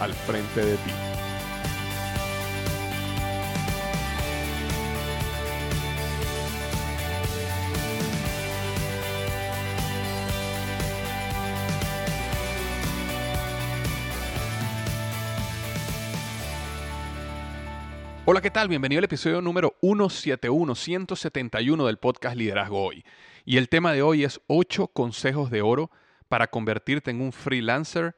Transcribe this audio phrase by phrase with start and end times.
[0.00, 0.90] al frente de ti.
[18.28, 18.66] Hola, ¿qué tal?
[18.66, 23.04] Bienvenido al episodio número 171, 171 del podcast Liderazgo Hoy.
[23.44, 25.92] Y el tema de hoy es 8 consejos de oro
[26.28, 28.16] para convertirte en un freelancer,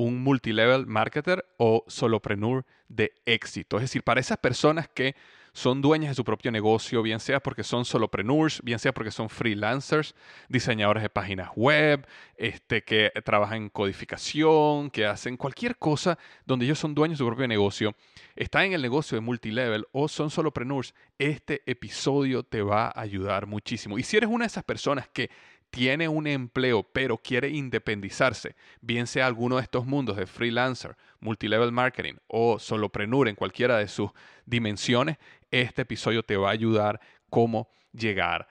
[0.00, 3.76] un multilevel marketer o solopreneur de éxito.
[3.76, 5.14] Es decir, para esas personas que
[5.52, 9.28] son dueñas de su propio negocio, bien sea porque son solopreneurs, bien sea porque son
[9.28, 10.14] freelancers,
[10.48, 12.06] diseñadores de páginas web,
[12.36, 17.26] este, que trabajan en codificación, que hacen cualquier cosa donde ellos son dueños de su
[17.26, 17.94] propio negocio,
[18.36, 23.46] están en el negocio de multilevel o son solopreneurs, este episodio te va a ayudar
[23.46, 23.98] muchísimo.
[23.98, 25.30] Y si eres una de esas personas que
[25.70, 31.72] tiene un empleo pero quiere independizarse, bien sea alguno de estos mundos de freelancer, multilevel
[31.72, 34.10] marketing o solopreneur en cualquiera de sus
[34.46, 35.16] dimensiones,
[35.50, 38.48] este episodio te va a ayudar cómo llegar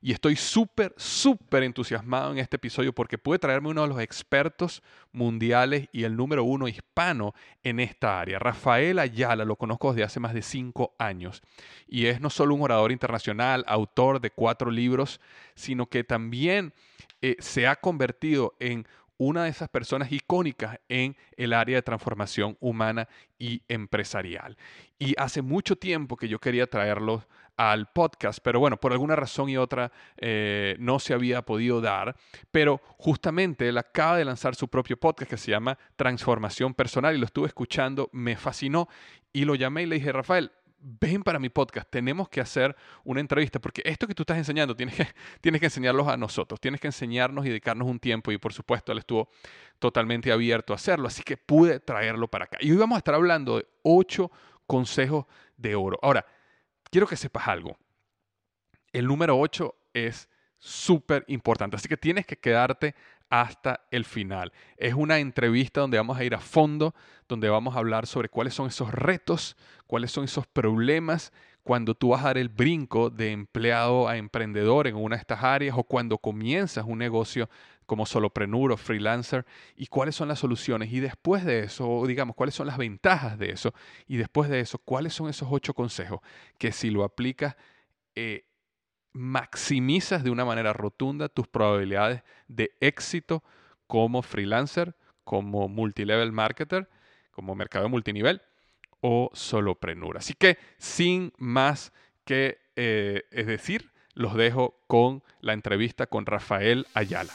[0.00, 4.80] Y estoy súper, súper entusiasmado en este episodio porque puede traerme uno de los expertos
[5.12, 7.34] mundiales y el número uno hispano
[7.64, 8.38] en esta área.
[8.38, 11.42] Rafael Ayala, lo conozco desde hace más de cinco años
[11.88, 15.20] y es no solo un orador internacional, autor de cuatro libros,
[15.54, 16.72] sino que también
[17.20, 18.86] eh, se ha convertido en
[19.20, 23.06] una de esas personas icónicas en el área de transformación humana
[23.38, 24.56] y empresarial.
[24.98, 27.26] Y hace mucho tiempo que yo quería traerlo
[27.58, 32.16] al podcast, pero bueno, por alguna razón y otra eh, no se había podido dar,
[32.50, 37.18] pero justamente él acaba de lanzar su propio podcast que se llama Transformación Personal y
[37.18, 38.88] lo estuve escuchando, me fascinó
[39.34, 42.74] y lo llamé y le dije, Rafael, ven para mi podcast, tenemos que hacer
[43.04, 45.06] una entrevista, porque esto que tú estás enseñando tienes que,
[45.40, 48.92] tienes que enseñarlos a nosotros, tienes que enseñarnos y dedicarnos un tiempo, y por supuesto
[48.92, 49.28] él estuvo
[49.78, 52.58] totalmente abierto a hacerlo, así que pude traerlo para acá.
[52.60, 54.30] Y hoy vamos a estar hablando de ocho
[54.66, 55.26] consejos
[55.56, 55.98] de oro.
[56.02, 56.24] Ahora,
[56.90, 57.76] quiero que sepas algo.
[58.92, 60.28] El número 8 es
[60.60, 62.94] súper importante, así que tienes que quedarte
[63.30, 64.52] hasta el final.
[64.76, 66.94] Es una entrevista donde vamos a ir a fondo,
[67.28, 69.56] donde vamos a hablar sobre cuáles son esos retos,
[69.86, 71.32] cuáles son esos problemas
[71.62, 75.44] cuando tú vas a dar el brinco de empleado a emprendedor en una de estas
[75.44, 77.48] áreas o cuando comienzas un negocio
[77.86, 79.44] como solopreneur o freelancer
[79.76, 80.92] y cuáles son las soluciones.
[80.92, 83.74] Y después de eso, digamos, cuáles son las ventajas de eso.
[84.06, 86.20] Y después de eso, cuáles son esos ocho consejos
[86.56, 87.56] que si lo aplicas,
[88.14, 88.49] eh,
[89.12, 93.42] maximizas de una manera rotunda tus probabilidades de éxito
[93.86, 94.94] como freelancer,
[95.24, 96.88] como multilevel marketer,
[97.30, 98.42] como mercado multinivel
[99.00, 100.18] o solopreneur.
[100.18, 101.92] Así que sin más
[102.24, 107.32] que eh, es decir, los dejo con la entrevista con Rafael Ayala.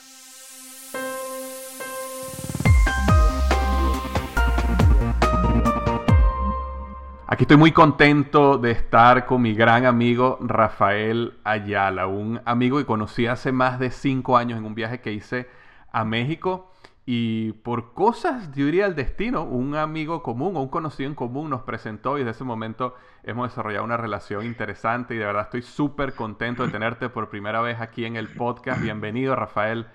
[7.35, 12.85] Aquí estoy muy contento de estar con mi gran amigo Rafael Ayala, un amigo que
[12.85, 15.49] conocí hace más de cinco años en un viaje que hice
[15.91, 16.71] a México
[17.05, 21.49] y por cosas, yo diría el destino, un amigo común o un conocido en común
[21.49, 25.63] nos presentó y desde ese momento hemos desarrollado una relación interesante y de verdad estoy
[25.63, 28.81] súper contento de tenerte por primera vez aquí en el podcast.
[28.81, 29.87] Bienvenido Rafael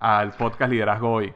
[0.00, 1.32] al podcast Liderazgo Hoy.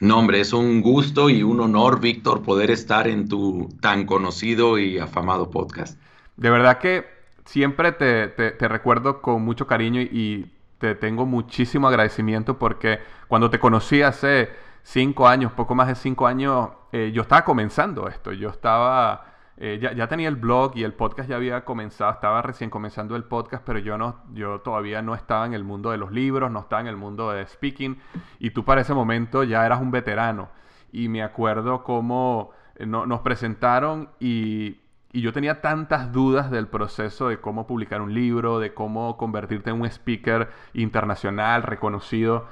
[0.00, 4.78] No, hombre, es un gusto y un honor, Víctor, poder estar en tu tan conocido
[4.78, 6.00] y afamado podcast.
[6.36, 7.04] De verdad que
[7.44, 14.02] siempre te, recuerdo con mucho cariño y te tengo muchísimo agradecimiento porque cuando te conocí
[14.02, 14.50] hace
[14.84, 18.32] cinco años, poco más de cinco años, eh, yo estaba comenzando esto.
[18.32, 19.24] Yo estaba
[19.60, 23.24] eh, ya, tenía el blog y el podcast ya había comenzado, estaba recién comenzando el
[23.24, 26.60] podcast, pero yo, no, yo todavía no estaba en el mundo de los libros, no
[26.60, 27.98] estaba en el mundo de speaking,
[28.38, 30.48] y tú para ese momento ya eras un veterano.
[30.92, 34.76] Y me acuerdo cómo eh, nos presentaron y,
[35.12, 39.70] y yo tenía tantas dudas del proceso de cómo publicar un libro, de cómo convertirte
[39.70, 42.46] en un speaker internacional reconocido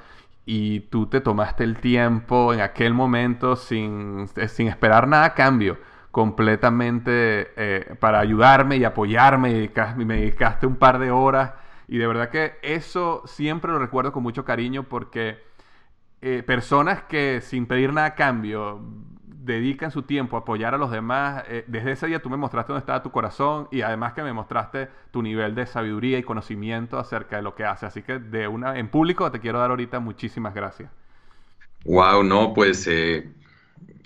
[0.45, 5.77] y tú te tomaste el tiempo en aquel momento sin, sin esperar nada a cambio
[6.17, 9.69] completamente eh, para ayudarme y apoyarme
[9.99, 11.53] y me dedicaste un par de horas
[11.87, 15.37] y de verdad que eso siempre lo recuerdo con mucho cariño porque
[16.23, 18.81] eh, personas que sin pedir nada a cambio
[19.21, 22.73] dedican su tiempo a apoyar a los demás, eh, desde ese día tú me mostraste
[22.73, 26.97] dónde estaba tu corazón y además que me mostraste tu nivel de sabiduría y conocimiento
[26.97, 27.85] acerca de lo que hace.
[27.85, 30.89] Así que de una, en público te quiero dar ahorita muchísimas gracias.
[31.85, 32.89] Wow, no, pues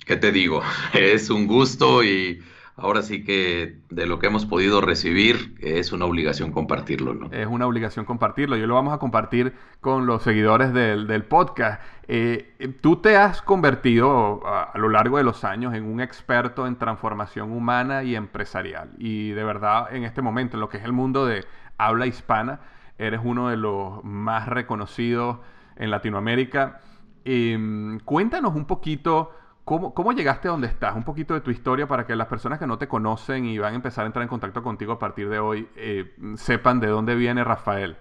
[0.06, 0.62] ¿qué te digo?
[0.94, 2.42] Es un gusto y
[2.76, 7.30] ahora sí que de lo que hemos podido recibir es una obligación compartirlo.
[7.32, 8.58] Es una obligación compartirlo.
[8.58, 11.82] Yo lo vamos a compartir con los seguidores del, podcast.
[12.08, 16.78] Eh, tú te has convertido a, lo largo de los años en un experto en
[16.78, 18.92] transformación humana y empresarial.
[18.98, 21.46] Y de verdad, en este momento, en lo que es el mundo de
[21.78, 22.62] habla hispana,
[22.98, 25.38] eres uno de los más reconocidos
[25.76, 26.80] en Latinoamérica.
[27.24, 29.32] Em, cuéntanos un poquito
[29.64, 30.96] ¿Cómo, llegaste a donde estás?
[30.96, 33.74] Un poquito de tu historia para que las personas que no te conocen y van
[33.74, 37.16] a empezar a entrar en contacto contigo a partir de hoy eh, sepan de dónde
[37.16, 37.96] viene Rafael.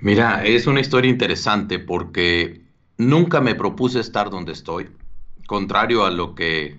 [0.00, 2.62] Mira, es una historia interesante porque
[2.96, 4.88] nunca me propuse estar donde estoy,
[5.46, 6.78] contrario a lo que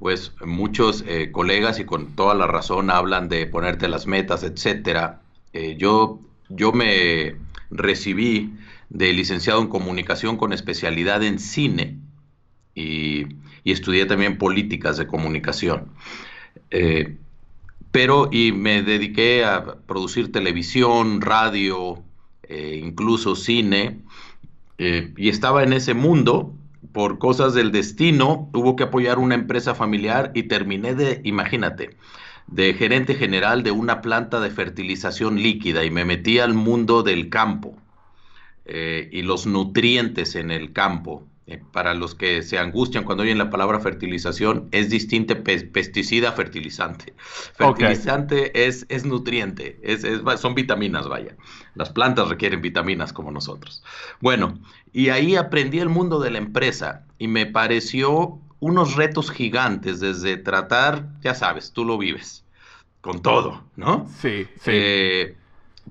[0.00, 5.20] pues muchos eh, colegas y con toda la razón hablan de ponerte las metas, etcétera.
[5.52, 7.36] Eh, yo, yo me
[7.70, 8.54] recibí
[8.88, 11.98] de licenciado en comunicación con especialidad en cine
[12.80, 15.92] y, estudié también políticas de comunicación.
[16.70, 17.16] Eh,
[17.92, 22.02] pero y me dediqué a producir televisión, radio,
[22.44, 24.00] eh, incluso cine,
[24.78, 26.54] eh, y estaba en ese mundo.
[26.92, 31.96] Por cosas del destino, hubo que apoyar una empresa familiar y terminé de, imagínate,
[32.48, 37.28] de gerente general de una planta de fertilización líquida y me metí al mundo del
[37.28, 37.76] campo
[38.66, 41.29] y los nutrientes en el campo.
[41.50, 47.12] Eh, para los que se angustian cuando oyen la palabra fertilización, es distinto pesticida fertilizante.
[47.56, 50.06] Fertilizante es, es nutriente, es,
[50.40, 51.34] son vitaminas, vaya.
[51.74, 53.82] Las plantas requieren vitaminas como nosotros.
[54.20, 54.60] Bueno,
[54.92, 60.36] y ahí aprendí el mundo de la empresa y me pareció unos retos gigantes desde
[60.36, 62.44] tratar, ya sabes, tú lo vives,
[63.00, 64.06] con todo, ¿no?
[64.20, 64.70] Sí, sí.
[64.72, 65.36] Eh,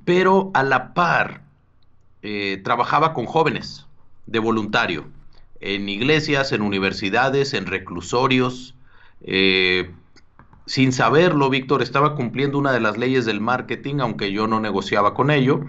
[0.06, 1.42] pero a la par,
[2.22, 3.86] eh, trabajaba con jóvenes
[4.26, 5.19] de voluntario
[5.62, 8.76] en iglesias, en universidades, en reclusorios.
[9.22, 9.92] Eh,
[10.66, 15.14] sin saberlo, Víctor estaba cumpliendo una de las leyes del marketing, aunque yo no negociaba
[15.14, 15.62] con ello,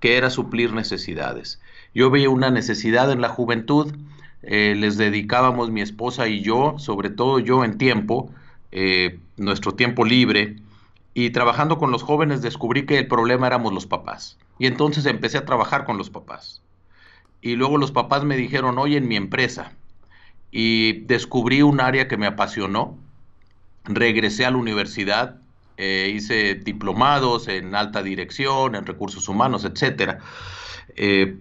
[0.00, 1.60] que era suplir necesidades.
[1.94, 3.94] Yo veía una necesidad en la juventud,
[4.42, 8.30] eh, les dedicábamos mi esposa y yo, sobre todo yo en tiempo,
[8.72, 10.56] eh, nuestro tiempo libre,
[11.14, 14.38] y trabajando con los jóvenes descubrí que el problema éramos los papás.
[14.58, 16.62] Y entonces empecé a trabajar con los papás
[17.40, 19.72] y luego los papás me dijeron, oye, en mi empresa,
[20.50, 22.96] y descubrí un área que me apasionó,
[23.84, 25.36] regresé a la universidad,
[25.76, 30.18] eh, hice diplomados en alta dirección, en recursos humanos, etcétera.
[30.96, 31.38] Eh,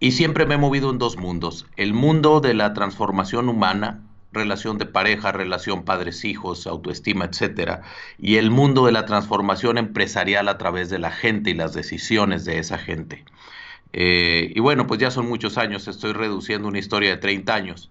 [0.00, 1.66] y siempre me he movido en dos mundos.
[1.76, 4.00] El mundo de la transformación humana,
[4.32, 7.82] relación de pareja, relación padres-hijos, autoestima, etcétera,
[8.18, 12.44] y el mundo de la transformación empresarial a través de la gente y las decisiones
[12.44, 13.24] de esa gente.
[13.92, 17.90] Eh, y bueno, pues ya son muchos años, estoy reduciendo una historia de 30 años.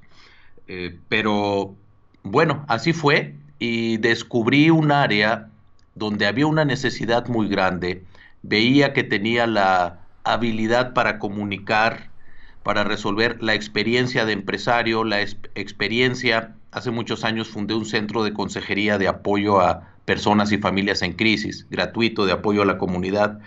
[0.68, 1.76] Eh, pero
[2.24, 5.50] bueno, así fue y descubrí un área
[5.96, 8.04] donde había una necesidad muy grande.
[8.44, 12.10] Veía que tenía la habilidad para comunicar,
[12.64, 16.56] para resolver la experiencia de empresario, la experiencia.
[16.72, 21.14] Hace muchos años fundé un centro de consejería de apoyo a personas y familias en
[21.14, 23.40] crisis, gratuito de apoyo a la comunidad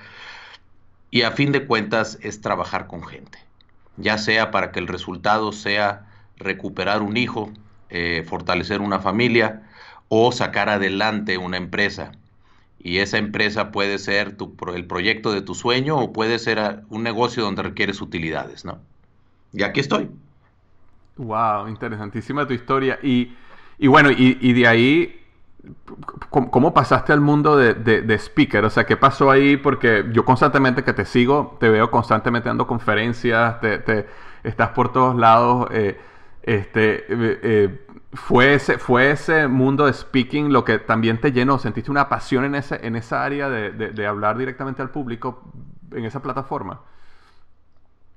[1.12, 3.38] y a fin de cuentas es trabajar con gente,
[3.99, 6.07] ya sea para que el resultado sea
[6.38, 7.52] recuperar un hijo,
[7.90, 9.62] eh, fortalecer una familia
[10.09, 12.12] o sacar adelante una empresa.
[12.78, 14.37] Y esa empresa puede ser
[14.75, 18.81] el proyecto de tu sueño o puede ser un negocio donde requieres utilidades, ¿no?
[19.52, 20.11] Y aquí estoy.
[21.19, 22.99] Wow, interesantísima tu historia.
[23.02, 23.37] Y,
[23.78, 25.22] y bueno, y, de ahí,
[26.31, 28.64] ¿cómo, pasaste al mundo de, de, speaker?
[28.64, 29.57] O sea, ¿qué pasó ahí?
[29.57, 34.07] Porque yo constantemente que te sigo, te veo constantemente dando conferencias, te
[34.42, 35.69] estás por todos lados.
[35.71, 35.99] Eh,
[36.42, 41.59] este, eh, eh, fue, ese, ¿Fue ese mundo de speaking lo que también te llenó?
[41.59, 45.42] ¿Sentiste una pasión en, ese, en esa área de, de hablar directamente al público
[45.92, 46.81] en esa plataforma?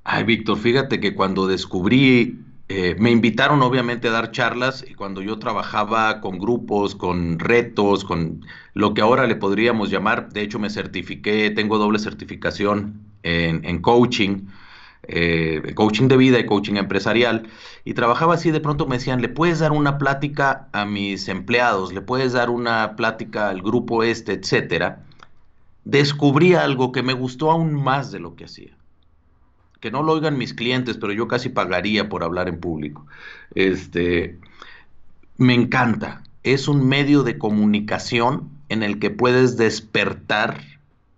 [0.03, 5.21] Ay, Víctor, fíjate que cuando descubrí eh, me invitaron obviamente a dar charlas y cuando
[5.21, 8.43] yo trabajaba con grupos, con retos, con
[8.73, 14.47] lo que ahora le podríamos llamar, de hecho me certifiqué, tengo doble certificación en, coaching,
[15.03, 17.47] eh, coaching de vida y coaching empresarial,
[17.83, 21.93] y trabajaba así, de pronto me decían, le puedes dar una plática a mis empleados,
[21.93, 25.03] le puedes dar una plática al grupo este, etcétera.
[25.83, 28.75] Descubrí algo que me gustó aún más de lo que hacía
[29.85, 33.05] que no lo oigan mis clientes, pero yo casi pagaría por hablar en público.
[33.53, 34.39] Este,
[35.37, 36.23] me encanta.
[36.41, 40.59] Es un medio de comunicación en el que puedes despertar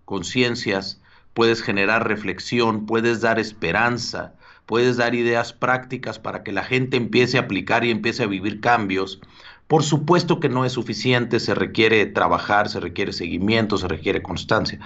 [0.04, 1.00] conciencias,
[1.32, 4.34] puedes generar reflexión, puedes dar esperanza,
[4.66, 8.60] puedes dar ideas prácticas para que la gente empiece a aplicar y empiece a vivir
[8.60, 9.18] cambios.
[9.66, 14.78] Por supuesto que no es suficiente, se requiere trabajar, se requiere seguimiento, se requiere constancia,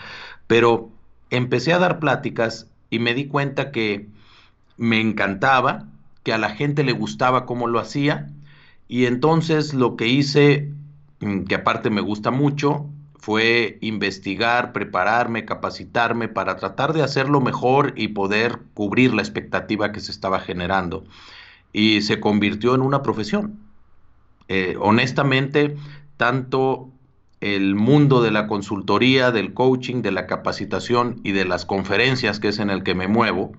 [0.46, 0.88] pero
[1.30, 4.06] empecé a dar pláticas y me di cuenta que
[4.76, 5.88] me encantaba,
[6.22, 8.30] que a la gente le gustaba cómo lo hacía
[8.86, 10.70] y entonces lo que hice,
[11.20, 12.84] mm, que aparte me gusta mucho,
[13.14, 20.00] fue investigar, prepararme, capacitarme para tratar de hacerlo mejor y poder cubrir la expectativa que
[20.00, 21.04] se estaba generando.
[21.72, 23.58] Y se convirtió en una profesión.
[24.48, 25.76] Eh, honestamente,
[26.18, 26.91] tanto
[27.42, 32.48] el mundo de la consultoría, del coaching, de la capacitación y de las conferencias, que
[32.48, 33.50] es en el que me muevo,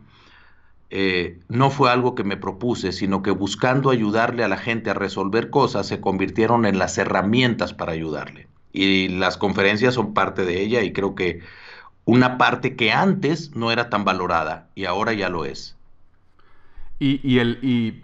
[0.89, 4.93] eh, no fue algo que me propuse, sino que buscando ayudarle a la gente a
[4.93, 8.47] resolver cosas, se convirtieron en las herramientas para ayudarle.
[8.71, 11.41] Y las conferencias son parte de ella y creo que
[12.05, 15.75] una parte que antes no era tan valorada y ahora ya lo es.
[16.99, 18.01] Y, el, y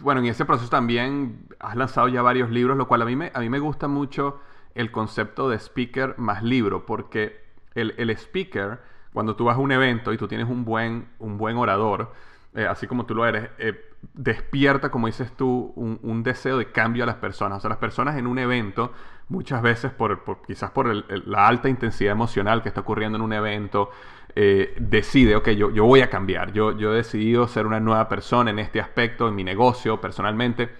[0.00, 3.30] bueno, en ese proceso también has lanzado ya varios libros, lo cual a mí me,
[3.34, 4.40] a mí me gusta mucho
[4.74, 7.40] el concepto de speaker más libro, porque
[7.74, 8.80] el, speaker,
[9.12, 12.12] cuando tú vas a un evento y tú tienes un buen, un buen orador,
[12.54, 17.04] eh, así como tú lo eres, eh, despierta, como dices tú, un, deseo de cambio
[17.04, 17.58] a las personas.
[17.58, 18.92] O sea, las personas en un evento,
[19.28, 20.88] muchas veces por, quizás por
[21.26, 23.90] la alta intensidad emocional que está ocurriendo en un evento,
[24.34, 28.08] eh, decide, ok, yo, yo voy a cambiar, yo, yo he decidido ser una nueva
[28.08, 30.70] persona en este aspecto, en mi negocio, personalmente,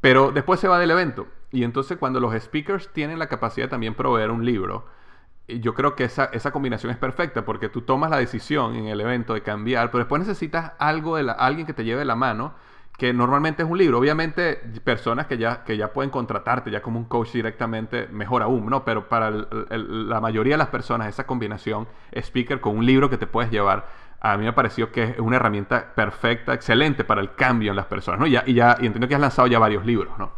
[0.00, 3.70] pero después se va del evento y entonces cuando los speakers tienen la capacidad de
[3.70, 4.86] también proveer un libro,
[5.48, 9.00] yo creo que esa, esa combinación es perfecta porque tú tomas la decisión en el
[9.00, 12.54] evento de cambiar, pero después necesitas algo de alguien que te lleve la mano,
[12.98, 13.98] que normalmente es un libro.
[13.98, 18.66] Obviamente, personas que ya, que ya pueden contratarte ya como un coach directamente, mejor aún,
[18.66, 18.84] ¿no?
[18.84, 23.26] Pero para la mayoría de las personas, esa combinación speaker con un libro que te
[23.26, 23.86] puedes llevar,
[24.20, 27.86] a mí me pareció que es una herramienta perfecta, excelente para el cambio en las
[27.86, 28.26] personas, ¿no?
[28.26, 30.32] Ya, y, ya, y entiendo que has lanzado ya varios libros, ¿no?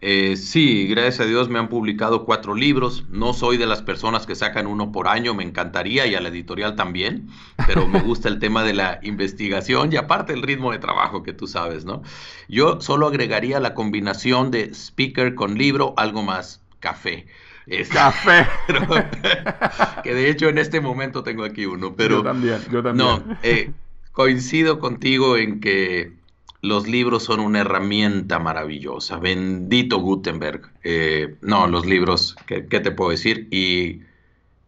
[0.00, 3.04] Eh, sí, gracias a Dios me han publicado cuatro libros.
[3.10, 6.28] No soy de las personas que sacan uno por año, me encantaría y a la
[6.28, 7.28] editorial también,
[7.66, 11.32] pero me gusta el tema de la investigación y aparte el ritmo de trabajo que
[11.32, 12.02] tú sabes, ¿no?
[12.48, 17.26] Yo solo agregaría la combinación de speaker con libro, algo más, café.
[17.92, 18.46] café.
[20.04, 22.18] que de hecho en este momento tengo aquí uno, pero...
[22.18, 22.96] Yo también, yo también.
[22.96, 23.72] No, eh,
[24.12, 26.17] coincido contigo en que
[26.60, 29.18] los libros son una herramienta maravillosa.
[29.18, 30.72] Bendito Gutenberg.
[30.82, 33.48] Eh, no, los libros, ¿qué, te puedo decir?
[33.50, 34.02] Y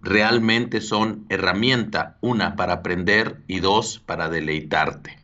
[0.00, 5.18] realmente son herramienta, una, para aprender y dos, para deleitarte.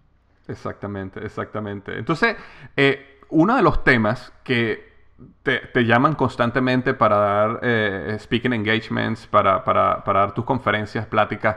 [0.48, 1.98] Exactamente, exactamente.
[1.98, 2.36] Entonces,
[2.76, 4.86] eh, uno de los temas que
[5.42, 11.56] te, llaman constantemente para dar eh, speaking engagements, para, para, para dar tus conferencias, pláticas,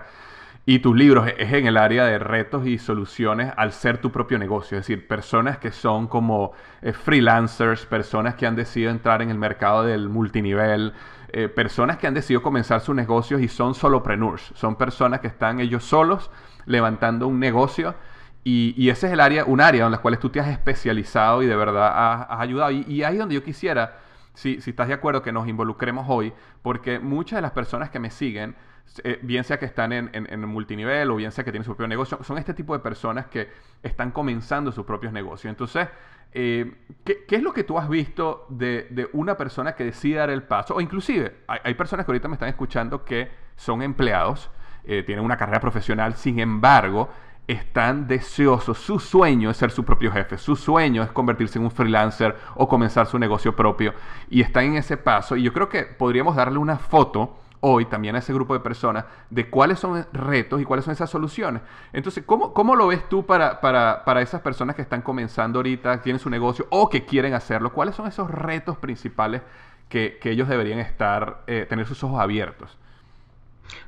[0.69, 4.37] y tus libros es en el área de retos y soluciones al ser tu propio
[4.37, 6.51] negocio, es decir, personas que son como
[6.83, 10.93] eh, freelancers, personas que han decidido entrar en el mercado del multinivel,
[11.29, 15.59] eh, personas que han decidido comenzar sus negocios y son solopreneurs, son personas que están
[15.59, 16.29] ellos solos
[16.67, 17.95] levantando un negocio
[18.43, 21.47] y, ese es el área, un área en la cual tú te has especializado y
[21.47, 22.69] de verdad has, ayudado.
[22.69, 23.97] Y, y ahí es donde yo quisiera,
[24.35, 27.97] si, si estás de acuerdo, que nos involucremos hoy, porque muchas de las personas que
[27.97, 28.55] me siguen,
[29.03, 31.87] eh, bien sea que están en, en, multinivel o bien sea que tienen su propio
[31.87, 33.49] negocio, son este tipo de personas que
[33.83, 35.49] están comenzando sus propios negocios.
[35.49, 35.87] Entonces,
[36.31, 40.43] eh, ¿qué, es lo que tú has visto de, una persona que decide dar el
[40.43, 40.75] paso?
[40.75, 44.49] O inclusive, hay, personas que ahorita me están escuchando que son empleados,
[44.83, 47.09] eh, tienen una carrera profesional, sin embargo,
[47.47, 51.71] están deseosos, su sueño es ser su propio jefe, su sueño es convertirse en un
[51.71, 53.95] freelancer o comenzar su negocio propio
[54.29, 58.15] y están en ese paso y yo creo que podríamos darle una foto hoy también
[58.15, 61.61] a ese grupo de personas de cuáles son retos y cuáles son esas soluciones.
[61.93, 66.01] Entonces, ¿cómo, cómo lo ves tú para, para, para, esas personas que están comenzando ahorita,
[66.01, 67.73] tienen su negocio o que quieren hacerlo?
[67.73, 69.41] ¿Cuáles son esos retos principales
[69.89, 72.77] que, que ellos deberían estar, eh, tener sus ojos abiertos?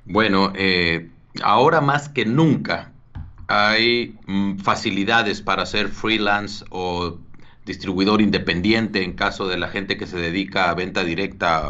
[0.06, 1.10] Bueno, eh,
[1.44, 2.92] ahora más que nunca,
[3.48, 7.18] hay mm, facilidades para ser freelance o
[7.66, 11.70] distribuidor independiente en caso de la gente que se dedica a venta directa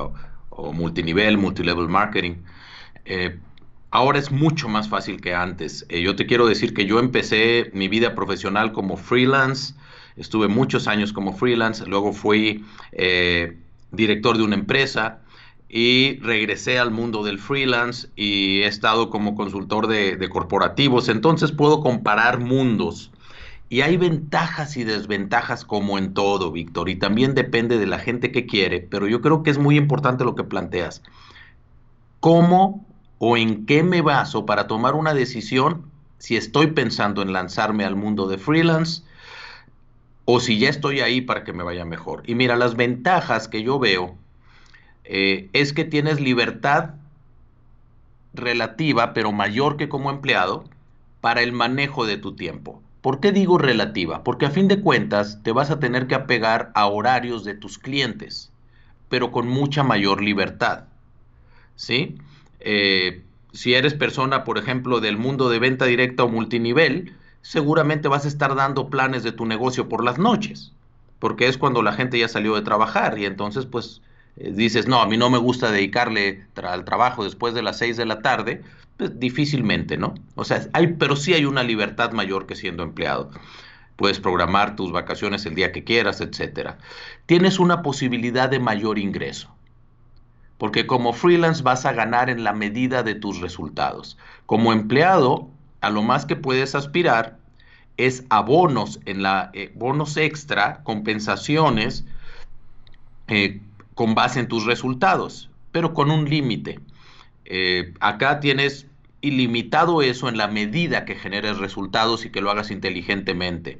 [0.61, 2.35] o, multinivel, multilevel marketing.
[3.05, 3.37] Eh,
[3.89, 5.85] ahora es mucho más fácil que antes.
[5.89, 9.73] Eh, yo te quiero decir que yo empecé mi vida profesional como freelance,
[10.17, 13.57] estuve muchos años como freelance, luego fui eh,
[13.91, 15.21] director de una empresa,
[15.73, 21.81] y regresé al mundo del freelance y he estado como consultor de, corporativos, entonces puedo
[21.81, 23.11] comparar mundos.
[23.71, 28.33] Y hay ventajas y desventajas como en todo, Víctor, y también depende de la gente
[28.33, 31.01] que quiere, pero yo creo que es muy importante lo que planteas.
[32.19, 32.85] ¿Cómo
[33.17, 35.85] o en qué me baso para tomar una decisión
[36.17, 39.03] si estoy pensando en lanzarme al mundo de freelance
[40.25, 42.23] o si ya estoy ahí para que me vaya mejor?
[42.25, 44.17] Y mira, las ventajas que yo veo
[45.05, 46.95] eh, es que tienes libertad
[48.33, 50.65] relativa, pero mayor que como empleado,
[51.21, 52.81] para el manejo de tu tiempo.
[53.01, 54.23] ¿Por qué digo relativa?
[54.23, 57.79] Porque a fin de cuentas te vas a tener que apegar a horarios de tus
[57.79, 58.51] clientes,
[59.09, 60.85] pero con mucha mayor libertad.
[61.75, 62.17] ¿Sí?
[62.59, 68.25] Eh, si eres persona, por ejemplo, del mundo de venta directa o multinivel, seguramente vas
[68.25, 70.71] a estar dando planes de tu negocio por las noches,
[71.19, 74.01] porque es cuando la gente ya salió de trabajar y entonces pues
[74.37, 77.97] eh, dices, no, a mí no me gusta dedicarle al trabajo después de las 6
[77.97, 78.61] de la tarde,
[79.01, 80.13] pues difícilmente, ¿no?
[80.35, 83.31] O sea, hay, pero sí hay una libertad mayor que siendo empleado.
[83.95, 86.77] Puedes programar tus vacaciones el día que quieras, etcétera.
[87.25, 89.49] Tienes una posibilidad de mayor ingreso.
[90.59, 94.19] Porque como freelance vas a ganar en la medida de tus resultados.
[94.45, 95.49] Como empleado,
[95.81, 97.39] a lo más que puedes aspirar
[97.97, 102.05] es a bonos en la eh, bonos extra, compensaciones
[103.29, 103.61] eh,
[103.95, 106.79] con base en tus resultados, pero con un límite.
[107.45, 108.85] Eh, acá tienes
[109.21, 113.79] ilimitado eso en la medida que generes resultados y que lo hagas inteligentemente.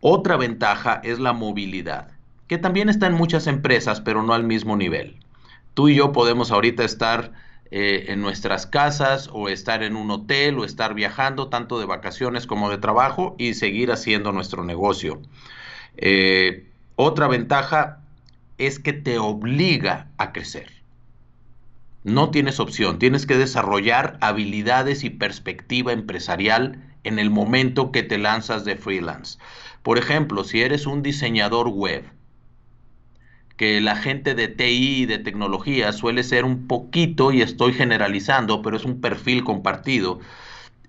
[0.00, 2.08] Otra ventaja es la movilidad,
[2.48, 5.16] que también está en muchas empresas, pero no al mismo nivel.
[5.74, 7.32] Tú y yo podemos ahorita estar
[7.70, 12.46] eh, en nuestras casas o estar en un hotel o estar viajando tanto de vacaciones
[12.46, 15.20] como de trabajo y seguir haciendo nuestro negocio.
[15.96, 18.00] Eh, otra ventaja
[18.58, 20.75] es que te obliga a crecer.
[22.06, 28.16] No tienes opción, tienes que desarrollar habilidades y perspectiva empresarial en el momento que te
[28.16, 29.40] lanzas de freelance.
[29.82, 32.04] Por ejemplo, si eres un diseñador web,
[33.56, 38.62] que la gente de TI y de tecnología suele ser un poquito, y estoy generalizando,
[38.62, 40.20] pero es un perfil compartido,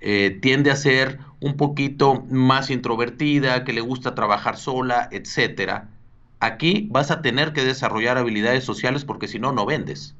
[0.01, 5.89] eh, tiende a ser un poquito más introvertida, que le gusta trabajar sola, etcétera
[6.39, 10.15] aquí vas a tener que desarrollar habilidades sociales porque si no, no vendes.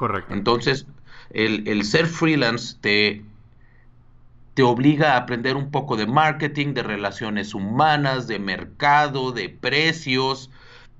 [0.00, 0.32] Correcto.
[0.32, 0.86] Entonces,
[1.28, 3.22] el, ser freelance te,
[4.54, 10.48] te obliga a aprender un poco de marketing, de relaciones humanas, de mercado, de precios,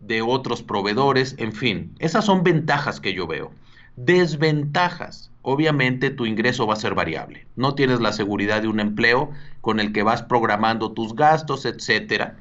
[0.00, 3.52] de otros proveedores, en fin, esas son ventajas que yo veo.
[3.96, 7.46] Desventajas, obviamente tu ingreso va a ser variable.
[7.56, 9.30] No tienes la seguridad de un empleo
[9.62, 12.36] con el que vas programando tus gastos, etcétera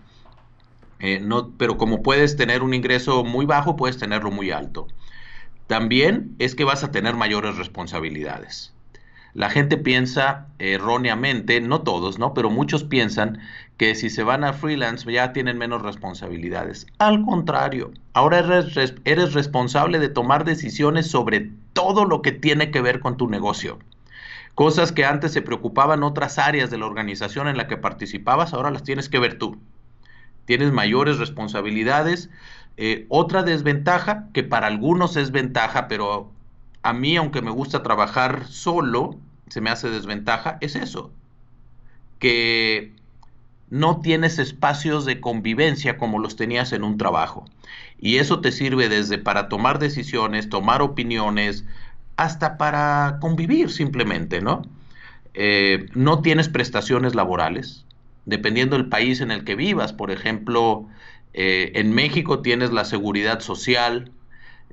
[1.00, 4.88] eh, no, pero como puedes tener un ingreso muy bajo, puedes tenerlo muy alto.
[5.70, 8.74] También es que vas a tener mayores responsabilidades.
[9.36, 12.34] La gente piensa erróneamente, no todos, ¿no?
[12.34, 13.40] Pero muchos piensan
[13.78, 16.88] que si se van a freelance ya tienen menos responsabilidades.
[16.98, 22.82] Al contrario, ahora eres, eres responsable de tomar decisiones sobre todo lo que tiene que
[22.82, 23.78] ver con tu negocio.
[24.56, 28.72] Cosas que antes se preocupaban otras áreas de la organización en la que participabas, ahora
[28.72, 29.60] las tienes que ver tú
[30.50, 32.32] tienes mayores responsabilidades.
[32.78, 36.32] Eh, otra desventaja, que para algunos es ventaja, pero
[36.82, 39.18] a mí, aunque me gusta trabajar solo,
[39.50, 41.12] se me hace desventaja, es eso,
[42.20, 42.94] que
[43.70, 47.46] no tienes espacios de convivencia como los tenías en un trabajo.
[48.00, 51.66] Y eso te sirve desde para tomar decisiones, tomar opiniones,
[52.16, 54.64] hasta para convivir simplemente, ¿no?
[55.34, 57.86] Eh, no tienes prestaciones laborales,
[58.26, 59.94] dependiendo del país en el que vivas.
[59.94, 60.88] Por ejemplo,
[61.34, 64.12] eh, en México tienes la seguridad social,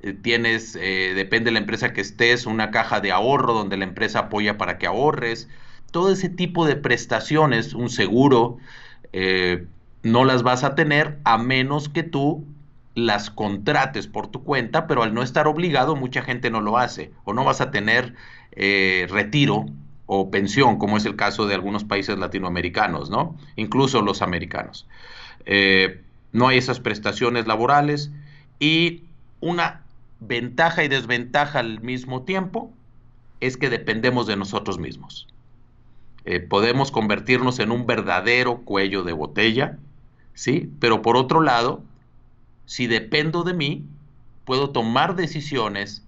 [0.01, 3.85] eh, tienes, eh, depende de la empresa que estés, una caja de ahorro donde la
[3.85, 5.49] empresa apoya para que ahorres.
[5.91, 8.57] todo ese tipo de prestaciones, un seguro,
[10.03, 12.45] no las vas a tener a menos que tú
[12.93, 17.11] las contrates por tu cuenta, pero al no estar obligado mucha gente no lo hace,
[17.23, 18.15] o no vas a tener
[19.09, 19.65] retiro
[20.07, 23.37] o pensión, como es el caso de algunos países latinoamericanos, ¿no?
[23.55, 24.87] Incluso los americanos.
[26.37, 28.11] No hay esas prestaciones laborales
[28.59, 29.03] y
[29.39, 29.81] una
[30.19, 32.71] ventaja y desventaja al mismo tiempo
[33.39, 35.27] es que dependemos de nosotros mismos.
[36.25, 39.77] Eh, podemos convertirnos en un verdadero cuello de botella,
[40.33, 40.69] ¿sí?
[40.79, 41.81] Pero por otro lado,
[42.65, 43.85] si dependo de mí,
[44.45, 46.03] puedo tomar decisiones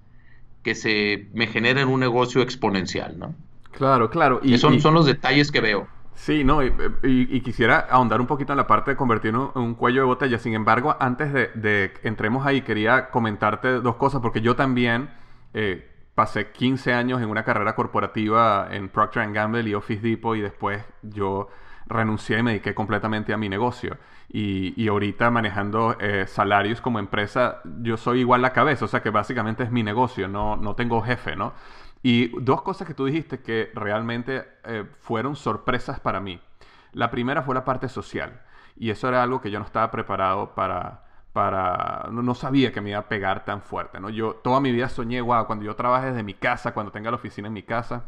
[0.62, 3.34] que se me generen un negocio exponencial, ¿no?
[3.72, 4.42] Claro, claro.
[4.44, 5.88] Y, son, son los detalles que veo.
[6.19, 10.01] Sí, no, y, quisiera ahondar un poquito en la parte de convertirnos en un cuello
[10.01, 10.38] de botella.
[10.38, 15.10] Sin embargo, antes de, que entremos ahí, quería comentarte dos cosas, porque yo también
[15.53, 20.41] eh, pasé 15 años en una carrera corporativa en Procter Gamble y Office Depot, y
[20.41, 21.47] después yo
[21.88, 23.97] renuncié y me dediqué completamente a mi negocio.
[24.27, 29.10] Y, ahorita manejando eh, salarios como empresa, yo soy igual la cabeza, o sea que
[29.10, 31.53] básicamente es mi negocio, no, no tengo jefe, ¿no?
[32.01, 36.39] Y dos cosas que tú dijiste que realmente eh, fueron sorpresas para mí.
[36.93, 38.41] La primera fue la parte social.
[38.75, 42.91] Y eso era algo que yo no estaba preparado para, para no, sabía que me
[42.91, 44.09] iba a pegar tan fuerte, ¿no?
[44.09, 47.17] Yo toda mi vida soñé, wow, cuando yo trabaje desde mi casa, cuando tenga la
[47.17, 48.05] oficina en mi casa,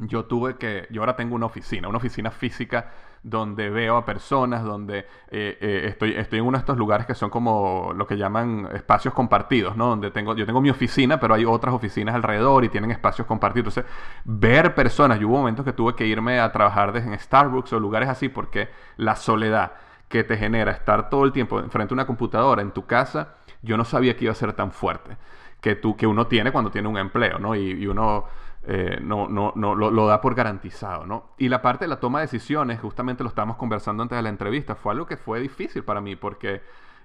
[0.00, 2.90] yo tuve que, yo ahora tengo una oficina, una oficina física
[3.22, 5.00] donde veo a personas, donde
[5.30, 8.68] eh, eh, estoy, estoy en uno de estos lugares que son como lo que llaman
[8.74, 9.88] espacios compartidos, ¿no?
[9.88, 13.76] Donde tengo, yo tengo mi oficina, pero hay otras oficinas alrededor y tienen espacios compartidos.
[13.76, 17.72] Entonces, ver personas, yo hubo momentos que tuve que irme a trabajar desde en Starbucks
[17.72, 19.74] o lugares así porque la soledad
[20.08, 23.76] que te genera estar todo el tiempo frente a una computadora en tu casa, yo
[23.76, 25.16] no sabía que iba a ser tan fuerte
[25.60, 27.54] que, tú, que uno tiene cuando tiene un empleo, ¿no?
[27.54, 28.26] y uno
[28.64, 31.30] eh, no, no, no lo, da por garantizado, ¿no?
[31.38, 34.28] Y la parte de la toma de decisiones, justamente lo estábamos conversando antes de la
[34.28, 36.62] entrevista, fue algo que fue difícil para mí porque...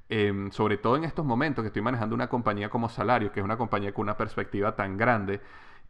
[0.09, 3.43] Em, sobre todo en estos momentos que estoy manejando una compañía como Salario, que es
[3.43, 5.41] una compañía con una perspectiva tan grande,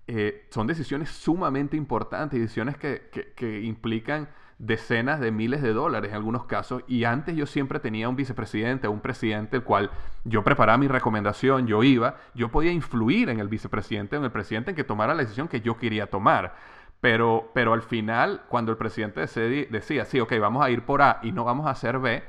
[0.08, 4.28] eh, son decisiones sumamente importantes, decisiones que, que implican
[4.60, 6.84] decenas de miles de dólares en algunos casos.
[6.88, 9.92] Y antes yo siempre tenía un vicepresidente un presidente, el cual
[10.24, 14.72] yo preparaba mi recomendación, yo iba, yo podía influir en el vicepresidente en el presidente
[14.72, 16.56] en que tomara la decisión que yo quería tomar.
[17.00, 21.20] Pero, pero al final, cuando el presidente decía, sí, ok, vamos a ir por A
[21.22, 22.24] y no vamos a hacer B,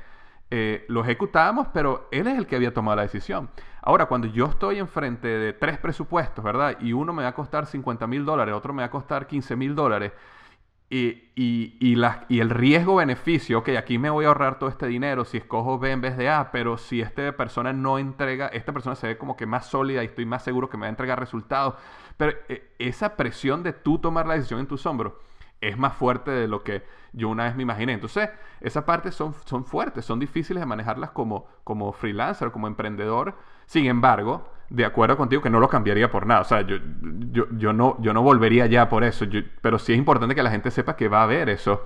[0.51, 3.49] eh, lo ejecutábamos, pero él es el que había tomado la decisión.
[3.81, 6.77] Ahora, cuando yo estoy enfrente de tres presupuestos, ¿verdad?
[6.79, 9.55] Y uno me va a costar 50 mil dólares, otro me va a costar 15
[9.55, 10.11] mil dólares,
[10.91, 15.37] y, y, y, el riesgo-beneficio, ok, aquí me voy a ahorrar todo este dinero si
[15.37, 19.05] escojo B en vez de A, pero si esta persona no entrega, esta persona se
[19.05, 21.75] ve como que más sólida y estoy más seguro que me va a entregar resultados.
[22.17, 25.13] Pero eh, esa presión de tú tomar la decisión en tus hombros
[25.61, 27.93] es más fuerte de lo que yo una vez me imaginé.
[27.93, 33.35] Entonces, esas partes son, son fuertes, son difíciles de manejarlas como, como freelancer, como emprendedor.
[33.67, 36.41] Sin embargo, de acuerdo contigo que no lo cambiaría por nada.
[36.41, 36.77] O sea, yo,
[37.57, 39.25] yo, no, yo no volvería ya por eso.
[39.61, 41.85] pero sí es importante que la gente sepa que va a haber eso,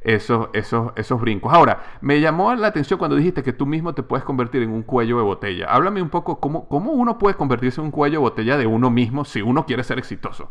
[0.00, 1.52] esos, esos, esos brincos.
[1.52, 4.82] Ahora, me llamó la atención cuando dijiste que tú mismo te puedes convertir en un
[4.82, 5.66] cuello de botella.
[5.66, 8.90] Háblame un poco cómo, cómo uno puede convertirse en un cuello de botella de uno
[8.90, 10.50] mismo si uno quiere ser exitoso.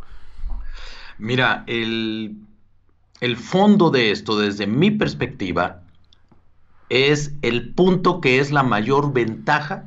[1.18, 2.38] Mira, el,
[3.20, 5.82] el fondo de esto, desde mi perspectiva,
[6.90, 9.86] es el punto que es la mayor ventaja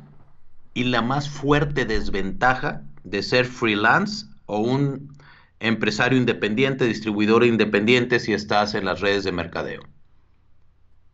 [0.75, 5.17] y la más fuerte desventaja de ser freelance o un
[5.59, 9.81] empresario independiente, distribuidor independiente si estás en las redes de mercadeo.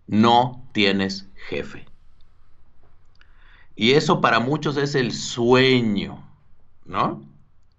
[0.07, 1.85] No tienes jefe.
[3.75, 6.27] Y eso para muchos es el sueño,
[6.85, 7.23] ¿no?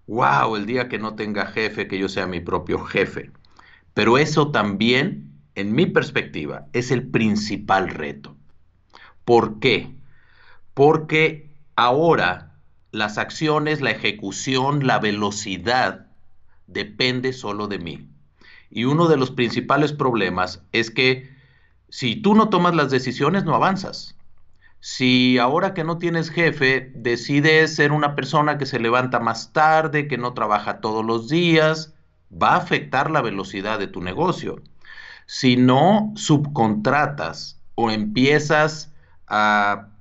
[0.07, 3.31] Wow, el día que no tenga jefe, que yo sea mi propio jefe.
[3.93, 8.37] Pero eso también, en mi perspectiva, es el principal reto.
[9.25, 9.93] ¿Por qué?
[10.73, 12.53] Porque Ahora,
[12.91, 16.07] las acciones, la ejecución, la velocidad
[16.67, 18.09] depende solo de mí.
[18.69, 21.31] Y uno de los principales problemas es que
[21.89, 24.15] si tú no tomas las decisiones, no avanzas.
[24.79, 30.07] Si ahora que no tienes jefe, decides ser una persona que se levanta más tarde,
[30.07, 31.93] que no trabaja todos los días,
[32.31, 34.61] va a afectar la velocidad de tu negocio.
[35.25, 38.91] Si no subcontratas o empiezas
[39.27, 39.92] a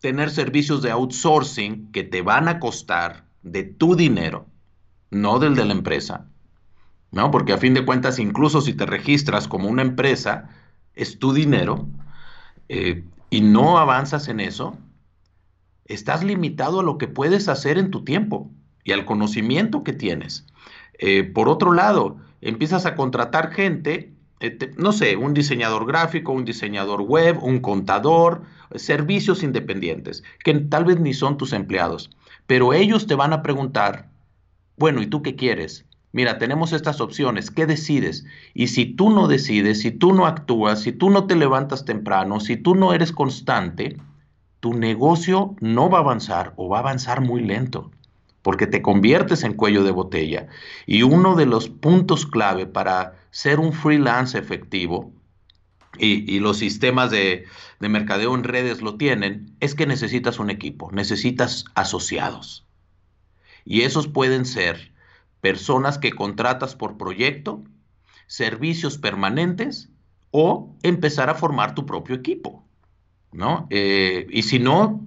[0.00, 4.46] tener servicios de outsourcing que te van a costar de tu dinero,
[5.10, 6.26] no del de la empresa.
[7.12, 7.30] ¿No?
[7.30, 10.48] Porque a fin de cuentas, incluso si te registras como una empresa,
[10.94, 11.88] es tu dinero
[12.68, 14.78] eh, y no avanzas en eso,
[15.86, 18.48] estás limitado a lo que puedes hacer en tu tiempo
[18.84, 20.46] y al conocimiento que tienes.
[20.98, 24.12] Eh, por otro lado, empiezas a contratar gente,
[24.76, 28.42] no sé, un diseñador gráfico, un diseñador web, un contador,
[28.74, 32.10] servicios independientes, que tal vez ni son tus empleados,
[32.46, 34.08] pero ellos te van a preguntar,
[34.76, 35.84] bueno, ¿y tú qué quieres?
[36.12, 38.24] Mira, tenemos estas opciones, ¿qué decides?
[38.54, 42.40] Y si tú no decides, si tú no actúas, si tú no te levantas temprano,
[42.40, 43.96] si tú no eres constante,
[44.58, 47.90] tu negocio no va a avanzar o va a avanzar muy lento,
[48.42, 50.48] porque te conviertes en cuello de botella.
[50.86, 55.12] Y uno de los puntos clave para ser un freelance efectivo,
[55.98, 57.46] y, los sistemas de,
[57.80, 62.64] de mercadeo en redes lo tienen, es que necesitas un equipo, necesitas asociados.
[63.64, 64.92] Y esos pueden ser
[65.40, 67.62] personas que contratas por proyecto,
[68.26, 69.90] servicios permanentes
[70.30, 72.64] o empezar a formar tu propio equipo,
[73.32, 73.66] ¿no?
[73.70, 75.04] Eh, y si no,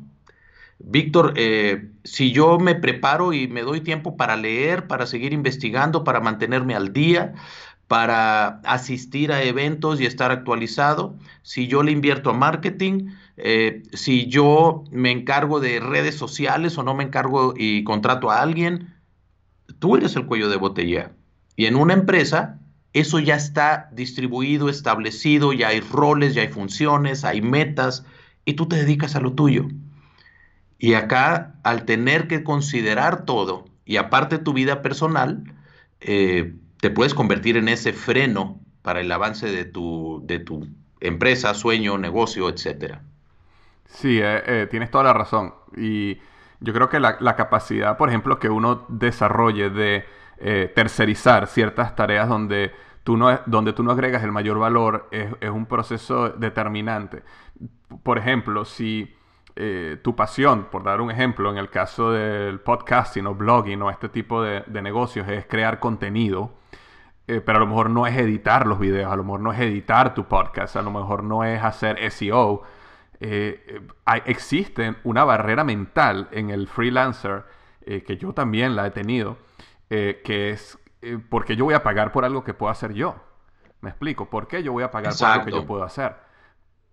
[0.80, 6.04] Víctor, eh, si yo me preparo y me doy tiempo para leer, para seguir investigando,
[6.04, 7.34] para mantenerme al día,
[7.94, 14.26] para asistir a eventos y estar actualizado, si yo le invierto a marketing, eh, si
[14.26, 18.96] yo me encargo de redes sociales o no me encargo y contrato a alguien,
[19.78, 21.12] tú eres el cuello de botella.
[21.56, 22.60] Y en una empresa,
[22.94, 28.08] eso ya está distribuido, establecido, ya hay roles, ya hay funciones, hay metas,
[28.44, 29.68] y tú te dedicas a lo tuyo.
[30.80, 35.44] Y acá, al tener que considerar todo, y aparte tu vida personal,
[36.00, 40.68] eh, te puedes convertir en ese freno para el avance de tu, de tu
[41.00, 43.04] empresa, sueño, negocio, etcétera.
[43.86, 45.54] Sí, eh, eh, tienes toda la razón.
[45.78, 46.18] Y
[46.60, 50.04] yo creo que la, capacidad, por ejemplo, que uno desarrolle de
[50.40, 52.74] eh, tercerizar ciertas tareas donde
[53.06, 57.24] tú no, donde tú no agregas el mayor valor es, un proceso determinante.
[58.04, 59.16] Por ejemplo, si
[60.02, 64.10] tu pasión, por dar un ejemplo, en el caso del podcasting o blogging o este
[64.10, 66.62] tipo de, negocios es crear contenido,
[67.28, 69.60] eh, pero a lo mejor no es editar los videos, a lo mejor no es
[69.60, 72.64] editar tu podcast, a lo mejor no es hacer SEO,
[73.26, 73.82] eh,
[74.26, 77.46] existe una barrera mental en el freelancer,
[77.86, 79.38] eh, que yo también la he tenido,
[79.90, 80.78] eh, que es
[81.30, 83.16] porque yo voy a pagar por algo que puedo hacer yo.
[83.80, 86.16] Me explico, ¿por qué yo voy a pagar por algo que yo puedo hacer?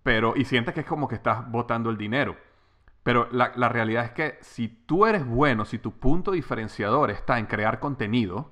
[0.03, 2.37] Pero, y sientes que es como que estás botando el dinero.
[3.03, 7.39] Pero la, la, realidad es que si tú eres bueno, si tu punto diferenciador está
[7.39, 8.51] en crear contenido,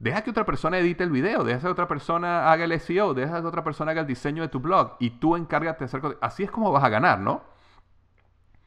[0.00, 3.42] Deja que otra persona edite el video, deja que otra persona haga el SEO, deja
[3.42, 6.16] que otra persona haga el diseño de tu blog y tú encárgate de hacer cosas.
[6.22, 7.44] Así es como vas a ganar, ¿no?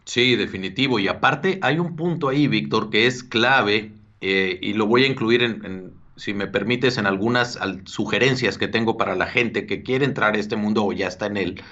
[0.06, 1.00] Sí, definitivo.
[1.00, 5.08] Y aparte hay un punto ahí, Víctor, que es clave eh, y lo voy a
[5.08, 10.06] incluir en, si me permites, en algunas sugerencias que tengo para la gente que quiere
[10.06, 11.64] entrar a este mundo o ya está en él,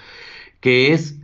[0.60, 1.20] que es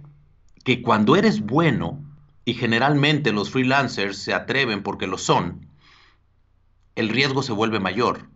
[0.63, 2.03] que cuando eres bueno,
[2.45, 5.66] y generalmente los freelancers se atreven porque lo son,
[6.97, 8.27] el riesgo se vuelve mayor,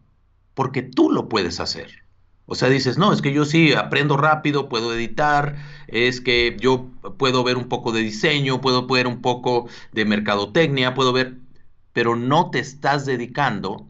[0.54, 2.04] porque tú lo puedes hacer.
[2.46, 5.56] O sea, dices, no, es que yo sí aprendo rápido, puedo editar,
[5.88, 10.94] es que yo puedo ver un poco de diseño, puedo ver un poco de mercadotecnia,
[10.94, 11.38] puedo ver,
[11.92, 13.88] pero no te estás dedicando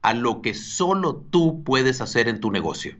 [0.00, 2.94] a lo que solo tú puedes hacer en tu negocio.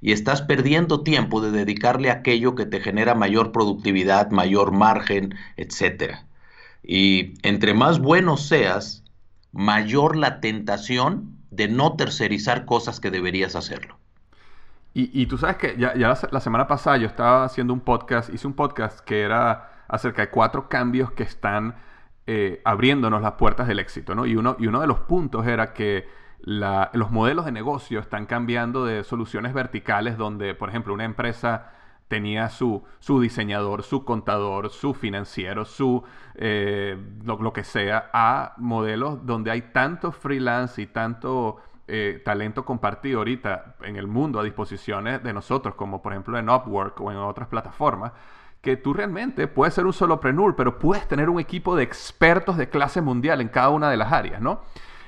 [0.00, 5.36] Y estás perdiendo tiempo de dedicarle a aquello que te genera mayor productividad, mayor margen,
[5.56, 6.14] etc.
[6.82, 8.99] Y entre más bueno seas,
[9.52, 13.98] mayor la tentación de no tercerizar cosas que deberías hacerlo.
[14.92, 18.54] Y, tú sabes que ya, la, semana pasada yo estaba haciendo un podcast, hice un
[18.54, 21.76] podcast que era acerca de cuatro cambios que están
[22.26, 24.26] eh, abriéndonos las puertas del éxito, ¿no?
[24.26, 26.08] Y uno, y uno de los puntos era que
[26.42, 31.70] los modelos de negocio están cambiando de soluciones verticales donde, por ejemplo, una empresa
[32.10, 36.02] tenía su, su diseñador, su contador, su financiero, su
[36.34, 43.18] eh, lo, que sea, a modelos donde hay tanto freelance y tanto eh, talento compartido
[43.18, 47.16] ahorita en el mundo a disposiciones de nosotros, como por ejemplo en Upwork o en
[47.18, 48.10] otras plataformas,
[48.60, 52.68] que tú realmente puedes ser un solopreneur, pero puedes tener un equipo de expertos de
[52.68, 54.62] clase mundial en cada una de las áreas, ¿no?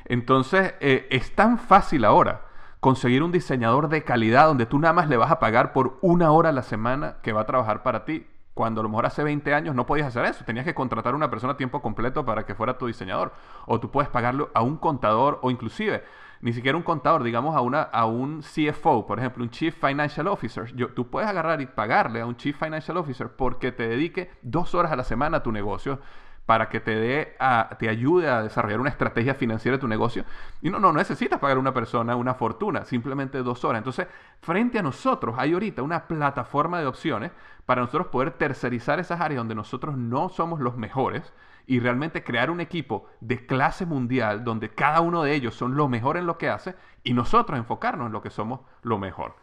[0.04, 2.51] Entonces, eh, es tan fácil ahora
[2.82, 6.32] conseguir un diseñador de calidad donde tú nada más le vas a pagar por una
[6.32, 8.26] hora a la semana que va a trabajar para ti.
[8.54, 11.16] Cuando a lo mejor hace 20 años no podías hacer eso, tenías que contratar a
[11.16, 13.34] una persona a tiempo completo para que fuera tu diseñador.
[13.66, 16.02] O tú puedes pagarlo a un contador o inclusive
[16.40, 20.26] ni siquiera un contador, digamos a, una, a un CFO, por ejemplo, un Chief Financial
[20.26, 20.74] Officer.
[20.74, 24.74] Yo, tú puedes agarrar y pagarle a un Chief Financial Officer porque te dedique dos
[24.74, 26.00] horas a la semana a tu negocio
[26.46, 30.24] para que te dé a, te ayude a desarrollar una estrategia financiera de tu negocio.
[30.60, 33.78] Y no, no necesitas pagar a una persona una fortuna, simplemente dos horas.
[33.78, 34.08] Entonces,
[34.40, 37.30] frente a nosotros hay ahorita una plataforma de opciones
[37.64, 41.32] para nosotros poder tercerizar esas áreas donde nosotros no somos los mejores
[41.66, 45.88] y realmente crear un equipo de clase mundial donde cada uno de ellos son lo
[45.88, 46.74] mejor en lo que hace
[47.04, 49.36] y nosotros enfocarnos en lo que somos lo mejor.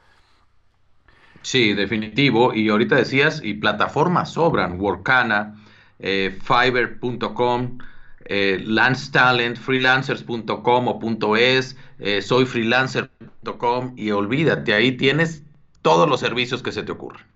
[1.41, 2.53] Sí, definitivo.
[2.53, 5.55] Y ahorita decías, y plataformas sobran, Workana,
[5.99, 7.77] eh, Fiverr.com,
[8.25, 15.43] eh, Lance Talent, freelancers.com o .es, eh, soyfreelancer.com y olvídate, ahí tienes
[15.81, 17.29] todos los servicios que se te ocurren.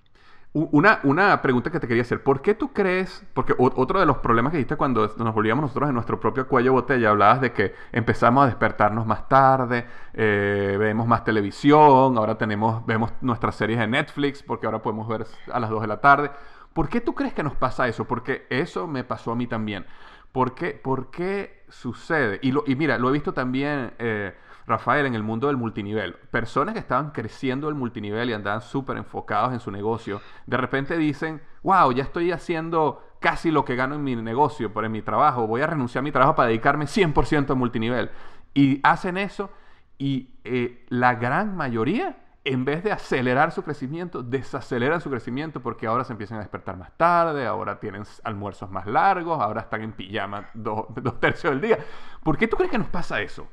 [0.55, 2.21] Una, una, pregunta que te quería hacer.
[2.21, 3.25] ¿Por qué tú crees?
[3.33, 6.73] Porque otro de los problemas que dijiste cuando nos volvíamos nosotros en nuestro propio cuello
[6.73, 12.85] botella, hablabas de que empezamos a despertarnos más tarde, eh, vemos más televisión, ahora tenemos,
[12.85, 16.29] vemos nuestras series de Netflix, porque ahora podemos ver a las 2 de la tarde.
[16.73, 18.05] ¿Por qué tú crees que nos pasa eso?
[18.05, 19.85] Porque eso me pasó a mí también.
[20.31, 22.39] ¿Por qué, por qué sucede?
[22.41, 23.93] Y, lo, mira, lo he visto también...
[23.99, 24.33] Eh,
[24.65, 28.97] Rafael, en el mundo del multinivel, personas que estaban creciendo el multinivel y andaban súper
[28.97, 33.95] enfocados en su negocio, de repente dicen, wow, ya estoy haciendo casi lo que gano
[33.95, 36.85] en mi negocio, por en mi trabajo, voy a renunciar a mi trabajo para dedicarme
[36.85, 38.11] 100% al multinivel.
[38.53, 39.49] Y hacen eso
[39.97, 45.87] y eh, la gran mayoría, en vez de acelerar su crecimiento, desaceleran su crecimiento porque
[45.87, 49.93] ahora se empiezan a despertar más tarde, ahora tienen almuerzos más largos, ahora están en
[49.93, 50.87] pijama dos,
[51.19, 51.79] tercios del día.
[52.23, 53.47] ¿Por qué tú crees que nos pasa eso?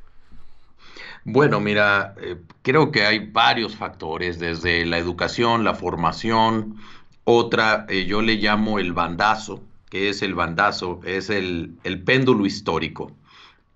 [1.24, 6.76] Bueno, mira, eh, creo que hay varios factores, desde la educación, la formación,
[7.24, 13.12] otra, eh, yo le llamo el bandazo, que es el bandazo, es el, péndulo histórico.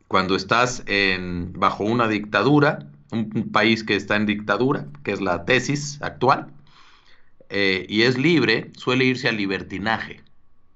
[0.09, 5.45] Cuando estás en, bajo una dictadura, un, país que está en dictadura, que es la
[5.45, 6.53] tesis actual,
[7.49, 10.23] eh, y es libre, suele irse al libertinaje,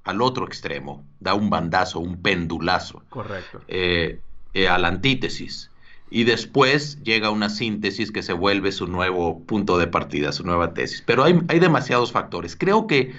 [0.05, 3.03] al otro extremo, da un bandazo, un pendulazo.
[3.11, 3.63] Correcto.
[3.69, 5.71] a la antítesis
[6.11, 10.73] y después llega una síntesis que se vuelve su nuevo punto de partida, su nueva
[10.75, 11.03] tesis.
[11.07, 12.57] Pero hay, hay demasiados factores.
[12.57, 13.13] Creo que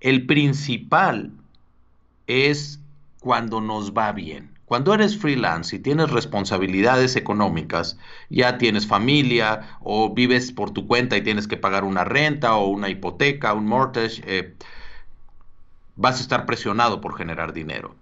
[0.00, 1.30] el principal
[2.26, 2.80] es
[3.20, 4.53] cuando nos va bien.
[4.74, 7.96] Cuando eres freelance y tienes responsabilidades económicas,
[8.28, 12.66] ya tienes familia o vives por tu cuenta y tienes que pagar una renta o
[12.66, 14.52] una hipoteca, un mortgage, eh,
[15.94, 17.94] vas a estar presionado por generar dinero.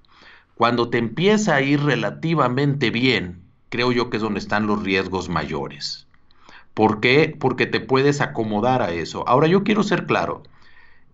[0.54, 5.28] Cuando te empieza a ir relativamente bien, creo yo que es donde están los riesgos
[5.28, 6.06] mayores.
[6.72, 7.37] ¿Por qué?
[7.38, 9.28] Porque te puedes acomodar a eso.
[9.28, 10.42] Ahora yo quiero ser claro.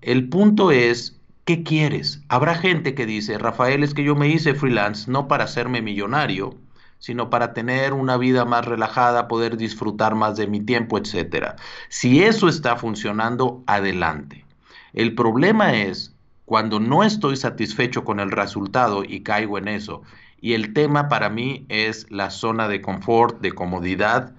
[0.02, 1.17] El punto es,
[1.48, 2.22] ¿qué quieres?
[2.28, 6.58] Habrá gente que dice, Rafael, es que yo me hice freelance no para hacerme millonario,
[6.98, 11.54] sino para tener una vida más relajada, poder disfrutar más de mi tiempo, etc.
[11.88, 14.44] Si eso está funcionando, adelante.
[14.92, 20.02] El problema es cuando no estoy satisfecho con el resultado y caigo en eso
[20.42, 24.34] y el tema para mí es la zona de confort, de comodidad.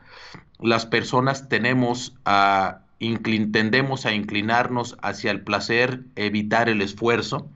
[0.60, 2.82] Las personas tenemos a,
[3.52, 7.50] tendemos a inclinarnos hacia el placer, evitar el esfuerzo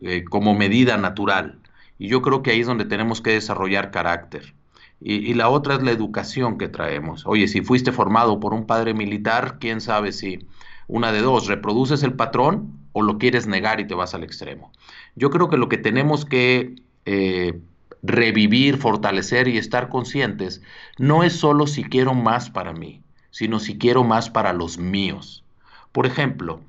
[0.00, 1.58] eh, como medida natural.
[1.98, 4.54] Y yo creo que ahí es donde tenemos que desarrollar carácter.
[5.02, 7.26] Y, y, la otra es la educación que traemos.
[7.26, 10.46] Oye, si fuiste formado por un padre militar, quién sabe si
[10.88, 14.72] una de dos, reproduces el patrón o lo quieres negar y te vas al extremo.
[15.14, 16.74] Yo creo que lo que tenemos que
[17.06, 17.60] eh,
[18.02, 20.62] revivir, fortalecer y estar conscientes,
[20.98, 25.44] no es solo si quiero más para mí, sino si quiero más para los míos.
[25.92, 26.60] Por ejemplo,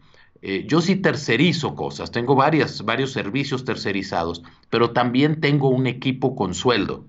[0.42, 6.36] eh, yo sí tercerizo cosas, tengo varias, varios servicios tercerizados, pero también tengo un equipo
[6.36, 7.06] con sueldo.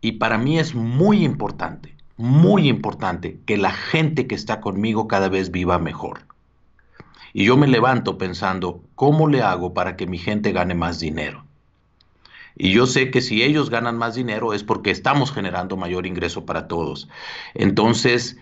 [0.00, 5.28] Y para mí es muy importante, muy importante que la gente que está conmigo cada
[5.28, 6.20] vez viva mejor.
[7.32, 11.43] Y yo me levanto pensando, ¿cómo le hago para que mi gente gane más dinero?
[12.56, 16.44] Y yo sé que si ellos ganan más dinero es porque estamos generando mayor ingreso
[16.44, 17.08] para todos.
[17.54, 18.36] Entonces,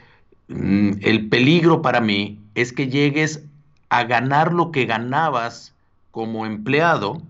[0.49, 3.45] mm, el peligro para mí es que llegues
[3.89, 5.75] a ganar lo que ganabas
[6.11, 7.23] como empleado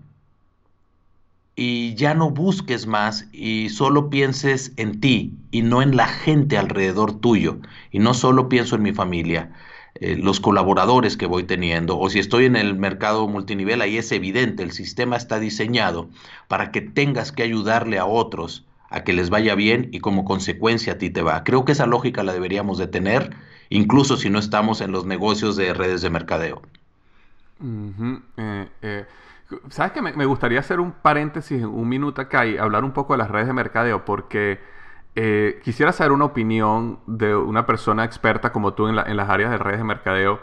[1.55, 6.57] y ya no busques más y solo pienses en ti y no en la gente
[6.57, 7.59] alrededor tuyo.
[7.91, 9.51] Y no solo pienso en mi familia,
[9.95, 14.11] eh, los colaboradores que voy teniendo, o si estoy en el mercado multinivel, ahí es
[14.11, 16.09] evidente, el sistema está diseñado
[16.47, 20.93] para que tengas que ayudarle a otros a que les vaya bien y como consecuencia
[20.93, 21.43] a ti te va.
[21.43, 23.35] Creo que esa lógica la deberíamos de tener,
[23.69, 26.61] incluso si no estamos en los negocios de redes de mercadeo.
[28.37, 29.05] Eh, eh,
[29.69, 33.13] ¿Sabes que me, me, gustaría hacer un paréntesis, un minuto acá y hablar un poco
[33.13, 34.05] de las redes de mercadeo?
[34.05, 34.59] Porque
[35.15, 39.57] eh, quisiera saber una opinión de una persona experta como tú en, las áreas de
[39.57, 40.39] redes de mercadeo,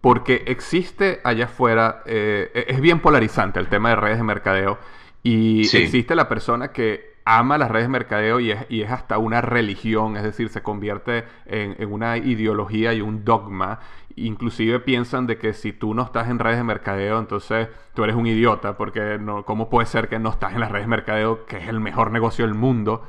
[0.00, 4.78] porque existe allá afuera, eh, e-, es bien polarizante el tema de redes de mercadeo
[5.24, 9.18] y existe la persona que ama las redes de mercadeo y es, y es hasta
[9.18, 13.80] una religión, es decir, se convierte en, en, una ideología y un dogma.
[14.14, 18.16] Inclusive piensan de que si tú no estás en redes de mercadeo, entonces tú eres
[18.16, 21.44] un idiota, porque no, ¿cómo puede ser que no estás en las redes de mercadeo,
[21.44, 23.04] que es el mejor negocio del mundo?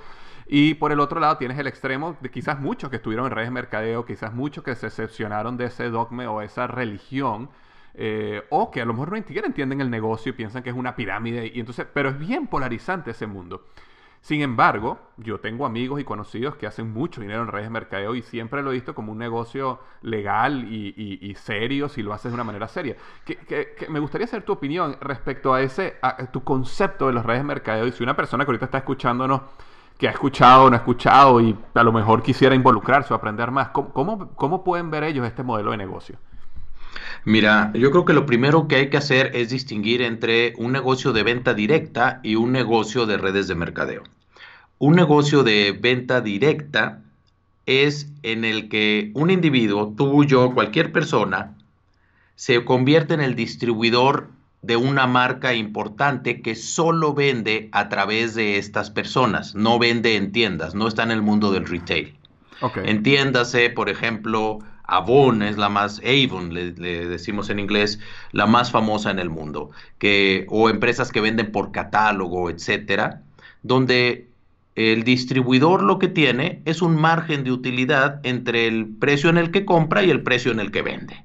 [0.52, 3.50] Y por el otro lado tienes el extremo de quizás muchos que estuvieron en redes
[3.50, 7.52] de mercadeo, quizás muchos que se excepcionaron de ese dogma o esa religión,
[7.94, 10.96] eh, o que a lo mejor no entienden el negocio y piensan que es una
[10.96, 13.68] pirámide, y entonces, pero es bien polarizante ese mundo.
[14.22, 18.16] Sin embargo, yo tengo amigos y conocidos que hacen mucho dinero en redes de mercadeo
[18.16, 22.36] y siempre lo he visto como un negocio legal y, serio si lo haces de
[22.36, 22.96] una manera seria.
[23.24, 27.42] Que, me gustaría saber tu opinión respecto a ese, a tu concepto de las redes
[27.42, 29.42] de mercadeo y si una persona que ahorita está escuchándonos
[30.00, 33.52] que ha escuchado o no ha escuchado y a lo mejor quisiera involucrarse o aprender
[33.52, 33.70] más.
[33.70, 36.16] ¿Cómo, cómo, pueden ver ellos este modelo de negocio?
[37.26, 41.12] Mira, yo creo que lo primero que hay que hacer es distinguir entre un negocio
[41.12, 44.04] de venta directa y un negocio de redes de mercadeo.
[44.78, 47.02] Un negocio de venta directa
[47.66, 51.58] es en el que un individuo, tú, yo, cualquier persona,
[52.36, 54.30] se convierte en el distribuidor
[54.62, 60.32] de una marca importante que solo vende a través de estas personas, no vende en
[60.32, 62.16] tiendas, no está en el mundo del retail.
[62.84, 68.00] Entiéndase, por ejemplo, Avon es la más, Avon le, decimos en inglés,
[68.34, 73.22] la más famosa en el mundo, que, o empresas que venden por catálogo, etcétera,
[73.64, 74.28] donde
[74.76, 79.52] el distribuidor lo que tiene es un margen de utilidad entre el precio en el
[79.52, 81.24] que compra y el precio en el que vende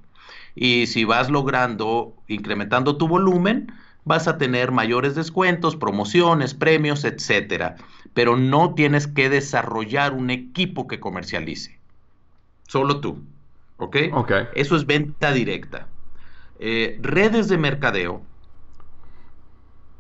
[0.55, 3.73] y si vas logrando, incrementando tu volumen,
[4.05, 7.77] vas a tener mayores descuentos, promociones, premios, etcétera.
[8.13, 11.79] Pero no tienes que desarrollar un equipo que comercialice.
[12.69, 13.25] Solo tú.
[13.79, 13.97] ¿Ok?
[14.13, 14.45] okay.
[14.55, 15.89] Eso es venta directa.
[16.61, 18.23] Eh, redes de mercadeo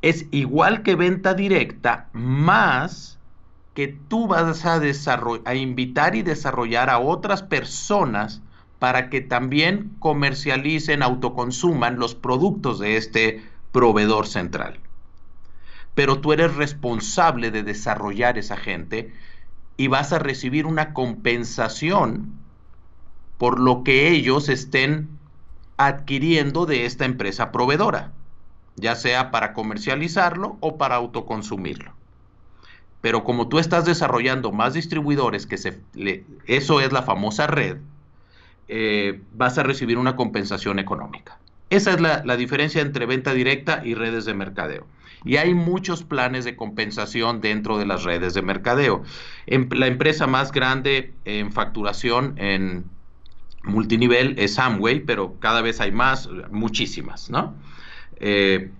[0.02, 3.18] es igual que venta directa, más
[3.74, 4.80] que tú vas a,
[5.44, 8.40] a invitar y desarrollar a otras personas
[8.84, 14.78] para que también comercialicen, autoconsuman los productos de este proveedor central.
[15.94, 19.10] Pero tú eres responsable de desarrollar esa gente
[19.78, 22.34] y vas a recibir una compensación
[23.38, 25.08] por lo que ellos estén
[25.78, 28.12] adquiriendo de esta empresa proveedora,
[28.76, 31.94] ya sea para comercializarlo o para autoconsumirlo.
[33.00, 35.80] Pero como tú estás desarrollando más distribuidores, que se,
[36.44, 37.78] eso es la famosa red,
[38.68, 41.38] eh, vas a recibir una compensación económica.
[41.70, 44.86] Esa es la, diferencia entre venta directa y redes de mercadeo.
[45.24, 49.02] Y hay muchos planes de compensación dentro de las redes de mercadeo.
[49.46, 52.84] En, la empresa más grande en facturación en
[53.64, 57.54] multinivel es Amway, pero cada vez hay más, muchísimas, ¿no?
[58.20, 58.70] Eh,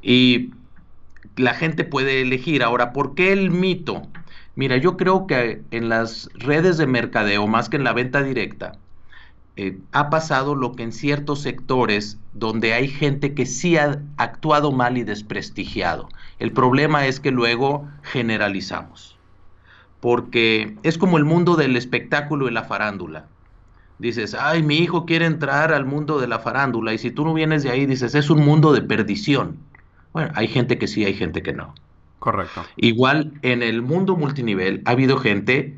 [0.00, 0.50] y
[1.36, 2.62] la gente puede elegir.
[2.62, 4.02] Ahora, ¿por qué el mito?
[4.54, 8.78] Mira, yo creo que en las redes de mercadeo, más que en la venta directa,
[9.56, 14.72] eh, ha pasado lo que en ciertos sectores donde hay gente que sí ha actuado
[14.72, 16.08] mal y desprestigiado.
[16.38, 19.18] El problema es que luego generalizamos,
[20.00, 23.26] porque es como el mundo del espectáculo y la farándula.
[23.98, 27.34] Dices, ay, mi hijo quiere entrar al mundo de la farándula y si tú no
[27.34, 29.58] vienes de ahí, dices, es un mundo de perdición.
[30.12, 31.74] Bueno, hay gente que sí, hay gente que no.
[32.18, 32.64] Correcto.
[32.76, 35.76] Igual en el mundo multinivel ha habido gente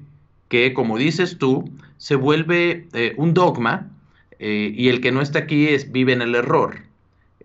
[0.48, 1.64] que, como dices tú,
[2.02, 3.88] se vuelve eh, un dogma
[4.40, 6.80] eh, y el que no está aquí es, vive en el error.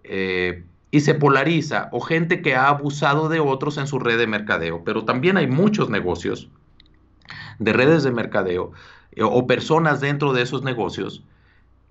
[0.03, 4.25] Eh, y se polariza, o gente que ha abusado de otros en su red de
[4.25, 4.83] mercadeo.
[4.83, 6.49] Pero también hay muchos negocios
[7.59, 8.71] de redes de mercadeo
[9.21, 11.21] o personas dentro de esos negocios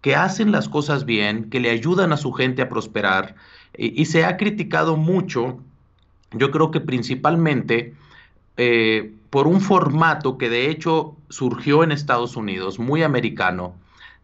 [0.00, 3.36] que hacen las cosas bien, que le ayudan a su gente a prosperar.
[3.78, 5.60] y se ha criticado mucho,
[6.32, 7.94] yo creo que principalmente
[9.36, 13.74] por un formato que de hecho surgió en Estados Unidos, muy americano,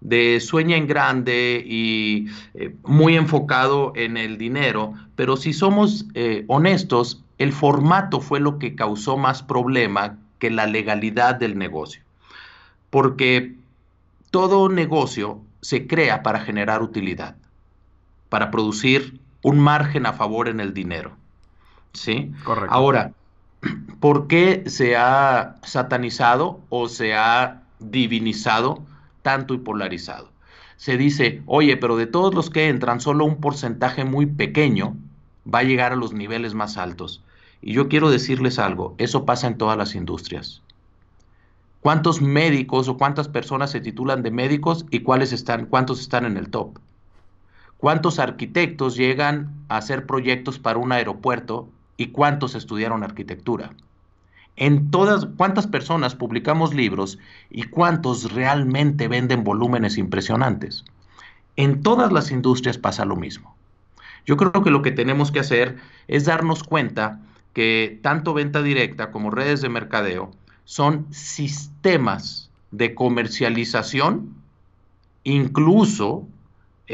[0.00, 6.46] de sueña en grande y eh, muy enfocado en el dinero, pero si somos eh,
[6.48, 12.00] honestos, el formato fue lo que causó más problema que la legalidad del negocio.
[12.88, 13.54] Porque
[14.30, 17.36] todo negocio se crea para generar utilidad,
[18.30, 21.12] para producir un margen a favor en el dinero.
[21.92, 22.32] ¿Sí?
[22.44, 22.74] Correcto.
[22.74, 23.12] Ahora,
[24.00, 28.82] ¿por qué se ha satanizado o se ha divinizado
[29.22, 30.30] tanto y polarizado?
[30.76, 34.96] Se dice, oye, pero de todos los que entran, solo un porcentaje muy pequeño
[35.46, 37.22] va a llegar a los niveles más altos.
[37.60, 40.62] Y yo quiero decirles algo, eso pasa en todas las industrias.
[41.80, 46.36] ¿Cuántos médicos o cuántas personas se titulan de médicos y cuáles están, cuántos están en
[46.36, 46.78] el top?
[47.76, 51.68] ¿Cuántos arquitectos llegan a hacer proyectos para un aeropuerto
[52.02, 53.70] y cuántos estudiaron arquitectura?
[54.56, 60.84] En todas, ¿cuántas personas publicamos libros y cuántos realmente venden volúmenes impresionantes?
[61.56, 63.54] En todas las industrias pasa lo mismo.
[64.26, 65.78] Yo creo que lo que tenemos que hacer
[66.08, 67.20] es darnos cuenta
[67.54, 70.32] que tanto venta directa como redes de mercadeo
[70.64, 74.34] son sistemas de comercialización,
[75.24, 76.26] incluso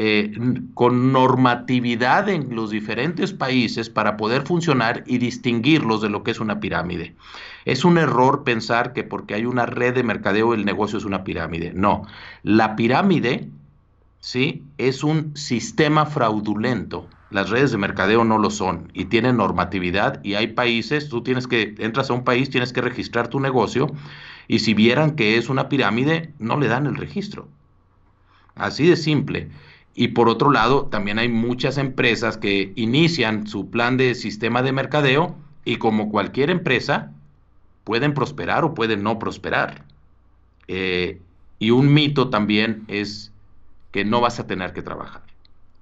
[0.01, 0.31] eh,
[0.75, 6.39] con normatividad en los diferentes países para poder funcionar y distinguirlos de lo que es
[6.39, 7.15] una pirámide.
[7.65, 11.25] Es un error pensar que porque hay una red de mercadeo el negocio es una
[11.25, 11.73] pirámide.
[11.75, 12.07] No,
[12.43, 13.49] la pirámide,
[14.21, 14.63] ¿sí?
[14.77, 20.35] Es un sistema fraudulento las redes de mercadeo no lo son y tienen normatividad y
[20.35, 23.91] hay países, tú tienes que, entras a un país, tienes que registrar tu negocio
[24.47, 27.49] y si vieran que es una pirámide, no le dan el registro.
[28.55, 29.49] Así de simple.
[29.95, 34.71] Y por otro lado, también hay muchas empresas que inician su plan de sistema de
[34.71, 35.35] mercadeo
[35.65, 37.11] y como cualquier empresa,
[37.83, 39.83] pueden prosperar o pueden no prosperar.
[40.67, 41.19] Eh,
[41.57, 43.31] y un mito también es
[43.91, 45.23] que no vas a tener que trabajar.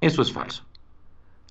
[0.02, 0.64] Eso es falso.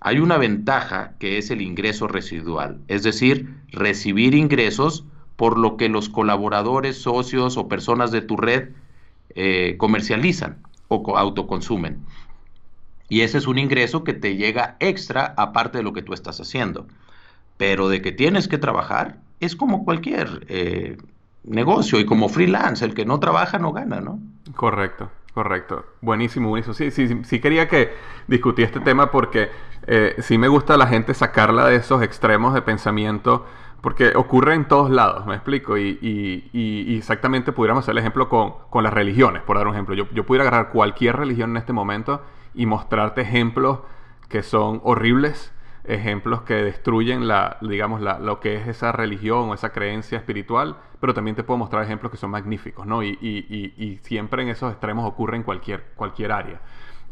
[0.00, 5.04] Hay una ventaja que es el ingreso residual, es decir, recibir ingresos
[5.36, 8.70] por lo que los colaboradores, socios o personas de tu red
[9.34, 12.04] eh, comercializan o autoconsumen.
[13.08, 16.40] Y ese es un ingreso que te llega extra aparte de lo que tú estás
[16.40, 16.86] haciendo.
[17.56, 20.96] Pero de que tienes que trabajar es como cualquier eh,
[21.44, 24.18] negocio y como freelance, el que no trabaja no gana, ¿no?
[24.54, 25.10] Correcto.
[25.36, 25.84] Correcto.
[26.00, 26.72] Buenísimo, buenísimo.
[26.72, 27.92] Sí, sí, sí, quería que
[28.26, 29.50] discutí este tema porque
[29.86, 33.44] eh, sí me gusta a la gente sacarla de esos extremos de pensamiento
[33.82, 35.76] porque ocurre en todos lados, me explico.
[35.76, 39.94] Y, y, exactamente pudiéramos hacer el ejemplo con, con, las religiones, por dar un ejemplo.
[39.94, 42.22] Yo, yo pudiera agarrar cualquier religión en este momento
[42.56, 43.80] y mostrarte ejemplos
[44.28, 45.52] que son horribles
[45.86, 50.76] ejemplos que destruyen la, digamos, la, lo que es esa religión o esa creencia espiritual,
[51.00, 53.02] pero también te puedo mostrar ejemplos que son magníficos, ¿no?
[53.02, 56.60] Y, y, y, siempre en esos extremos ocurre en cualquier, cualquier área.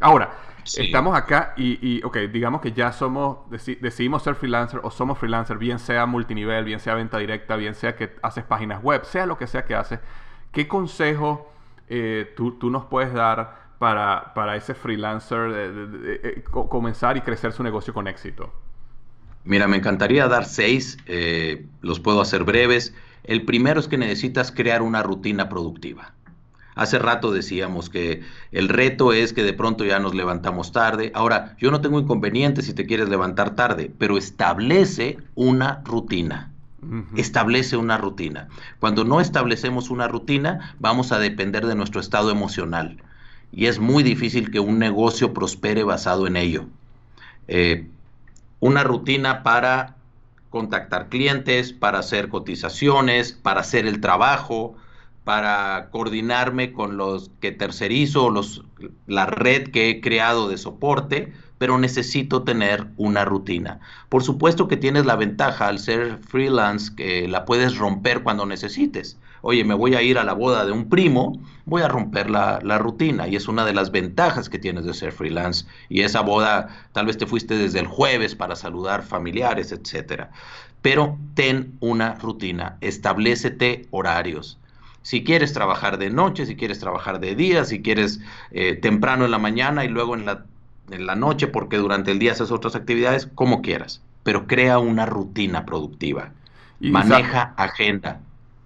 [0.00, 0.32] Ahora,
[0.64, 5.78] estamos acá y, ok, digamos que ya somos, decidimos ser freelancer o somos freelancer, bien
[5.78, 9.46] sea multinivel, bien sea venta directa, bien sea que haces páginas web, sea lo que
[9.46, 10.00] sea que haces,
[10.50, 11.52] ¿qué consejo
[11.88, 17.52] eh, tú, tú nos puedes dar para, para ese freelancer de, eh, comenzar y crecer
[17.52, 18.50] su negocio con éxito?
[19.44, 22.94] Mira, me encantaría dar seis, eh, los puedo hacer breves.
[23.24, 26.14] El primero es que necesitas crear una rutina productiva.
[26.74, 28.22] Hace rato decíamos que
[28.52, 31.12] el reto es que de pronto ya nos levantamos tarde.
[31.14, 36.54] Ahora, yo no tengo inconveniente si te quieres levantar tarde, pero establece una rutina.
[37.16, 38.48] Establece una rutina.
[38.80, 42.96] Cuando no establecemos una rutina, vamos a depender de nuestro estado emocional
[43.56, 46.66] y es muy difícil que un negocio prospere basado en ello.
[47.46, 47.86] Eh,
[48.58, 49.96] una rutina para
[50.50, 54.74] contactar clientes, para hacer cotizaciones, para hacer el trabajo,
[55.22, 58.64] para coordinarme con los que tercerizo, los,
[59.06, 63.80] la red que he creado de soporte, pero necesito tener una rutina.
[64.08, 69.16] Por supuesto que tienes la ventaja al ser freelance que la puedes romper cuando necesites
[69.44, 72.78] oye, me voy a ir a la boda de un primo, voy a romper la,
[72.78, 73.28] rutina.
[73.28, 75.66] Y es una de las ventajas que tienes de ser freelance.
[75.90, 80.30] Y esa boda, tal vez te fuiste desde el jueves para saludar familiares, etcétera.
[80.80, 84.58] Pero ten una rutina, establecete horarios.
[85.02, 88.20] Si quieres trabajar de noche, si quieres trabajar de día, si quieres
[88.50, 90.46] eh, temprano en la mañana y luego en la,
[90.90, 94.00] en la noche, porque durante el día haces otras actividades, como quieras.
[94.22, 96.32] Pero crea una rutina productiva.
[96.80, 98.20] Maneja agenda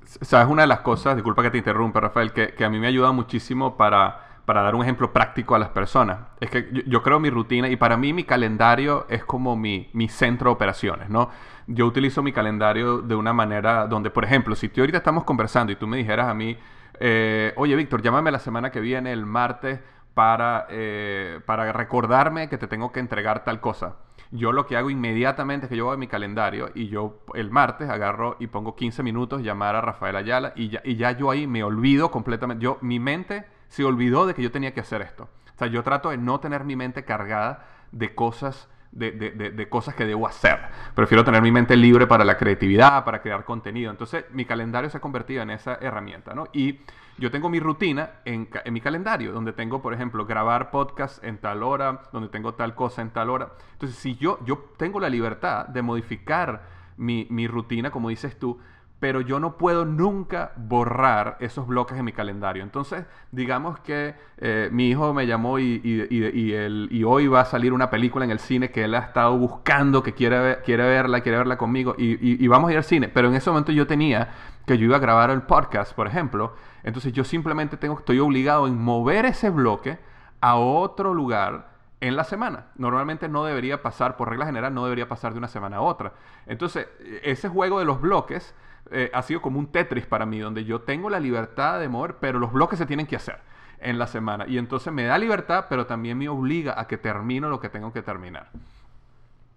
[0.09, 3.13] sabes, una de las cosas, disculpa que te interrumpa, Rafael, que, a mí me ayuda
[3.13, 6.19] muchísimo para, para, dar un ejemplo práctico a las personas.
[6.41, 10.09] Es que yo, creo mi rutina y para mí mi calendario es como mi, mi,
[10.09, 11.31] centro de operaciones, ¿no?
[11.67, 15.73] Yo utilizo mi calendario de una manera donde, por ejemplo, si tú ahorita estamos conversando
[15.73, 16.57] y tú me dijeras a mí,
[17.01, 19.81] eh, oye, Víctor, llámame la semana que viene, el martes,
[20.15, 23.97] para, eh, para recordarme que te tengo que entregar tal cosa
[24.31, 27.51] yo lo que hago inmediatamente es que yo voy a mi calendario y yo el
[27.51, 31.31] martes agarro y pongo 15 minutos llamar a Rafael Ayala y ya, y ya yo
[31.31, 32.63] ahí me olvido completamente.
[32.63, 35.25] Yo, mi mente se olvidó de que yo tenía que hacer esto.
[35.55, 39.69] O sea, yo trato de no tener mi mente cargada de cosas de, de, de,
[39.69, 40.59] cosas que debo hacer.
[40.95, 43.91] Prefiero tener mi mente libre para la creatividad, para crear contenido.
[43.91, 46.49] Entonces, mi calendario se ha convertido en esa herramienta, ¿no?
[46.53, 46.81] Y
[47.19, 51.63] yo tengo mi rutina en, mi calendario, donde tengo, por ejemplo, grabar podcast en tal
[51.63, 53.53] hora, donde tengo tal cosa en tal hora.
[53.73, 56.63] Entonces, si yo, yo tengo la libertad de modificar
[56.97, 58.59] mi, mi rutina, como dices tú,
[59.01, 62.63] pero yo no puedo nunca borrar esos bloques en mi calendario.
[62.63, 67.91] Entonces, digamos que eh, mi hijo me llamó y, y, hoy va a salir una
[67.91, 71.57] película en el cine que él ha estado buscando, que quiere, quiere verla, quiere verla
[71.57, 73.09] conmigo y, vamos a ir al cine.
[73.09, 74.31] Pero en ese momento yo tenía
[74.69, 76.55] que yo iba a grabar el podcast, por ejemplo.
[76.85, 79.99] Entonces yo simplemente tengo, estoy obligado en mover ese bloque
[80.41, 82.67] a otro lugar en la semana.
[82.77, 86.13] Normalmente no debería pasar, por regla general, no debería pasar de una semana a otra.
[86.47, 86.87] Entonces,
[87.23, 88.55] ese juego de los bloques
[88.91, 92.17] eh, ha sido como un Tetris para mí, donde yo tengo la libertad de mover,
[92.21, 93.41] pero los bloques se tienen que hacer
[93.81, 94.47] en la semana.
[94.47, 97.93] Y entonces me da libertad, pero también me obliga a que termino lo que tengo
[97.93, 98.51] que terminar.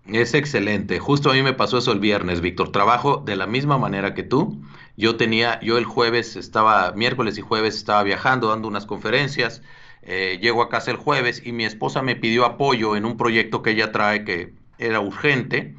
[0.08, 1.00] Es excelente.
[1.00, 2.72] Justo a mí me pasó eso el viernes, Víctor.
[2.72, 4.62] Trabajo de la misma manera que tú.
[4.98, 9.62] Yo tenía, yo el jueves estaba, miércoles y jueves estaba viajando, dando unas conferencias.
[10.02, 13.62] Eh, llego a casa el jueves y mi esposa me pidió apoyo en un proyecto
[13.62, 15.76] que ella trae que era urgente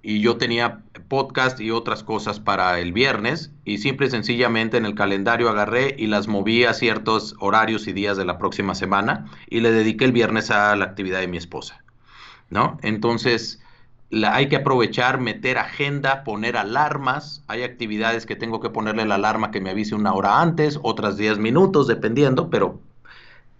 [0.00, 4.84] y yo tenía podcast y otras cosas para el viernes y simple y sencillamente en
[4.84, 9.24] el calendario agarré y las moví a ciertos horarios y días de la próxima semana
[9.48, 11.82] y le dediqué el viernes a la actividad de mi esposa,
[12.50, 12.78] ¿no?
[12.82, 13.63] Entonces,
[14.10, 17.42] hay que aprovechar, meter agenda, poner alarmas.
[17.48, 21.16] Hay actividades que tengo que ponerle la alarma que me avise una hora antes, otras
[21.16, 22.80] 10 minutos, dependiendo, pero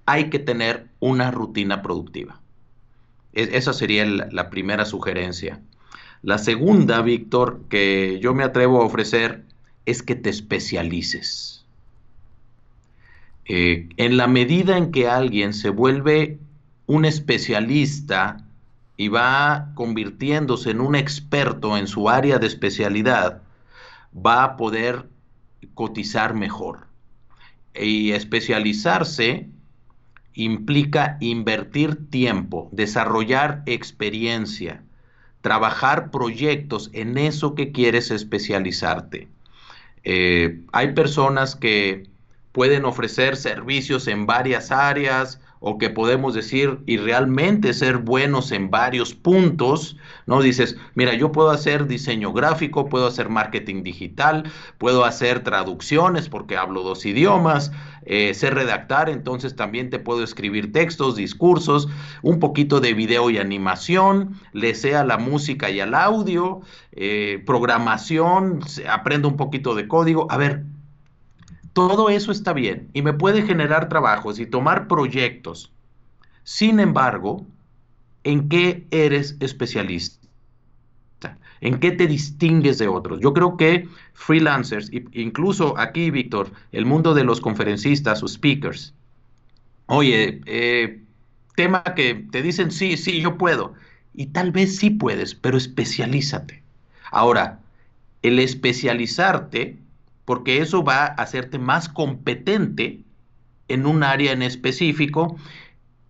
[0.07, 2.41] hay que tener una rutina productiva.
[3.33, 5.61] esa sería la primera sugerencia.
[6.23, 9.45] La segunda, Víctor, que yo me atrevo a ofrecer
[9.87, 11.65] es que te especialices.
[13.47, 16.39] Eh, en la medida en que alguien se vuelve
[16.87, 18.44] un especialista
[18.97, 23.43] y va convirtiéndose en un experto en su área de especialidad,
[24.15, 25.09] va a poder
[25.75, 26.87] cotizar mejor.
[27.75, 29.49] Y especializarse
[30.35, 34.83] implica invertir tiempo, desarrollar experiencia,
[35.41, 39.29] trabajar proyectos en eso que quieres especializarte.
[40.05, 42.09] Eh, hay personas que
[42.53, 48.71] pueden ofrecer servicios en varias áreas o que podemos decir y realmente ser buenos en
[48.71, 49.97] varios puntos,
[50.27, 50.43] ¿no?
[50.43, 54.45] Dices, mira, yo puedo hacer diseño gráfico, puedo hacer marketing digital,
[54.77, 57.73] puedo hacer traducciones porque hablo dos idiomas,
[58.05, 61.89] eh, sé redactar, entonces también te puedo escribir textos, discursos,
[62.21, 66.61] un poquito de video y animación, le sea la música y al audio,
[66.93, 70.27] eh, programación, aprendo un poquito de código.
[70.31, 70.65] A ver,
[71.75, 75.73] todo eso está bien y me puede generar trabajos y tomar proyectos.
[76.45, 77.47] Sin embargo,
[78.23, 80.25] ¿en qué eres especialista?
[81.61, 83.21] ¿En qué te distingues de otros?
[83.21, 88.95] Yo creo que freelancers, incluso aquí, Víctor, el mundo de los conferencistas o speakers,
[89.87, 91.01] oye, eh,
[91.57, 93.75] tema que te dicen, sí, sí, yo puedo.
[94.13, 96.63] Y tal vez sí puedes, pero especialízate.
[97.11, 97.61] Ahora,
[98.23, 99.79] el especializarte
[100.25, 103.05] porque eso va a hacerte más competente
[103.69, 105.37] en un área en específico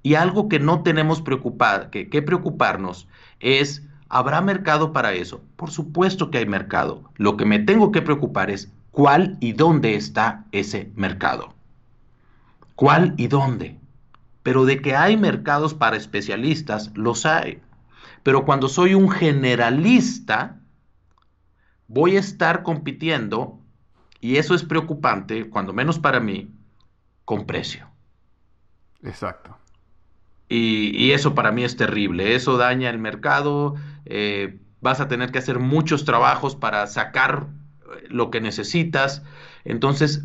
[0.03, 3.09] y algo que no tenemos que preocuparnos
[3.41, 5.43] es, ¿habrá mercado para eso?
[5.57, 7.11] Por supuesto que hay mercado.
[7.17, 11.55] Lo que me tengo que preocupar es cuál y dónde está ese mercado.
[12.75, 13.79] ¿Cuál y dónde?
[14.43, 17.61] Pero de que hay mercados para especialistas, los hay.
[18.23, 20.61] Pero cuando soy un generalista,
[21.89, 23.59] voy a estar compitiendo
[24.25, 26.51] y eso es preocupante, cuando menos para mí,
[27.27, 27.87] con precio.
[29.03, 29.55] Exacto.
[30.49, 32.35] Y, eso para mí es terrible.
[32.35, 33.75] Eso daña el mercado.
[34.07, 37.49] Eh, vas a tener que hacer muchos trabajos para sacar
[37.83, 39.23] eh, lo que necesitas.
[39.67, 40.25] Entonces,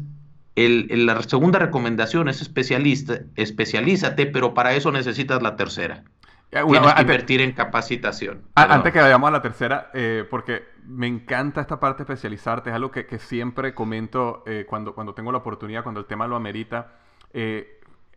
[0.55, 6.05] la segunda recomendación es especialista, especialízate, pero para eso necesitas la tercera.
[6.51, 8.43] Eh, Tienes que invertir en capacitación.
[8.55, 12.75] Antes que vayamos a la tercera, eh, porque me encanta esta parte de especializarte, es
[12.75, 16.95] algo que, siempre comento eh, cuando, cuando tengo la oportunidad, cuando el tema lo amerita.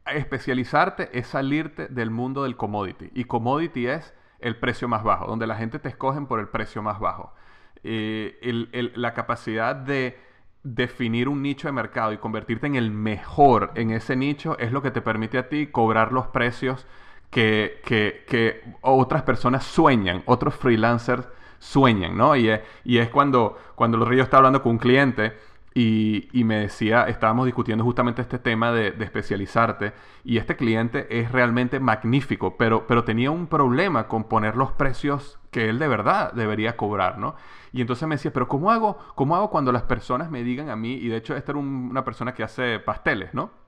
[0.07, 3.11] especializarte es salirte del mundo del commodity.
[3.15, 6.83] Y commodity es el precio más bajo, donde la gente te escogen por el precio
[6.83, 7.35] más bajo.
[7.83, 10.19] la capacidad de
[10.63, 14.81] definir un nicho de mercado y convertirte en el mejor en ese nicho es lo
[14.81, 16.87] que te permite a ti cobrar los precios
[17.31, 21.27] que, que, que otras personas sueñan, otros freelancers
[21.63, 22.35] sueñan, ¿no?
[22.35, 25.33] Y es, y es cuando, cuando los ríos está hablando con un cliente
[25.75, 29.93] y, y, me decía, estábamos discutiendo justamente este tema de, de, especializarte
[30.25, 35.39] y este cliente es realmente magnífico, pero, pero tenía un problema con poner los precios
[35.51, 37.37] que él de verdad debería cobrar, ¿no?
[37.73, 40.77] Y entonces me decía, pero ¿cómo hago, cómo hago cuando las personas me digan a
[40.77, 43.62] mí, y de hecho esta era una persona que hace pasteles, ¿no?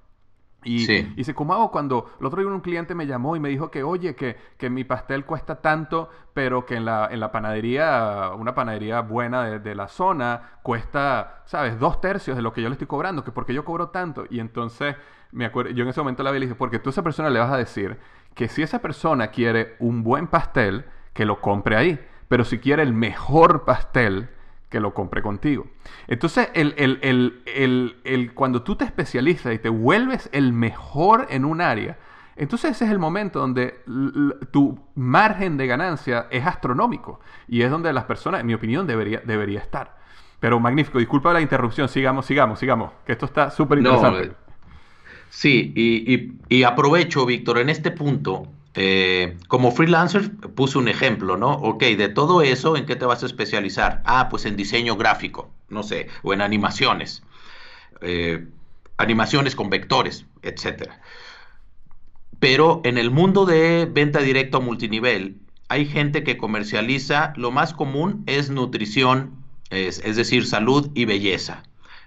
[0.65, 3.71] Y, dice, ¿cómo hago cuando el otro día un cliente me llamó y me dijo
[3.71, 8.31] que, oye, que, que mi pastel cuesta tanto, pero que en la, en la panadería,
[8.37, 12.75] una panadería buena de, la zona, cuesta, ¿sabes?, dos tercios de lo que yo le
[12.75, 14.25] estoy cobrando, que porque yo cobro tanto.
[14.31, 14.97] Y entonces,
[15.33, 17.31] me acuerdo, yo en ese momento la vi y dije, porque tú a esa persona
[17.31, 17.99] le vas a decir
[18.35, 20.85] que si esa persona quiere un buen pastel,
[21.15, 21.99] que lo compre ahí.
[22.29, 24.29] Pero si quiere el mejor pastel,
[24.75, 25.69] que lo compre contigo.
[26.09, 31.97] Entonces, el, el, cuando tú te especializas y te vuelves el mejor en un área,
[32.35, 33.85] entonces ese es el momento donde
[34.51, 39.23] tu margen de ganancia es astronómico y es donde las personas, en mi opinión, debería,
[39.25, 39.97] debería estar.
[40.41, 44.33] Pero magnífico, disculpa la interrupción, sigamos, sigamos, sigamos, que esto está súper interesante.
[45.29, 51.53] sí, y, y aprovecho, Víctor, en este punto eh, como freelancer puse un ejemplo, ¿no?
[51.53, 54.03] Ok, de todo eso, ¿en qué te vas a especializar?
[54.05, 57.23] Ah, pues en diseño gráfico, no sé, o en animaciones,
[58.01, 58.49] eh,
[58.97, 60.91] animaciones con vectores, etc.
[62.41, 65.37] Pero en el mundo de venta directa multinivel,
[65.69, 71.63] hay gente que comercializa, lo más común es nutrición, es, decir, salud y belleza.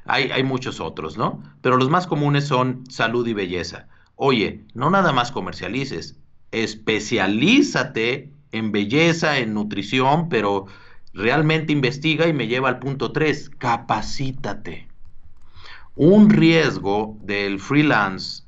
[0.06, 1.42] Hay, hay muchos otros, ¿no?
[1.62, 3.88] Pero los más comunes son salud y belleza.
[4.16, 6.18] Oye, no nada más comercialices,
[6.52, 10.66] especialízate en belleza, en nutrición, pero
[11.14, 14.88] realmente investiga y me lleva al punto 3, capacítate.
[15.96, 18.44] Un riesgo del freelance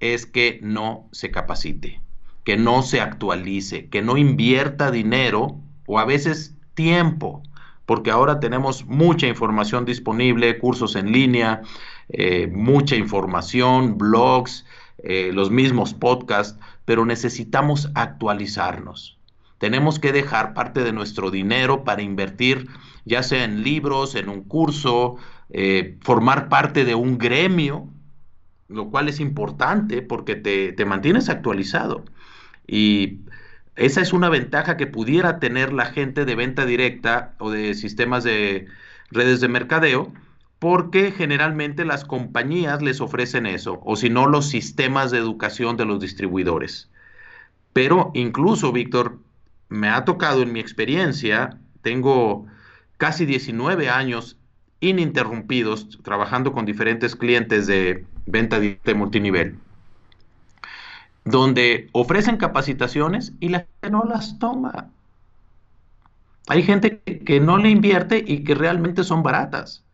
[0.00, 2.00] es que no se capacite,
[2.44, 7.42] que no se actualice, que no invierta dinero o a veces tiempo,
[7.84, 11.62] porque ahora tenemos mucha información disponible, cursos en línea,
[12.10, 14.64] eh, mucha información, blogs,
[15.02, 16.58] eh, los mismos podcasts,
[16.88, 19.18] pero necesitamos actualizarnos.
[19.58, 22.66] Tenemos que dejar parte de nuestro dinero para invertir,
[23.04, 25.16] ya sea en libros, en un curso,
[25.50, 27.90] eh, formar parte de un gremio,
[28.68, 32.06] lo cual es importante porque te, te mantienes actualizado.
[32.66, 33.18] Y
[33.76, 38.24] esa es una ventaja que pudiera tener la gente de venta directa o de sistemas
[38.24, 38.66] de
[39.10, 40.10] redes de mercadeo,
[40.58, 45.84] porque generalmente las compañías les ofrecen eso, o si no, los sistemas de educación de
[45.84, 46.90] los distribuidores.
[47.72, 49.18] Pero incluso, Víctor,
[49.68, 52.46] me ha tocado en mi experiencia, tengo
[52.96, 54.36] casi 19 años
[54.80, 59.58] ininterrumpidos trabajando con diferentes clientes de venta de multinivel,
[61.24, 64.90] donde ofrecen capacitaciones y la gente no las toma.
[66.48, 69.84] Hay gente que no le invierte y que realmente son baratas.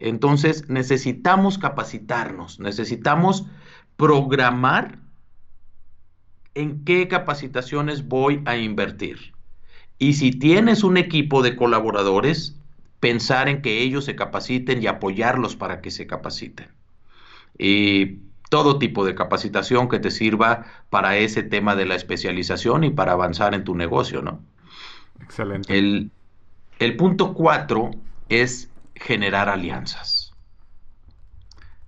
[0.00, 3.46] Entonces necesitamos capacitarnos, necesitamos
[3.96, 4.98] programar
[6.54, 9.32] en qué capacitaciones voy a invertir.
[9.98, 12.56] Y si tienes un equipo de colaboradores,
[13.00, 16.68] pensar en que ellos se capaciten y apoyarlos para que se capaciten.
[17.58, 18.18] Y
[18.50, 23.12] todo tipo de capacitación que te sirva para ese tema de la especialización y para
[23.12, 24.40] avanzar en tu negocio, ¿no?
[25.22, 25.76] Excelente.
[25.76, 26.10] El,
[26.78, 27.90] el punto cuatro
[28.28, 30.32] es generar alianzas.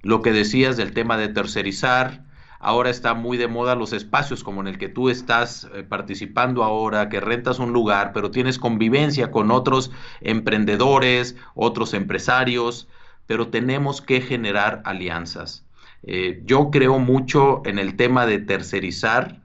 [0.03, 2.25] Lo que decías del tema de tercerizar,
[2.61, 6.63] ahora está muy de moda los espacios como en el que tú estás eh, participando
[6.63, 9.91] ahora, que rentas un lugar, pero tienes convivencia con otros
[10.21, 12.89] emprendedores, otros empresarios,
[13.27, 15.65] pero tenemos que generar alianzas.
[16.05, 19.43] Eh, yo creo mucho en el tema de tercerizar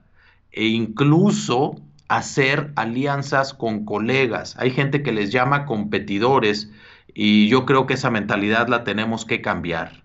[0.52, 1.76] e incluso
[2.08, 4.56] hacer alianzas con colegas.
[4.58, 6.70] Hay gente que les llama competidores,
[7.14, 10.02] y yo creo que esa mentalidad la tenemos que cambiar.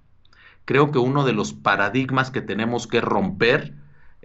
[0.65, 3.73] Creo que uno de los paradigmas que tenemos que romper,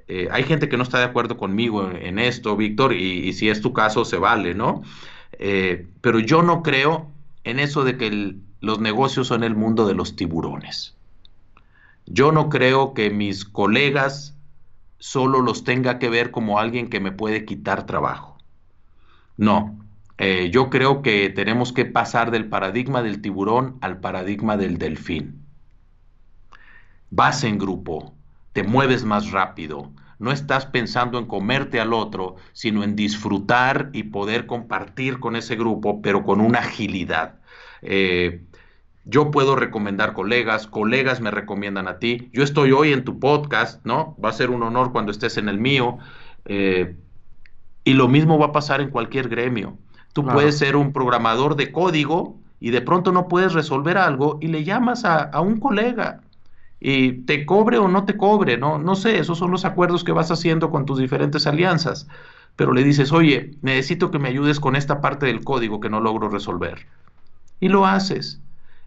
[0.06, 3.62] eh, hay gente que no está de acuerdo conmigo en, esto, Víctor, y, si es
[3.62, 4.82] tu caso, se vale, ¿no?
[5.32, 7.10] Eh, pero yo no creo
[7.44, 10.94] en eso de que los negocios son el mundo de los tiburones.
[12.06, 14.36] Yo no creo que mis colegas
[14.98, 18.36] solo los tenga que ver como alguien que me puede quitar trabajo.
[19.36, 19.83] No,
[20.18, 25.44] eh, yo creo que tenemos que pasar del paradigma del tiburón al paradigma del delfín.
[27.10, 28.14] Vas en grupo,
[28.52, 34.04] te mueves más rápido, no estás pensando en comerte al otro, sino en disfrutar y
[34.04, 37.40] poder compartir con ese grupo, pero con una agilidad.
[37.82, 38.44] Eh,
[39.04, 42.30] yo puedo recomendar colegas, colegas me recomiendan a ti.
[42.32, 44.16] Yo estoy hoy en tu podcast, ¿no?
[44.22, 45.98] Va a ser un honor cuando estés en el mío.
[46.46, 46.96] Eh,
[47.84, 49.76] y lo mismo va a pasar en cualquier gremio.
[50.14, 54.46] Tú puedes ser un programador de código y de pronto no puedes resolver algo y
[54.46, 56.20] le llamas a, un colega
[56.78, 60.12] y te cobre o no te cobre, no, no sé, esos son los acuerdos que
[60.12, 62.06] vas haciendo con tus diferentes alianzas.
[62.54, 65.98] Pero le dices, oye, necesito que me ayudes con esta parte del código que no
[66.00, 66.86] logro resolver.
[67.58, 68.40] Y lo haces.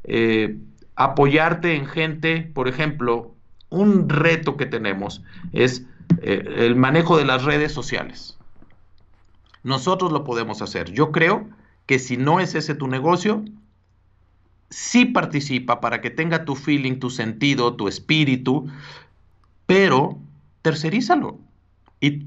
[0.06, 0.58] Eh,
[0.96, 3.36] apoyarte en gente, por ejemplo,
[3.70, 5.22] un reto que tenemos
[5.52, 5.86] es
[6.22, 8.37] eh, el manejo de las redes sociales.
[9.68, 10.94] Nosotros lo podemos hacer.
[10.94, 11.46] Yo creo
[11.88, 13.44] que si no es ese tu negocio,
[14.70, 18.70] sí participa para que tenga tu feeling, tu sentido, tu espíritu,
[19.66, 20.18] pero
[20.62, 21.38] tercerízalo.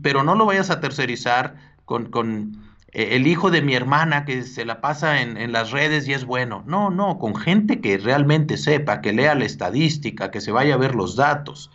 [0.03, 2.59] Pero no lo vayas a tercerizar con, con
[2.93, 6.13] eh, el hijo de mi hermana que se la pasa en, en, las redes y
[6.13, 6.63] es bueno.
[6.67, 10.77] No, no, con gente que realmente sepa, que lea la estadística, que se vaya a
[10.77, 11.71] ver los datos.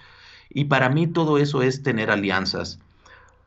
[0.48, 2.78] Y para mí todo eso es tener alianzas.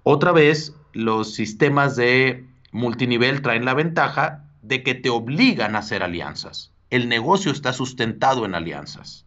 [0.02, 6.02] Otra vez, los sistemas de multinivel traen la ventaja de que te obligan a hacer
[6.02, 6.72] alianzas.
[6.90, 9.24] El negocio está sustentado en alianzas,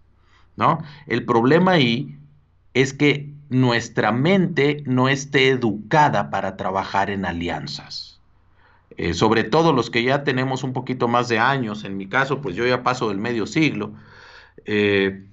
[0.57, 0.84] ¿no?
[1.07, 2.17] El problema ahí
[2.74, 8.19] es que nuestra mente no esté educada para trabajar en alianzas.
[8.97, 12.41] Eh, sobre todo los que ya tenemos un poquito más de años, en mi caso,
[12.41, 13.93] pues yo ya paso del medio siglo,
[14.65, 15.26] eh,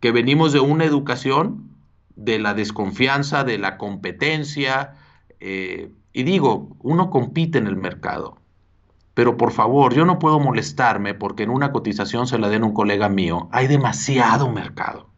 [0.00, 1.70] que venimos de una educación
[2.14, 4.96] de la desconfianza, de la competencia,
[5.40, 8.38] eh, y digo, uno compite en el mercado,
[9.14, 12.72] pero por favor, yo no puedo molestarme porque en una cotización se la den un
[12.72, 15.08] colega mío, hay demasiado mercado,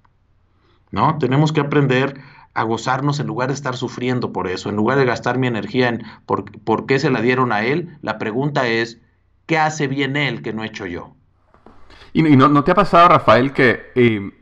[0.91, 1.19] ¿no?
[1.19, 2.21] Tenemos que aprender
[2.55, 5.89] a gozarnos en lugar de estar sufriendo por eso, en lugar de gastar mi energía
[5.89, 9.01] en por, por qué se la dieron a él, la pregunta es,
[9.47, 11.15] ¿qué hace bien él que no he hecho yo?
[12.13, 14.33] ¿Y, no, no, te ha pasado, Rafael, que eh,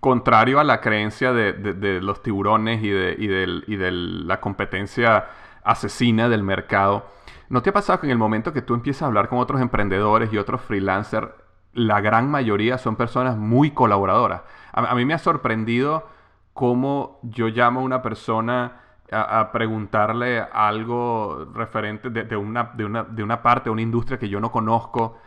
[0.00, 4.40] contrario a la creencia de, de, de los tiburones y de, y, y de, la
[4.40, 5.26] competencia
[5.64, 7.06] asesina del mercado,
[7.48, 9.60] ¿no te ha pasado que en el momento que tú empiezas a hablar con otros
[9.60, 11.28] emprendedores y otros freelancers,
[11.74, 14.42] la gran mayoría son personas muy colaboradoras?
[14.72, 16.08] A, mí me ha sorprendido
[16.52, 18.80] cómo yo llamo a una persona
[19.10, 24.28] a, preguntarle algo referente de, de, una, de, una, de una parte, una industria que
[24.28, 25.18] yo no conozco,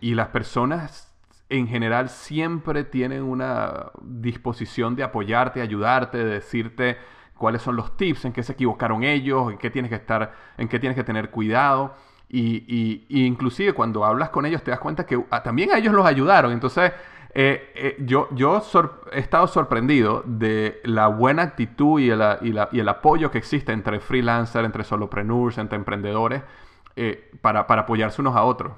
[0.00, 1.13] y las personas
[1.48, 6.98] en general siempre tienen una disposición de apoyarte, ayudarte, de decirte
[7.36, 10.68] cuáles son los tips, en qué se equivocaron ellos, en qué tienes que estar, en
[10.68, 11.94] qué tienes que tener cuidado.
[12.28, 16.06] Y, inclusive cuando hablas con ellos te das cuenta que ah, también a ellos los
[16.06, 16.52] ayudaron.
[16.52, 16.92] Entonces,
[17.34, 18.62] eh, eh, yo, yo
[19.12, 22.38] he estado sorprendido de la buena actitud y, y, la,
[22.72, 26.42] el apoyo que existe entre freelancers, entre solopreneurs, entre emprendedores,
[26.96, 28.72] eh, para apoyarse unos a otros.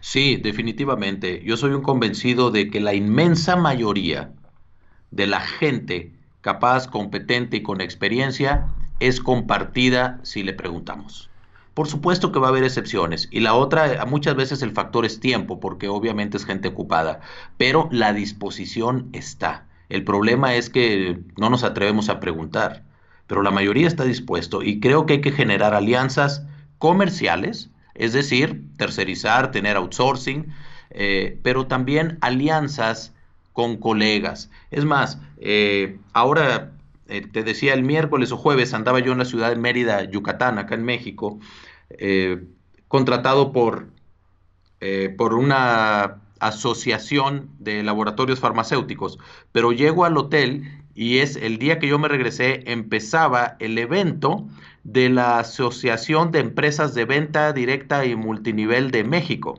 [0.00, 1.42] Sí, definitivamente.
[1.44, 4.32] Yo soy un convencido de que la inmensa mayoría
[5.10, 11.30] de la gente capaz, competente y con experiencia es compartida si le preguntamos.
[11.74, 13.28] Por supuesto que va a haber excepciones.
[13.30, 17.20] Y la otra, muchas veces el factor es tiempo, porque obviamente es gente ocupada.
[17.56, 19.66] Pero la disposición está.
[19.88, 22.84] El problema es que no nos atrevemos a preguntar.
[23.26, 26.44] Pero la mayoría está dispuesto y creo que hay que generar alianzas
[26.78, 27.70] comerciales,
[28.00, 30.46] es decir, tercerizar, tener outsourcing,
[30.88, 33.12] eh, pero también alianzas
[33.52, 34.50] con colegas.
[34.70, 36.72] Es más, eh, ahora
[37.08, 40.58] eh, te decía el miércoles o jueves andaba yo en la ciudad de Mérida, Yucatán,
[40.58, 41.38] acá en México,
[42.88, 43.88] contratado por,
[45.18, 49.18] por una asociación de laboratorios farmacéuticos,
[49.52, 54.46] pero llego al hotel y es el día que yo me regresé, empezaba el evento
[54.84, 59.58] de la Asociación de Empresas de Venta Directa y Multinivel de México.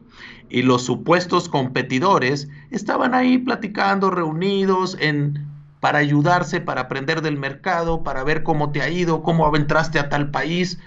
[0.52, 5.48] Y los supuestos competidores estaban ahí platicando, reunidos en
[5.80, 10.10] para ayudarse, para aprender del mercado, para ver cómo te ha ido, cómo entraste a
[10.10, 10.78] tal país.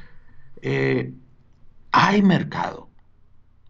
[0.62, 1.12] Eh,
[1.90, 2.88] hay mercado,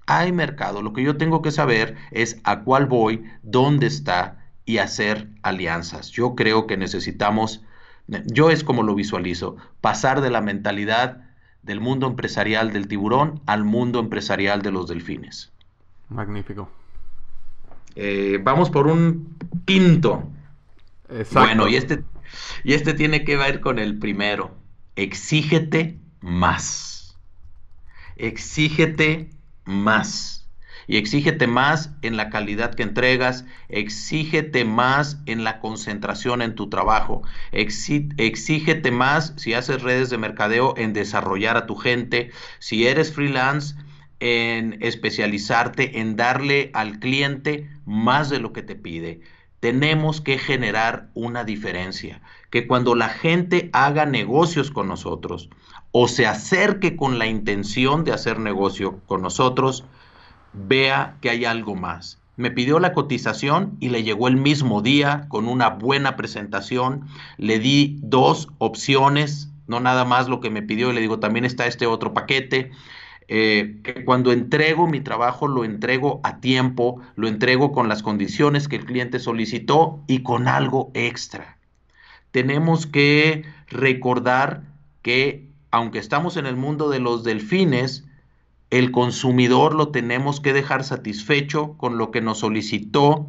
[0.05, 0.82] hay mercado.
[0.82, 6.11] Lo que yo tengo que saber es a cuál voy, dónde está y hacer alianzas.
[6.11, 7.62] Yo creo que necesitamos,
[8.27, 11.25] yo es como lo visualizo, pasar de la mentalidad
[11.62, 15.53] del mundo empresarial del tiburón al mundo empresarial de los delfines.
[16.09, 16.71] Magnífico.
[17.97, 20.29] Eh, vamos por un quinto.
[21.09, 21.41] Exacto.
[21.41, 22.05] Bueno, y este,
[22.65, 24.55] y este tiene que ver con el primero.
[24.97, 27.17] Exígete más.
[28.17, 29.31] Exígete
[29.65, 30.43] más.
[30.87, 36.68] Y exígete más en la calidad que entregas, exígete más en la concentración en tu
[36.68, 37.22] trabajo,
[37.53, 43.76] exígete más si haces redes de mercadeo en desarrollar a tu gente, si eres freelance,
[44.20, 49.20] en especializarte, en darle al cliente más de lo que te pide.
[49.61, 52.20] Tenemos que generar una diferencia,
[52.51, 55.49] que cuando la gente haga negocios con nosotros
[55.91, 59.85] o se acerque con la intención de hacer negocio con nosotros,
[60.55, 62.19] vea que hay algo más.
[62.37, 67.07] Me pidió la cotización y le llegó el mismo día con una buena presentación.
[67.39, 71.45] Le di dos opciones, no nada más lo que me pidió, y le digo, también
[71.45, 72.73] está este otro paquete.
[73.27, 78.69] eh, que cuando entrego mi trabajo lo entrego a tiempo, lo entrego con las condiciones
[78.69, 81.57] que el cliente solicitó y con algo extra.
[82.33, 84.63] Tenemos que recordar
[85.03, 88.05] que aunque estamos en el mundo de los delfines,
[88.75, 93.29] el consumidor lo tenemos que dejar satisfecho con lo que nos solicitó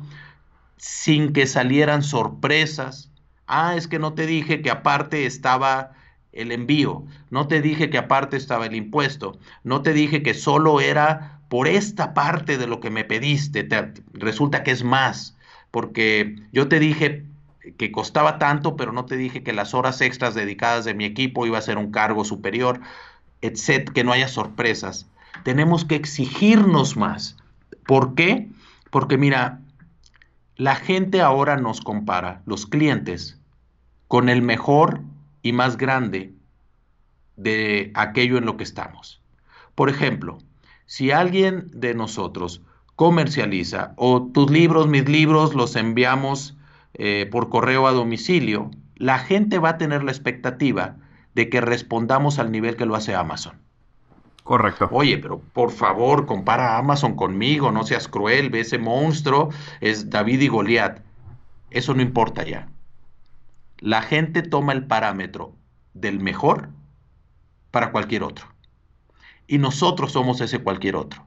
[0.78, 3.12] sin que salieran sorpresas.
[3.46, 5.92] Ah, es que no te dije que aparte estaba
[6.32, 10.82] el envío, no te dije que aparte estaba el impuesto, no te dije que solo
[10.82, 13.68] era por esta parte de lo que me pediste,
[14.14, 15.38] resulta que es más,
[15.70, 17.24] porque yo te dije
[17.78, 21.46] que costaba tanto, pero no te dije que las horas extras dedicadas de mi equipo
[21.46, 22.82] iba a ser un cargo superior,
[23.42, 25.08] etc., que no haya sorpresas.
[25.44, 27.38] Tenemos que exigirnos más.
[27.86, 28.50] ¿Por qué?
[28.90, 29.62] Porque mira,
[30.56, 33.40] la gente ahora nos compara, los clientes,
[34.08, 35.02] con el mejor
[35.42, 36.34] y más grande
[37.36, 39.22] de aquello en lo que estamos.
[39.76, 40.38] Por ejemplo,
[40.86, 42.62] si alguien de nosotros
[42.96, 46.56] comercializa o tus libros, mis libros, los enviamos
[46.94, 50.96] eh, por correo a domicilio, la gente va a tener la expectativa
[51.34, 53.65] de que respondamos al nivel que lo hace Amazon.
[54.46, 54.88] Correcto.
[54.92, 59.50] Oye, pero por favor, compara Amazon conmigo, no seas cruel, ve ese monstruo,
[59.82, 61.00] es David y Goliat.
[61.72, 62.70] Eso no importa ya.
[63.80, 65.56] La gente toma el parámetro
[65.96, 66.70] del mejor
[67.72, 68.46] para cualquier otro.
[69.48, 71.26] Y nosotros somos ese cualquier otro.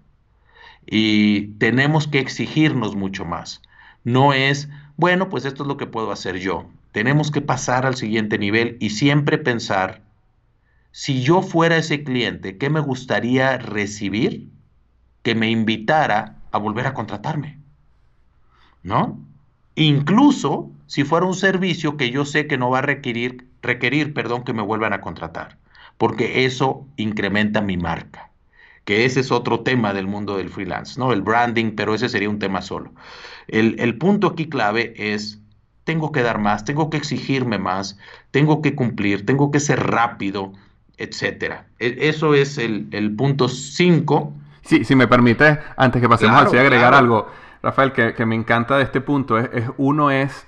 [0.87, 3.63] Y tenemos que exigirnos mucho más.
[4.05, 6.67] No es, bueno, pues esto es lo que puedo hacer yo.
[6.93, 10.03] Tenemos que pasar al siguiente nivel y siempre pensar,
[10.91, 14.51] si yo fuera ese cliente, ¿qué me gustaría recibir?
[15.23, 17.59] Que me invitara a volver a contratarme.
[18.83, 19.19] ¿No?
[19.75, 24.43] Incluso si fuera un servicio que yo sé que no va a requerir, requerir perdón,
[24.43, 25.59] que me vuelvan a contratar,
[25.99, 28.31] porque eso incrementa mi marca,
[28.85, 31.13] que ese es otro tema del mundo del freelance, ¿no?
[31.13, 32.93] El branding, pero ese sería un tema solo.
[33.47, 35.41] El, el punto aquí clave es,
[35.85, 37.99] tengo que dar más, tengo que exigirme más,
[38.31, 40.55] tengo que cumplir, tengo que ser rápido,
[40.99, 41.67] etcétera.
[41.79, 44.33] E, eso es el, el punto 5.
[44.63, 47.29] Sí, si me permite, antes que pasemos claro, agregar algo,
[47.63, 50.47] Rafael, que, que, me encanta de este punto, es, es uno es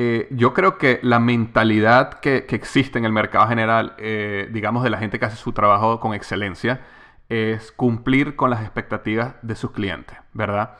[0.00, 4.84] eh, yo creo que la mentalidad que, que, existe en el mercado general, eh, digamos,
[4.84, 6.82] de la gente que hace su trabajo con excelencia,
[7.28, 10.76] es cumplir con las expectativas de sus clientes, ¿verdad?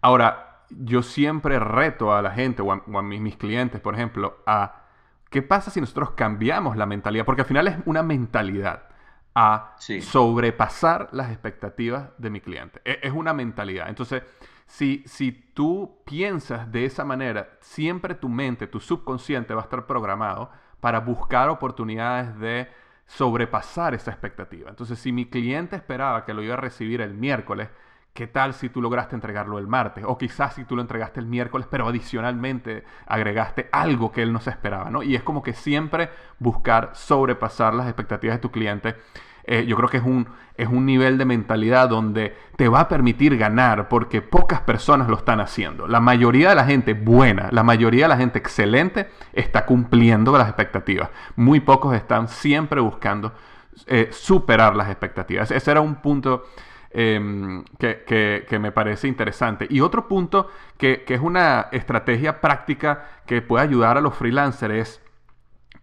[0.00, 3.94] Ahora, yo siempre reto a la gente o a, o a mis, mis, clientes, por
[3.94, 4.85] ejemplo, a
[5.30, 8.88] qué pasa si nosotros cambiamos la mentalidad, porque al final es una mentalidad
[9.34, 10.00] a sí.
[10.00, 12.80] sobrepasar las expectativas de mi cliente.
[12.84, 13.88] Es, es una mentalidad.
[13.88, 14.22] Entonces,
[14.66, 19.86] si, si tú piensas de esa manera, siempre tu mente, tu subconsciente va a estar
[19.86, 20.50] programado
[20.80, 22.68] para buscar oportunidades de
[23.06, 24.68] sobrepasar esa expectativa.
[24.68, 27.68] Entonces, si mi cliente esperaba que lo iba a recibir el miércoles,
[28.16, 30.02] ¿qué tal si tú lograste entregarlo el martes?
[30.04, 34.40] O quizás si tú lo entregaste el miércoles, pero adicionalmente agregaste algo que él no
[34.40, 35.04] se esperaba, ¿no?
[35.04, 36.10] Y es como que siempre
[36.40, 38.96] buscar sobrepasar las expectativas de tu cliente
[39.48, 42.88] eh, yo creo que es un, es un nivel de mentalidad donde te va a
[42.88, 45.86] permitir ganar porque pocas personas lo están haciendo.
[45.86, 50.48] La mayoría de la gente buena, la mayoría de la gente excelente está cumpliendo las
[50.48, 51.10] expectativas.
[51.36, 53.32] Muy pocos están siempre buscando
[53.86, 55.52] eh, superar las expectativas.
[55.52, 56.46] Ese era un punto
[56.98, 59.66] eh, que, me parece interesante.
[59.68, 65.02] Y otro punto que, es una estrategia práctica que puede ayudar a los freelancers es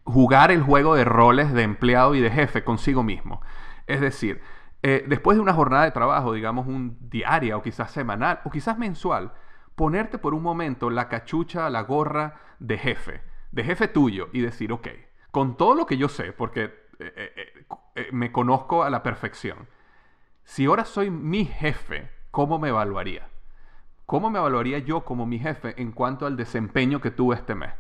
[0.06, 3.42] jugar el juego de roles de empleado y de jefe consigo mismo.
[3.86, 4.42] Es decir,
[4.82, 8.80] eh, después de una jornada de trabajo, digamos un diaria o quizás semanal o quizás
[8.80, 9.34] mensual,
[9.76, 14.72] ponerte por un momento la cachucha, la gorra de jefe, de jefe tuyo y decir,
[14.72, 14.88] ok,
[15.30, 17.34] con todo lo que yo sé, porque eh,
[17.96, 19.68] eh me conozco a la perfección,
[20.44, 23.30] si ahora soy mi jefe, ¿cómo me evaluaría?
[24.06, 27.72] ¿Cómo me evaluaría yo como mi jefe en cuanto al desempeño que tuve este mes?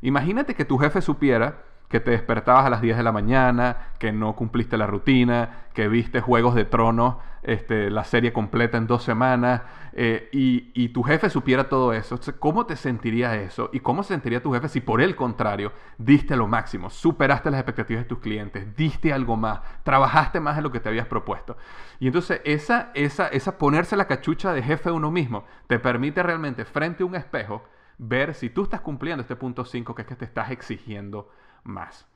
[0.00, 4.12] Imagínate que tu jefe supiera que te despertabas a las 10 de la mañana, que
[4.12, 9.04] no cumpliste la rutina, que viste Juegos de Tronos, este, la serie completa en dos
[9.04, 9.60] semanas,
[9.92, 12.18] eh, y, tu jefe supiera todo eso.
[12.38, 13.68] ¿Cómo te sentiría eso?
[13.74, 17.60] ¿Y cómo se sentiría tu jefe si por el contrario diste lo máximo, superaste las
[17.60, 21.58] expectativas de tus clientes, diste algo más, trabajaste más en lo que te habías propuesto?
[22.00, 26.22] Y entonces esa, esa, esa ponerse la cachucha de jefe de uno mismo te permite
[26.22, 27.62] realmente frente a un espejo
[27.98, 31.28] ver si tú estás cumpliendo este punto 5 que es que te estás exigiendo
[31.64, 32.06] más.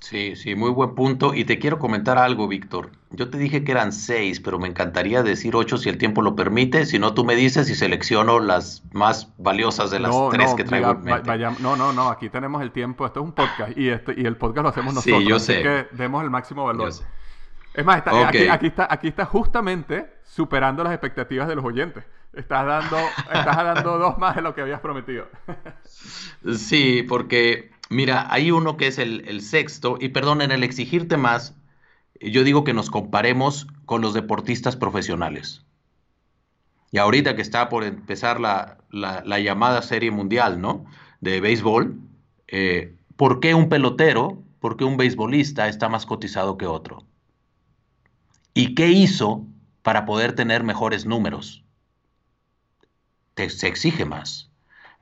[0.00, 1.34] Sí, sí, muy buen punto.
[1.34, 2.90] Y te quiero comentar algo, Víctor.
[3.10, 6.34] Yo te dije que eran seis, pero me encantaría decir ocho si el tiempo lo
[6.34, 6.86] permite.
[6.86, 10.56] Si no, tú me dices y selecciono las más valiosas de las no, tres no,
[10.56, 11.28] que traigo diga, en mente.
[11.28, 12.08] Vaya, no, no, no.
[12.08, 13.04] Aquí tenemos el tiempo.
[13.04, 15.22] Esto es un podcast y, este, y el podcast lo hacemos nosotros.
[15.22, 15.62] Sí, yo así sé.
[15.62, 16.88] que demos el máximo valor.
[17.74, 22.04] Es más, aquí, está, aquí está justamente superando las expectativas de los oyentes.
[22.32, 22.96] Estás dando,
[23.32, 25.26] estás dando dos más de lo que habías prometido.
[26.56, 31.54] sí, porque mira, hay uno que es el, sexto, y perdón, en el exigirte más,
[32.20, 35.66] yo digo que nos comparemos con los deportistas profesionales.
[36.90, 38.78] Y ahorita que está por empezar la,
[39.38, 40.86] llamada serie mundial, ¿no?
[41.20, 42.00] De béisbol,
[42.48, 47.04] eh, ¿por qué un pelotero, por qué un beisbolista está más cotizado que otro?
[48.54, 49.46] ¿Y qué hizo
[49.82, 51.64] para poder tener mejores números?
[53.48, 54.49] se exige más.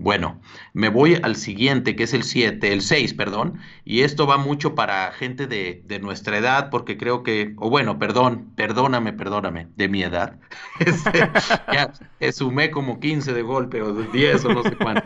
[0.01, 0.41] Bueno,
[0.75, 4.77] me voy al siguiente, que es el 7, el 6, perdón, y esto va mucho
[4.77, 10.05] para gente de, nuestra edad, porque creo que, o bueno, perdón, perdóname, perdóname, de mi
[10.05, 10.39] edad.
[10.79, 11.29] Este,
[11.73, 11.93] ya
[12.33, 15.03] sumé como 15 de golpe, o 10, o no sé cuánto.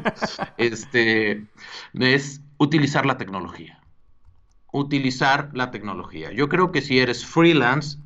[0.58, 1.46] Este,
[1.94, 3.80] es utilizar la tecnología.
[4.72, 6.32] Utilizar la tecnología.
[6.32, 7.96] Yo creo que si eres freelance,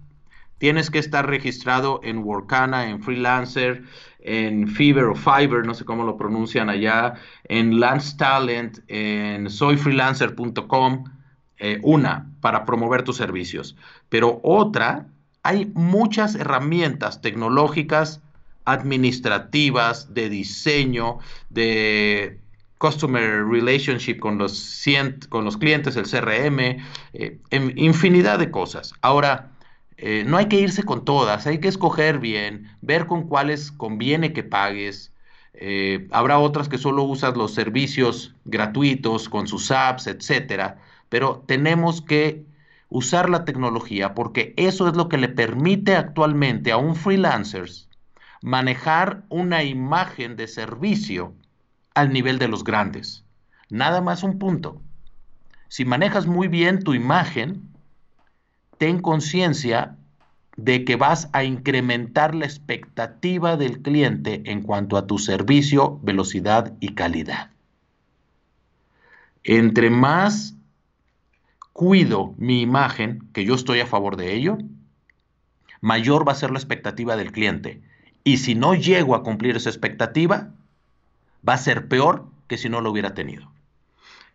[0.58, 3.82] tienes que estar registrado en Workana, en Freelancer,
[4.26, 7.14] en Fiverr o Fiverr, no sé cómo lo pronuncian allá,
[7.44, 11.04] en Lance Talent, en soyfreelancer.com,
[11.58, 13.76] eh, una, para promover tus servicios.
[14.08, 15.06] Pero otra,
[15.42, 18.20] hay muchas herramientas tecnológicas,
[18.64, 21.18] administrativas, de diseño,
[21.48, 22.40] de
[22.78, 24.84] Customer Relationship con los,
[25.28, 26.82] con los clientes, el CRM,
[27.14, 27.38] eh,
[27.76, 28.92] infinidad de cosas.
[29.00, 29.52] Ahora,
[29.98, 34.32] eh, no hay que irse con todas, hay que escoger bien, ver con cuáles conviene
[34.32, 35.12] que pagues.
[35.54, 40.78] Eh, habrá otras que solo usas los servicios gratuitos con sus apps, etcétera,
[41.08, 42.44] pero tenemos que
[42.88, 47.68] usar la tecnología porque eso es lo que le permite actualmente a un freelancer
[48.42, 51.34] manejar una imagen de servicio
[51.94, 53.24] al nivel de los grandes.
[53.70, 54.80] Nada más un punto.
[55.68, 57.75] Si manejas muy bien tu imagen,
[58.78, 59.96] ten conciencia
[60.56, 66.72] de que vas a incrementar la expectativa del cliente en cuanto a tu servicio, velocidad
[66.80, 67.50] y calidad.
[69.44, 70.54] Entre más
[71.72, 74.56] cuido mi imagen, que yo estoy a favor de ello,
[75.82, 77.82] mayor va a ser la expectativa del cliente.
[78.24, 80.52] Y si no llego a cumplir esa expectativa,
[81.46, 83.52] va a ser peor que si no lo hubiera tenido.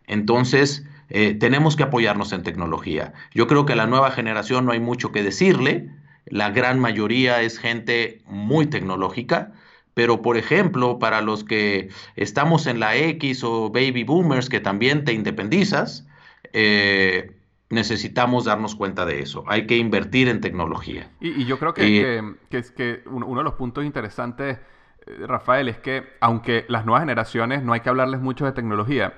[0.06, 3.14] Entonces, eh, tenemos que apoyarnos en tecnología.
[3.34, 5.90] Yo creo que a la nueva generación no hay mucho que decirle.
[6.26, 9.52] La gran mayoría es gente muy tecnológica.
[9.94, 15.04] Pero, por ejemplo, para los que estamos en la X o baby boomers, que también
[15.04, 16.08] te independizas,
[16.54, 17.36] eh,
[17.70, 19.44] necesitamos darnos cuenta de eso.
[19.48, 21.10] Hay que invertir en tecnología.
[21.20, 24.60] Y, yo creo que, que, es que uno de los puntos interesantes,
[25.06, 29.14] eh, Rafael, es que aunque las nuevas generaciones no hay que hablarles mucho de tecnología,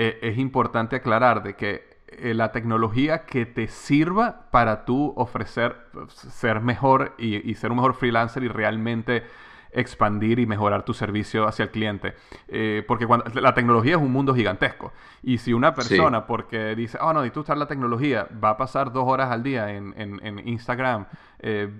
[0.00, 5.74] eh, es importante aclarar de que eh, la tecnología que te sirva para tú ofrecer,
[6.08, 9.24] ser mejor y, ser un mejor freelancer y realmente
[9.72, 12.14] expandir y mejorar tu servicio hacia el cliente.
[12.46, 14.92] Eh, porque cuando, la tecnología es un mundo gigantesco.
[15.24, 18.92] Y si una persona, porque dice, oh no, tú usar la tecnología, va a pasar
[18.92, 21.06] dos horas al día en, Instagram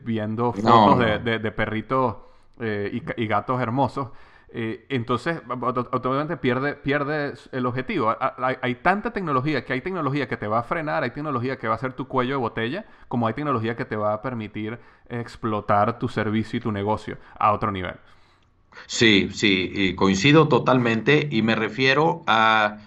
[0.03, 2.17] viendo fotos De, perritos
[2.61, 4.09] y, gatos hermosos,
[4.51, 8.17] entonces, automáticamente pierde, pierde el objetivo.
[8.19, 11.75] Hay, tanta tecnología que hay tecnología que te va a frenar, hay tecnología que va
[11.75, 14.79] a ser tu cuello de botella, como hay tecnología que te va a permitir
[15.09, 17.97] explotar tu servicio y tu negocio a otro nivel.
[18.87, 22.79] Sí, sí, coincido totalmente y me refiero a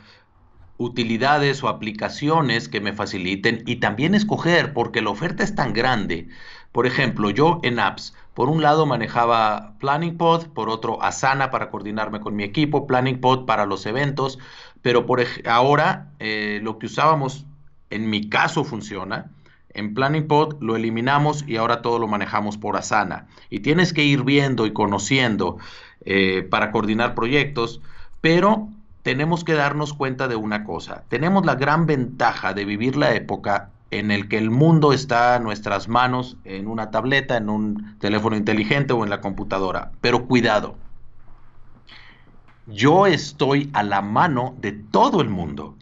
[0.78, 6.28] utilidades o aplicaciones que me faciliten y también escoger, porque la oferta es tan grande.
[6.72, 11.70] Por ejemplo, yo en apps, por un lado manejaba Planning Pod, por otro Asana para
[11.70, 14.40] coordinarme con mi equipo, Planning Pod para los eventos,
[14.82, 17.46] pero por ahora eh, lo que usábamos
[17.90, 19.32] en mi caso funciona.
[19.74, 23.28] En Planning Pod lo eliminamos y ahora todo lo manejamos por Asana.
[23.50, 25.58] Y tienes que ir viendo y conociendo
[26.06, 27.82] eh, para coordinar proyectos,
[28.22, 28.70] pero
[29.04, 31.04] tenemos que darnos cuenta de una cosa.
[31.10, 35.39] Tenemos la gran ventaja de vivir la época en el que el mundo está a
[35.39, 39.92] nuestras manos en una tableta, en un teléfono inteligente o en la computadora.
[40.00, 40.78] Pero cuidado,
[42.68, 45.76] yo estoy a la mano de todo el mundo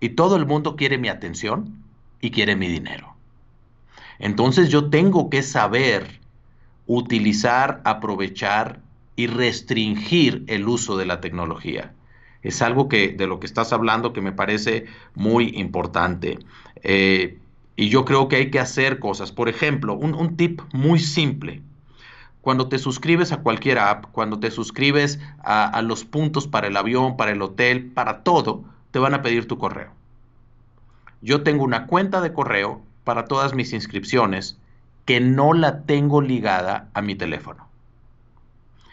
[0.00, 1.82] y todo el mundo quiere mi atención
[2.20, 3.14] y quiere mi dinero.
[4.18, 6.20] Entonces yo tengo que saber
[6.86, 8.80] utilizar, aprovechar
[9.16, 11.94] y restringir el uso de la tecnología.
[12.42, 16.38] Es algo que de lo que estás hablando que me parece muy importante.
[16.82, 17.38] Eh,
[17.80, 19.32] y yo creo que hay que hacer cosas.
[19.32, 21.62] Por ejemplo, un, tip muy simple.
[22.42, 27.16] Cuando te suscribes a cualquier app, cuando te suscribes a, los puntos para el avión,
[27.16, 29.92] para el hotel, para todo, te van a pedir tu correo.
[31.22, 34.58] Yo tengo una cuenta de correo para todas mis inscripciones
[35.06, 37.66] que no la tengo ligada a mi teléfono.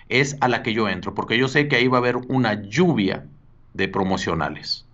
[0.10, 2.54] Es a la que yo entro, porque yo sé que ahí va a haber una
[2.54, 3.26] lluvia
[3.74, 4.87] de promocionales.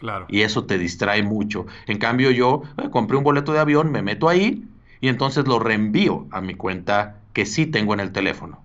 [0.00, 0.26] Claro.
[0.28, 1.66] Y eso te distrae mucho.
[1.86, 4.64] En cambio, yo eh, compré un boleto de avión, me meto ahí
[5.00, 8.62] y entonces lo reenvío a mi cuenta que sí tengo en el teléfono.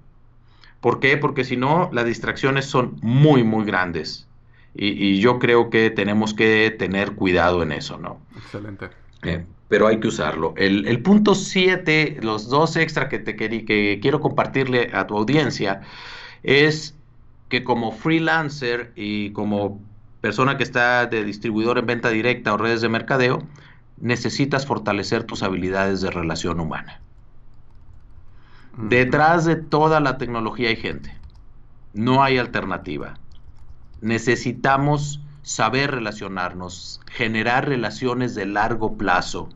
[0.79, 1.17] ¿Por qué?
[1.17, 4.27] Porque si no, las distracciones son muy, muy grandes.
[4.77, 8.19] Y, yo creo que tenemos que tener cuidado en eso, ¿no?
[8.35, 8.89] Excelente.
[9.23, 10.53] Eh, pero hay que usarlo.
[10.57, 15.81] El, punto 7, los dos extra que, te que quiero compartirle a tu audiencia,
[16.43, 16.93] es
[17.49, 19.79] que como freelancer y como
[20.25, 23.43] persona que está de distribuidor en venta directa o redes de mercadeo,
[24.01, 26.99] necesitas fortalecer tus habilidades de relación humana.
[28.75, 31.15] Detrás de toda la tecnología hay gente.
[31.93, 33.19] No hay alternativa.
[34.01, 39.49] Necesitamos saber relacionarnos, generar relaciones de largo plazo.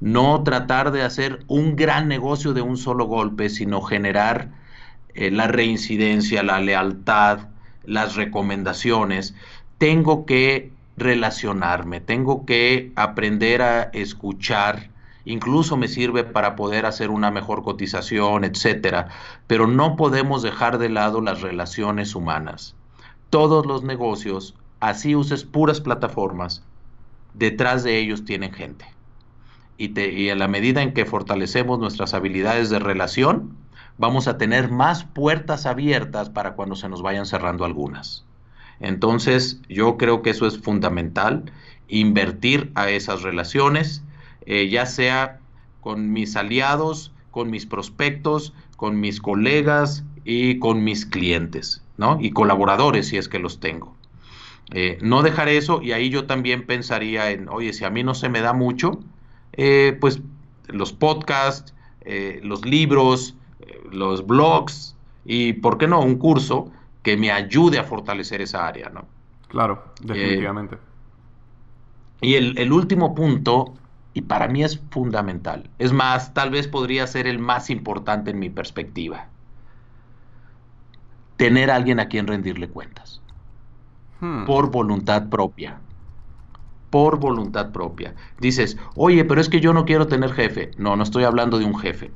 [0.00, 4.50] No tratar de hacer un gran negocio de un solo golpe, sino generar
[5.14, 7.46] eh, la reincidencia, la lealtad,
[7.84, 9.34] las recomendaciones.
[9.80, 14.90] Tengo que relacionarme, tengo que aprender a escuchar,
[15.24, 19.08] incluso me sirve para poder hacer una mejor cotización, etcétera,
[19.46, 22.76] pero no podemos dejar de lado las relaciones humanas.
[23.30, 26.62] Todos los negocios, así uses puras plataformas,
[27.32, 28.84] detrás de ellos tienen gente.
[29.78, 33.56] Y, y a la medida en que fortalecemos nuestras habilidades de relación,
[33.96, 38.26] vamos a tener más puertas abiertas para cuando se nos vayan cerrando algunas.
[38.80, 41.44] Entonces, yo creo que eso es fundamental,
[41.88, 44.02] invertir a esas relaciones,
[44.46, 45.38] eh, ya sea
[45.80, 52.18] con mis aliados, con mis prospectos, con mis colegas y con mis clientes, ¿no?
[52.20, 53.94] Y colaboradores si es que los tengo.
[54.72, 58.14] Eh, no dejar eso y ahí yo también pensaría en, oye, si a mí no
[58.14, 59.00] se me da mucho,
[59.52, 60.20] eh, pues
[60.68, 61.74] los podcasts,
[62.42, 63.36] los libros,
[63.92, 68.90] los blogs y, ¿por qué no?, un curso que me ayude a fortalecer esa área,
[68.90, 69.06] ¿no?
[69.48, 70.78] Claro, definitivamente.
[72.20, 73.74] y el, último punto,
[74.14, 78.38] y para mí es fundamental, es más, tal vez podría ser el más importante en
[78.38, 79.26] mi perspectiva,
[81.36, 83.20] tener a alguien a quien rendirle cuentas,
[84.20, 84.44] hmm.
[84.44, 85.80] por voluntad propia
[86.90, 88.14] por voluntad propia.
[88.40, 90.72] Dices, oye, pero es que yo no quiero tener jefe.
[90.76, 92.10] No, no estoy hablando de un jefe.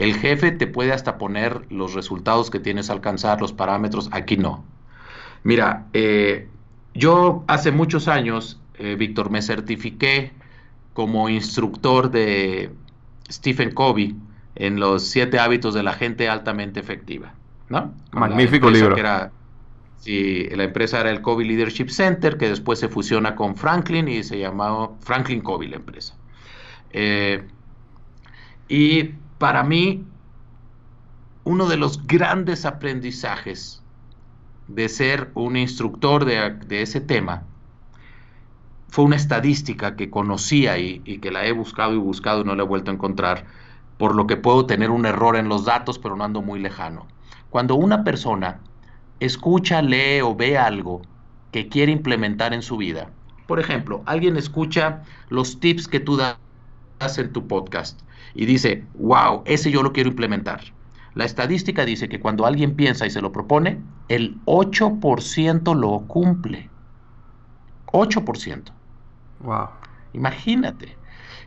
[0.00, 4.38] El jefe te puede hasta poner los resultados que tienes a alcanzar, los parámetros, aquí
[4.38, 4.64] no.
[5.44, 6.48] Mira, eh,
[6.94, 10.32] yo hace muchos años, eh, Víctor, me certifiqué
[10.94, 12.72] como instructor de
[13.30, 14.16] Stephen Covey
[14.54, 17.34] en los siete hábitos de la gente altamente efectiva.
[17.68, 17.92] ¿no?
[18.12, 18.96] Magnífico libro.
[18.96, 19.30] Era,
[19.98, 24.22] sí, la empresa era el Covey Leadership Center, que después se fusiona con Franklin y
[24.22, 26.16] se llamaba Franklin Covey la empresa.
[26.90, 27.42] Eh,
[28.66, 29.10] y
[29.40, 30.04] para mí,
[31.44, 33.82] uno de los grandes aprendizajes
[34.68, 37.44] de ser un instructor de, ese tema
[38.88, 42.54] fue una estadística que conocía y, y, que la he buscado y buscado y no
[42.54, 43.46] la he vuelto a encontrar,
[43.96, 47.06] por lo que puedo tener un error en los datos, pero no ando muy lejano.
[47.48, 48.60] Cuando una persona
[49.20, 51.00] escucha, lee o ve algo
[51.50, 53.08] que quiere implementar en su vida,
[53.46, 56.36] por ejemplo, alguien escucha los tips que tú das
[57.00, 57.98] en tu podcast
[58.34, 60.60] y dice, wow, ese yo lo quiero implementar.
[61.14, 66.68] La estadística dice que cuando alguien piensa y se lo propone, el 8% lo cumple.
[67.86, 68.64] 8%.
[69.40, 69.68] Wow.
[70.12, 70.96] Imagínate.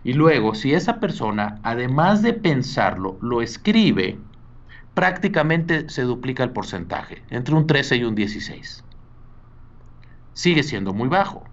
[0.04, 4.18] Y luego, si esa persona, además de pensarlo, lo escribe,
[4.96, 8.84] prácticamente se duplica el porcentaje, entre un 13 y un 16.
[10.34, 11.44] Sigue siendo muy bajo.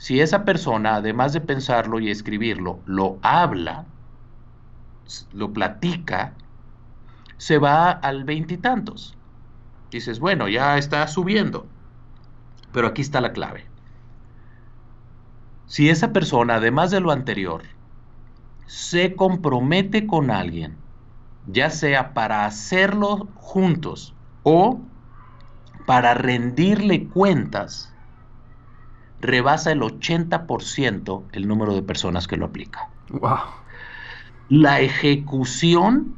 [0.00, 3.84] Si esa persona, además de pensarlo y escribirlo, lo habla,
[5.34, 6.32] lo platica,
[7.36, 9.14] se va al veintitantos.
[9.90, 11.66] Dices, bueno, ya está subiendo.
[12.72, 13.66] Pero aquí está la clave.
[15.66, 17.64] Si esa persona, además de lo anterior,
[18.64, 20.78] se compromete con alguien,
[21.46, 24.14] ya sea para hacerlo juntos
[24.44, 24.80] o
[25.84, 27.92] para rendirle cuentas,
[29.20, 32.88] rebasa el 80% el número de personas que lo aplica.
[33.10, 33.38] Wow.
[34.48, 36.14] La ejecución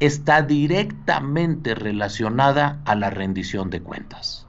[0.00, 4.46] está directamente relacionada a la rendición de cuentas.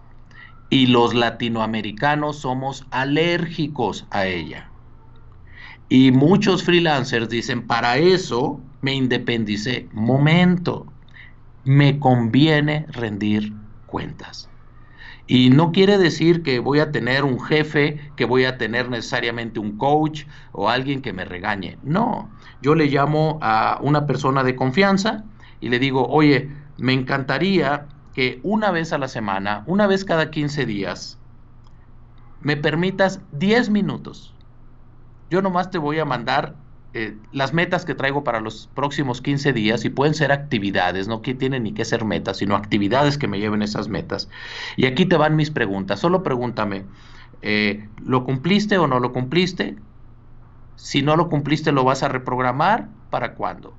[0.69, 4.69] Y los latinoamericanos somos alérgicos a ella.
[5.89, 9.89] Y muchos freelancers dicen, para eso me independicé.
[9.91, 10.87] Momento,
[11.65, 13.53] me conviene rendir
[13.87, 14.49] cuentas.
[15.31, 19.61] Y no quiere decir que voy a tener un jefe, que voy a tener necesariamente
[19.61, 21.77] un coach o alguien que me regañe.
[21.83, 22.29] No,
[22.61, 25.23] yo le llamo a una persona de confianza
[25.61, 30.31] y le digo, oye, me encantaría que una vez a la semana, una vez cada
[30.31, 31.17] 15 días,
[32.41, 34.35] me permitas 10 minutos.
[35.29, 36.57] Yo nomás te voy a mandar
[36.93, 41.21] eh, las metas que traigo para los próximos 15 días y pueden ser actividades, no
[41.21, 44.27] que tienen ni que ser metas, sino actividades que me lleven esas metas.
[44.75, 46.01] Y aquí te van mis preguntas.
[46.01, 46.83] Solo pregúntame,
[47.41, 49.77] eh, ¿lo cumpliste o no lo cumpliste?
[50.75, 52.89] Si no lo cumpliste, ¿lo vas a reprogramar?
[53.09, 53.73] ¿Para cuándo?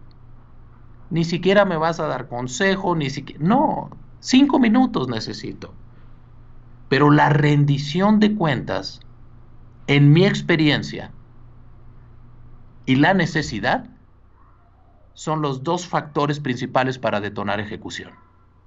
[1.10, 3.44] Ni siquiera me vas a dar consejo, ni siquiera...
[3.44, 3.90] No,
[4.20, 5.74] cinco minutos necesito.
[6.89, 9.01] Pero la rendición de cuentas,
[9.86, 11.10] en mi experiencia,
[12.93, 13.86] y la necesidad
[15.14, 18.10] son los dos factores principales para detonar ejecución.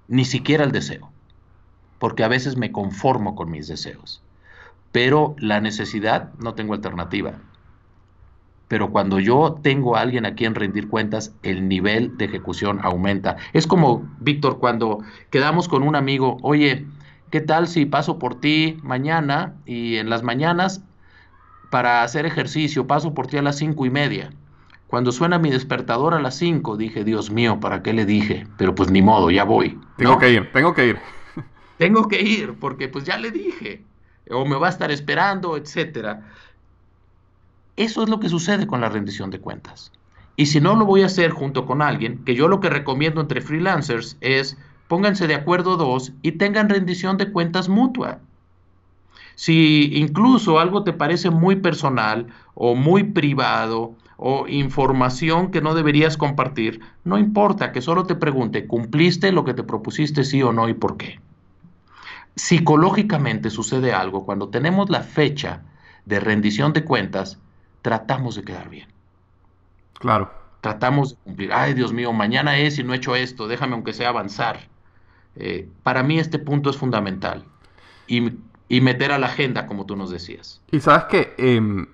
[0.07, 1.11] Ni siquiera el deseo,
[1.99, 4.23] porque a veces me conformo con mis deseos.
[4.91, 7.33] Pero la necesidad no tengo alternativa.
[8.67, 13.37] Pero cuando yo tengo a alguien a quien rendir cuentas, el nivel de ejecución aumenta.
[13.53, 16.87] Es como, Víctor, cuando quedamos con un amigo, oye,
[17.29, 20.81] ¿qué tal si paso por ti mañana y en las mañanas
[21.69, 24.31] para hacer ejercicio, paso por ti a las cinco y media.
[24.87, 28.47] Cuando suena mi despertador a las cinco, dije, Dios mío, ¿para qué le dije?
[28.57, 29.79] Pero pues ni modo, ya voy.
[29.97, 30.99] Tengo que ir, tengo que ir.
[31.77, 33.83] tengo que ir, porque pues ya le dije.
[34.29, 36.21] O me va a estar esperando, etcétera.
[37.75, 39.91] Eso es lo que sucede con la rendición de cuentas.
[40.37, 43.21] Y si no lo voy a hacer junto con alguien, que yo lo que recomiendo
[43.21, 48.19] entre freelancers es pónganse de acuerdo dos y tengan rendición de cuentas mutua.
[49.35, 56.17] Si incluso algo te parece muy personal o muy privado o información que no deberías
[56.17, 60.69] compartir, no importa que solo te pregunte, ¿cumpliste lo que te propusiste sí o no
[60.69, 61.19] y por qué?
[62.35, 65.63] Psicológicamente sucede algo cuando tenemos la fecha
[66.05, 67.39] de rendición de cuentas,
[67.81, 68.87] tratamos de quedar bien.
[69.99, 70.31] Claro.
[70.61, 71.53] Tratamos de cumplir.
[71.53, 74.59] Ay, Dios mío, mañana es y no he hecho esto, déjame aunque sea avanzar.
[75.35, 77.45] Eh, para mí este punto es fundamental.
[78.07, 78.31] Y
[78.67, 80.61] y meter a la agenda, como tú nos decías.
[80.71, 81.87] Y sabes que em,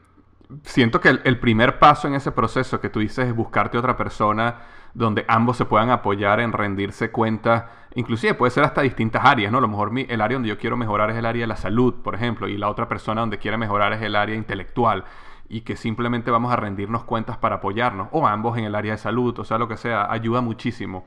[0.63, 4.59] siento que el, primer paso en ese proceso que tú dices es buscarte otra persona
[4.93, 9.59] donde ambos se puedan apoyar en rendirse cuenta, inclusive puede ser hasta distintas áreas, ¿no?
[9.59, 11.55] A lo mejor mi, el área donde yo quiero mejorar es el área de la
[11.55, 15.05] salud, por ejemplo, y la otra persona donde quiere mejorar es el área intelectual
[15.47, 18.97] y que simplemente vamos a rendirnos cuentas para apoyarnos, o ambos en el área de
[18.97, 21.05] salud, o sea, lo que sea, ayuda muchísimo.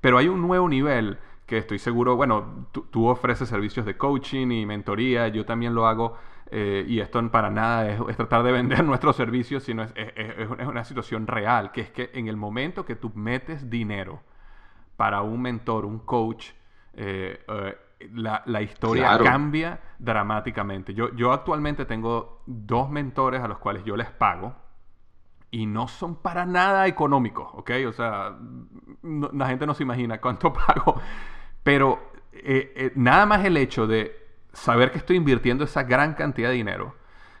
[0.00, 4.66] Pero hay un nuevo nivel que estoy seguro, bueno, tú, ofreces servicios de coaching y
[4.66, 6.16] mentoría, yo también lo hago,
[6.50, 11.26] eh, y esto para nada es, tratar de vender nuestros servicios, sino es, una situación
[11.26, 14.22] real, que es que en el momento que tú metes dinero
[14.96, 16.50] para un mentor, un coach,
[16.94, 17.76] eh, eh,
[18.14, 20.94] la, historia cambia dramáticamente.
[20.94, 24.54] Yo, yo actualmente tengo dos mentores a los cuales yo les pago,
[25.54, 27.70] y no son para nada económicos, ¿ok?
[27.86, 28.36] O sea,
[29.02, 31.00] la gente no se imagina cuánto pago
[31.64, 34.14] pero eh, eh, nada más el hecho de
[34.52, 36.94] saber que estoy invirtiendo esa gran cantidad de dinero.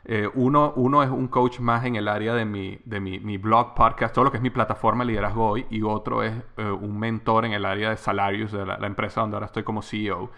[0.06, 3.74] Eh, uno, uno, es un coach más en el área de, mi, de mi, blog,
[3.74, 7.52] podcast, todo lo que es mi plataforma Liderazgo Hoy, y otro es un mentor en
[7.52, 10.30] el área de salarios de la, empresa donde ahora estoy como CEO.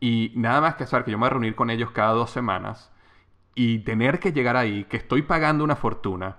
[0.00, 2.30] Y nada más que saber que yo me voy a reunir con ellos cada dos
[2.30, 2.92] semanas
[3.54, 6.38] y tener que llegar ahí, que estoy pagando una fortuna,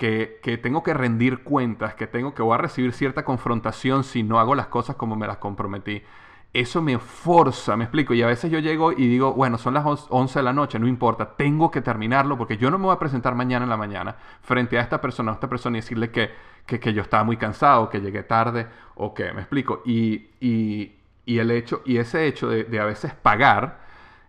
[0.00, 4.40] que, tengo que rendir cuentas, que tengo que voy a recibir cierta confrontación si no
[4.40, 6.02] hago las cosas como me las comprometí.
[6.54, 8.14] Eso me forza, me explico.
[8.14, 10.88] Y a veces yo llego y digo, bueno, son las 11 de la noche, no
[10.88, 14.16] importa, tengo que terminarlo porque yo no me voy a presentar mañana en la mañana
[14.40, 16.30] frente a esta persona, a esta persona y decirle que,
[16.64, 19.82] que, yo estaba muy cansado, que llegué tarde o que, me explico.
[19.84, 20.96] Y, y,
[21.26, 23.80] el hecho, y ese hecho de, de a veces pagar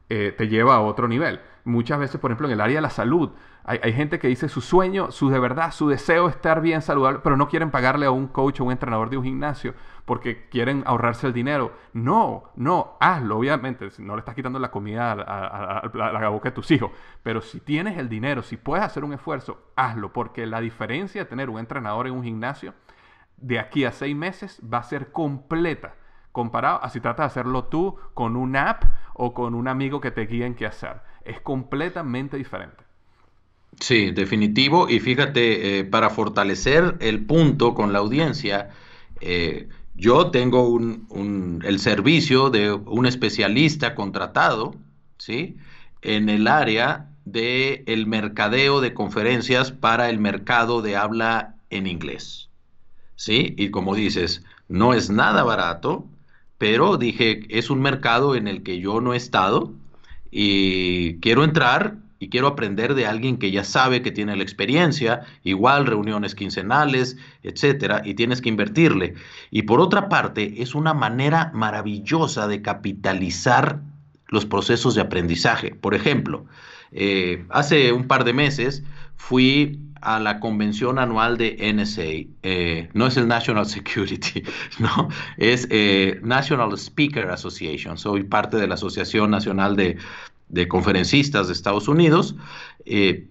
[0.09, 1.39] eh, te lleva a otro nivel.
[1.63, 3.31] Muchas veces, por ejemplo, en el área de la salud,
[3.63, 7.19] hay, gente que dice su sueño, su de verdad, su deseo es estar bien saludable,
[7.23, 9.75] pero no quieren pagarle a un coach o un entrenador de un gimnasio
[10.05, 11.73] porque quieren ahorrarse el dinero.
[11.93, 13.89] No, no, hazlo, obviamente.
[13.99, 16.91] No le estás quitando la comida a, la boca de tus hijos.
[17.21, 20.11] Pero si tienes el dinero, si puedes hacer un esfuerzo, hazlo.
[20.11, 22.73] Porque la diferencia de tener un entrenador en un gimnasio
[23.37, 25.95] de aquí a seis meses va a ser completa
[26.31, 28.83] comparado a si tratas de hacerlo tú con una app
[29.13, 31.01] o con un amigo que te guíe en qué hacer.
[31.25, 32.83] Es completamente diferente.
[33.79, 34.89] Sí, definitivo.
[34.89, 38.69] Y fíjate, eh, para fortalecer el punto con la audiencia,
[39.21, 44.75] eh, yo tengo un, el servicio de un especialista contratado,
[45.17, 45.57] ¿sí?
[46.01, 52.49] En el área del el mercadeo de conferencias para el mercado de habla en inglés,
[53.15, 53.53] ¿sí?
[53.57, 56.07] Y como dices, no es nada barato,
[56.57, 59.73] pero dije, es un mercado en el que yo no he estado
[60.31, 65.21] y quiero entrar y quiero aprender de alguien que ya sabe que tiene la experiencia,
[65.43, 69.15] igual reuniones quincenales, etcétera, y tienes que invertirle.
[69.49, 73.79] Y por otra parte, es una manera maravillosa de capitalizar
[74.27, 75.73] los procesos de aprendizaje.
[75.73, 76.45] Por ejemplo,
[76.91, 78.83] eh, hace un par de meses
[79.21, 82.33] fui a la convención anual de NSA.
[82.41, 84.43] Eh, no es el National Security,
[84.79, 87.99] no, es eh, National Speaker Association.
[87.99, 89.97] Soy parte de la Asociación Nacional de,
[90.49, 92.35] de conferencistas de Estados Unidos,
[92.85, 93.27] eh,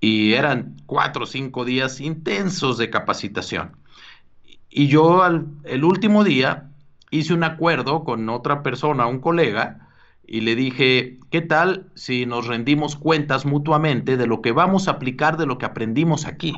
[0.00, 3.72] y eran cuatro o cinco días intensos de capacitación.
[4.70, 6.70] Y yo al, el último día
[7.10, 9.83] hice un acuerdo con otra persona, un colega,
[10.26, 14.92] y le dije, ¿qué tal si nos rendimos cuentas mutuamente de lo que vamos a
[14.92, 16.54] aplicar de lo que aprendimos aquí?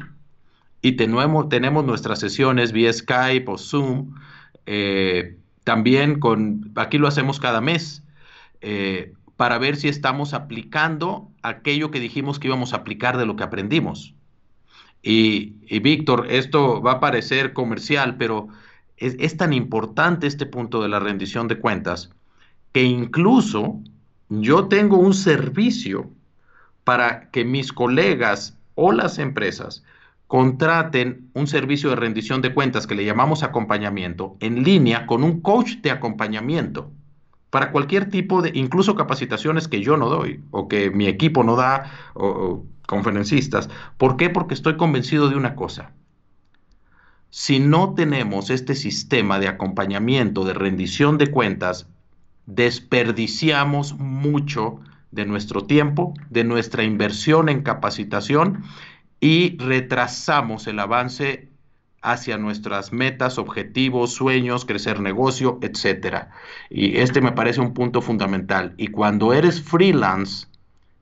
[0.83, 4.15] Y tenemos, nuestras sesiones vía Skype o Zoom,
[4.67, 8.03] eh, también con, aquí lo hacemos cada mes.
[8.61, 13.37] Eh, para ver si estamos aplicando aquello que dijimos que íbamos a aplicar de lo
[13.37, 14.15] que aprendimos.
[15.03, 18.49] Y, Víctor, esto va a parecer comercial, pero
[18.97, 22.11] es, tan importante este punto de la rendición de cuentas
[22.77, 23.81] que incluso
[24.29, 26.11] yo tengo un servicio
[26.85, 29.83] para que mis colegas o las empresas
[30.27, 35.41] contraten un servicio de rendición de cuentas que le llamamos acompañamiento en línea con un
[35.41, 36.91] coach de acompañamiento
[37.49, 41.57] para cualquier tipo de, incluso capacitaciones que yo no doy o que mi equipo no
[41.57, 43.71] da, o, conferencistas.
[43.97, 44.29] ¿Por qué?
[44.29, 45.93] Porque estoy convencido de una cosa.
[47.31, 51.89] Si no tenemos este sistema de acompañamiento, de rendición de cuentas,
[52.47, 58.65] desperdiciamos mucho de nuestro tiempo, de nuestra inversión en capacitación
[59.21, 61.49] y retrasamos el avance
[62.03, 66.31] hacia nuestras metas, objetivos, sueños, crecer negocio, etcétera.
[66.71, 68.75] Y este me parece un punto fundamental.
[68.77, 70.47] Y cuando eres freelance,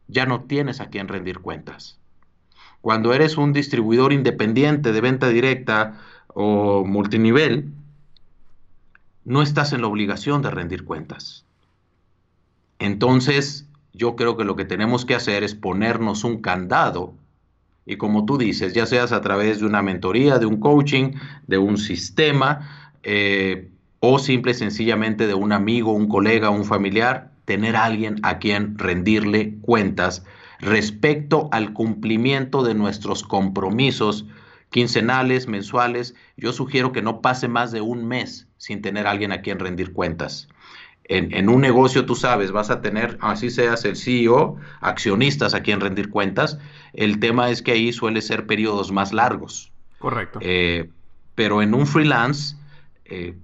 [0.09, 1.99] ya no tienes a quién rendir cuentas.
[2.81, 7.71] Cuando eres un distribuidor independiente de venta directa o multinivel,
[9.25, 11.45] no estás en la obligación de rendir cuentas.
[12.79, 17.15] Entonces, yo creo que lo que tenemos que hacer es ponernos un candado
[17.87, 21.13] y como tú dices, ya seas a través de una mentoría, de un coaching,
[21.47, 23.71] de un sistema, eh,
[24.01, 28.39] o simple y sencillamente de un amigo, un colega, un familiar, tener a alguien a
[28.39, 30.25] quien rendirle cuentas
[30.61, 34.27] respecto al cumplimiento de nuestros compromisos
[34.75, 36.17] quincenales, mensuales.
[36.37, 39.61] Yo sugiero que no pase más de un mes sin tener a alguien a quien
[39.61, 40.49] rendir cuentas.
[41.05, 45.81] En, un negocio, tú sabes, vas a tener, así seas el CEO, accionistas a quien
[45.81, 46.59] rendir cuentas.
[46.93, 49.71] El tema es que ahí suele ser periodos más largos.
[50.01, 50.41] Correcto.
[50.43, 50.91] Eh,
[51.37, 52.57] pero en un freelance,
[53.05, 53.37] eh,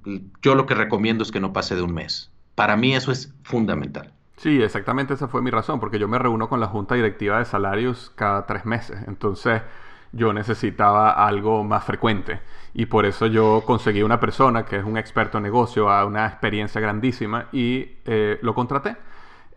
[0.43, 2.33] yo lo que recomiendo es que no pase de un mes.
[2.57, 4.13] Para mí eso es fundamental.
[4.37, 7.45] Sí, exactamente esa fue mi razón, porque yo me reúno con la junta directiva de
[7.45, 8.99] salarios cada tres meses.
[9.07, 9.63] Entonces,
[10.13, 12.41] yo necesitaba algo más frecuente.
[12.75, 16.27] Y por eso yo conseguí una persona que es un experto en negocio, a una
[16.27, 18.97] experiencia grandísima, y eh, lo contraté.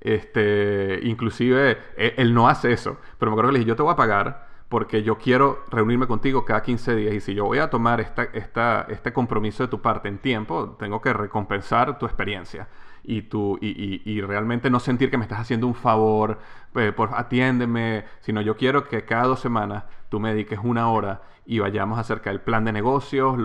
[0.02, 3.84] Este, inclusive, e, él, no hace eso, pero me acuerdo que le dije, yo te
[3.84, 7.60] voy a pagar porque yo quiero reunirme contigo cada 15 días y si yo voy
[7.60, 12.06] a tomar esta, esta, este compromiso de tu parte en tiempo, tengo que recompensar tu
[12.06, 12.68] experiencia
[13.04, 16.40] y, tu, y, y, realmente no sentir que me estás haciendo un favor,
[16.76, 19.84] eh, por atiéndeme, sino yo quiero que cada dos semanas
[20.14, 23.36] tú me dediques una hora y vayamos acerca del plan de negocios,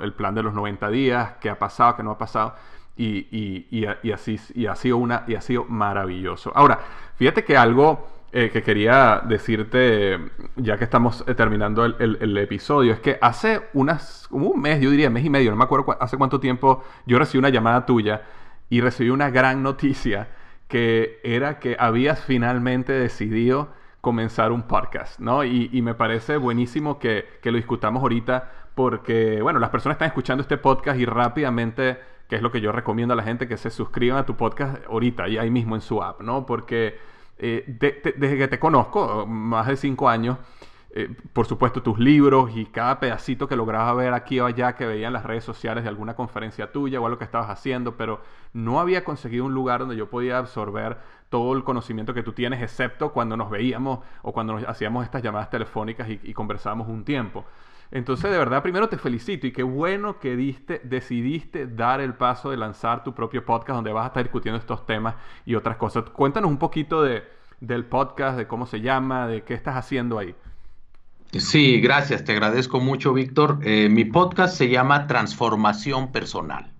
[0.00, 2.54] el plan de los 90 días, qué ha pasado, qué no ha pasado.
[2.96, 6.50] Y, así, ha sido una y ha sido maravilloso.
[6.54, 6.80] Ahora,
[7.16, 10.18] fíjate que algo eh, que quería decirte,
[10.56, 14.90] ya que estamos eh, terminando el, el, episodio, es que hace unas, un mes, yo
[14.90, 18.22] diría mes y medio, no me acuerdo hace cuánto tiempo, yo recibí una llamada tuya
[18.70, 20.28] y recibí una gran noticia
[20.68, 25.44] que era que habías finalmente decidido comenzar un podcast, ¿no?
[25.44, 30.42] Y, me parece buenísimo que, que, lo discutamos ahorita porque, bueno, las personas están escuchando
[30.42, 31.98] este podcast y rápidamente,
[32.28, 34.84] que es lo que yo recomiendo a la gente, que se suscriban a tu podcast
[34.86, 36.46] ahorita y ahí mismo en su app, ¿no?
[36.46, 36.98] Porque
[37.38, 40.38] eh, desde que te conozco, más de cinco años,
[40.90, 44.86] eh, por supuesto, tus libros y cada pedacito que lograba ver aquí o allá que
[44.86, 48.20] veía en las redes sociales de alguna conferencia tuya o algo que estabas haciendo, pero
[48.52, 50.98] no había conseguido un lugar donde yo podía absorber
[51.28, 55.22] todo el conocimiento que tú tienes, excepto cuando nos veíamos o cuando nos hacíamos estas
[55.22, 57.44] llamadas telefónicas y, conversábamos un tiempo.
[57.90, 62.50] Entonces, de verdad, primero te felicito y qué bueno que diste, decidiste dar el paso
[62.50, 65.14] de lanzar tu propio podcast donde vas a estar discutiendo estos temas
[65.46, 66.04] y otras cosas.
[66.10, 67.24] Cuéntanos un poquito de,
[67.60, 70.34] del podcast, de cómo se llama, de qué estás haciendo ahí.
[71.32, 73.58] Sí, gracias, te agradezco mucho, Víctor.
[73.62, 76.72] Eh, mi podcast se llama Transformación Personal.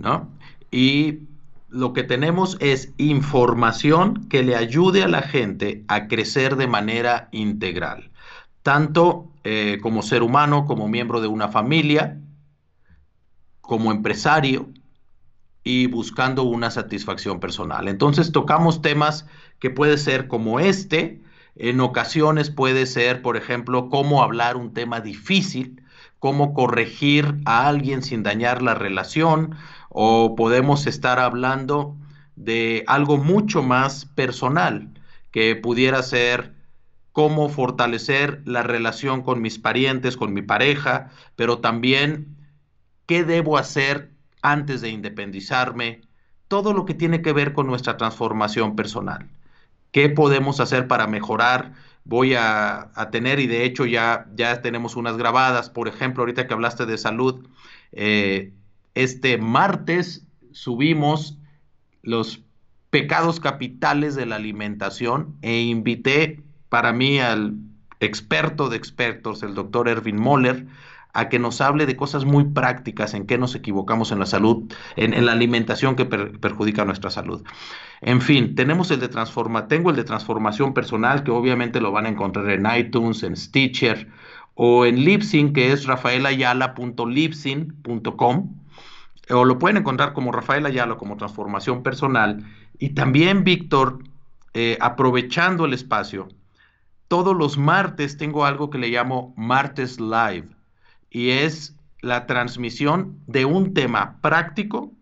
[0.00, 0.30] ¿no?
[0.70, 1.28] Y
[1.70, 7.28] lo que tenemos es información que le ayude a la gente a crecer de manera
[7.32, 8.10] integral,
[8.62, 12.18] tanto eh, como ser humano, como miembro de una familia,
[13.60, 14.68] como empresario
[15.62, 17.88] y buscando una satisfacción personal.
[17.88, 19.26] Entonces tocamos temas
[19.58, 21.20] que puede ser como este,
[21.54, 25.82] en ocasiones puede ser, por ejemplo, cómo hablar un tema difícil,
[26.18, 29.54] cómo corregir a alguien sin dañar la relación,
[29.90, 31.96] o podemos estar hablando
[32.36, 34.88] de algo mucho más personal,
[35.30, 36.54] que pudiera ser
[37.12, 42.36] cómo fortalecer la relación con mis parientes, con mi pareja, pero también
[43.06, 44.12] qué debo hacer
[44.42, 46.02] antes de independizarme,
[46.48, 49.28] todo lo que tiene que ver con nuestra transformación personal.
[49.92, 51.74] ¿Qué podemos hacer para mejorar?
[52.04, 56.54] Voy a, tener, y de hecho ya, ya tenemos unas grabadas, por ejemplo, ahorita que
[56.54, 57.46] hablaste de salud,
[57.92, 58.52] eh,
[58.94, 61.38] este martes subimos
[62.02, 62.42] los
[62.90, 67.54] pecados capitales de la alimentación e invité para mí al
[68.00, 70.66] experto de expertos, el doctor Erwin Moller,
[71.12, 74.72] a que nos hable de cosas muy prácticas, en qué nos equivocamos en la salud,
[74.96, 77.42] en, la alimentación que perjudica nuestra salud.
[78.00, 82.06] En fin, tenemos el de transforma, tengo el de transformación personal, que obviamente lo van
[82.06, 84.08] a encontrar en iTunes, en Stitcher
[84.54, 88.59] o en Libsyn, que es rafaelayala.libsyn.com
[89.30, 92.44] o lo pueden encontrar como Rafael Ayala, como transformación personal.
[92.78, 93.98] Y también, Víctor,
[94.54, 96.28] eh, aprovechando el espacio,
[97.08, 100.48] todos los martes tengo algo que le llamo Martes Live,
[101.10, 104.92] y es la transmisión de un tema práctico,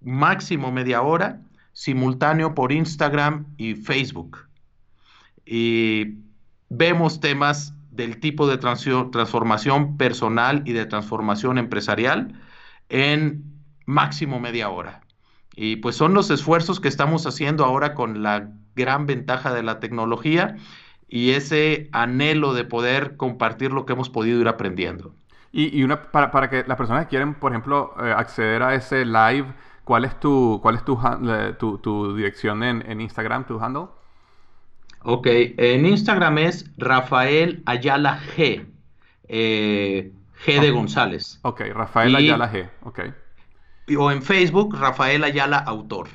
[0.00, 1.40] máximo media hora,
[1.72, 4.38] simultáneo por Instagram y Facebook.
[5.46, 6.18] Y
[6.68, 12.34] vemos temas del tipo de transformación personal y de transformación empresarial
[12.88, 13.51] en
[13.86, 15.02] máximo media hora.
[15.54, 19.80] Y pues son los esfuerzos que estamos haciendo ahora con la gran ventaja de la
[19.80, 20.56] tecnología
[21.08, 25.14] y ese anhelo de poder compartir lo que hemos podido ir aprendiendo.
[25.54, 29.52] Y, una, para, que las personas que quieren, por ejemplo, eh, acceder a ese live,
[29.84, 30.84] ¿cuál es tu, cuál es
[31.58, 33.88] tu, tu, dirección en, en, Instagram, tu handle?
[35.02, 38.64] Ok, en Instagram es Rafael Ayala G.
[39.28, 40.12] Eh,
[40.46, 41.38] G de González.
[41.42, 42.70] Ok, Rafael Ayala G.
[42.84, 43.00] Ok
[43.96, 46.08] o en Facebook, Rafael Ayala Autor.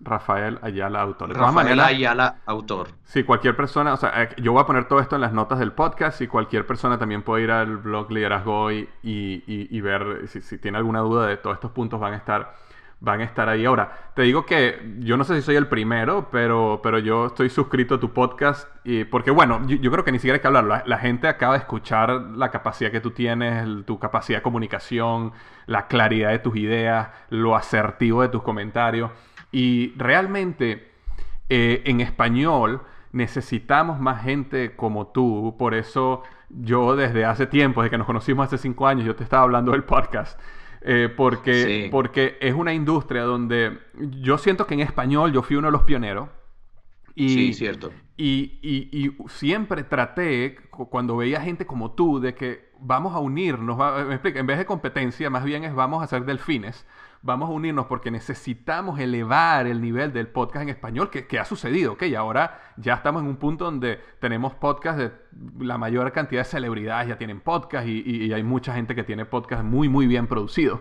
[0.00, 1.36] Rafael Ayala Autor.
[1.36, 2.88] Rafael Ayala Autor.
[3.04, 5.58] Sí, cualquier persona, o sea, eh, yo voy a poner todo esto en las notas
[5.58, 10.40] del podcast y cualquier persona también puede ir al blog Liderazgo y, y, ver si,
[10.40, 12.54] si, tiene alguna duda de todos estos puntos van a estar
[13.00, 13.64] van a estar ahí.
[13.64, 17.48] Ahora, te digo que yo no sé si soy el primero, pero, pero yo estoy
[17.48, 20.84] suscrito a tu podcast y, porque, bueno, yo, creo que ni siquiera hay que hablar.
[20.86, 25.32] La, gente acaba de escuchar la capacidad que tú tienes, tu capacidad de comunicación,
[25.66, 29.10] la claridad de tus ideas, lo asertivo de tus comentarios.
[29.50, 30.92] Y realmente,
[31.48, 32.82] eh, en español,
[33.12, 35.56] necesitamos más gente como tú.
[35.58, 39.24] Por eso yo desde hace tiempo, desde que nos conocimos hace cinco años, yo te
[39.24, 40.38] estaba hablando del podcast.
[40.82, 43.78] Eh, porque, porque es una industria donde
[44.20, 46.28] yo siento que en español yo fui uno de los pioneros.
[47.14, 47.92] Y, sí, cierto.
[48.16, 53.78] Y, y, siempre traté, cuando veía gente como tú, de que vamos a unirnos,
[54.24, 56.86] en vez de competencia, más bien es vamos a ser delfines
[57.22, 61.92] vamos a unirnos porque necesitamos elevar el nivel del podcast en español, que, ha sucedido,
[61.92, 62.04] ¿ok?
[62.16, 65.12] Ahora ya estamos en un punto donde tenemos podcast de
[65.58, 69.64] la mayor cantidad de celebridades ya tienen podcast y, hay mucha gente que tiene podcast
[69.64, 70.80] muy, muy bien producidos.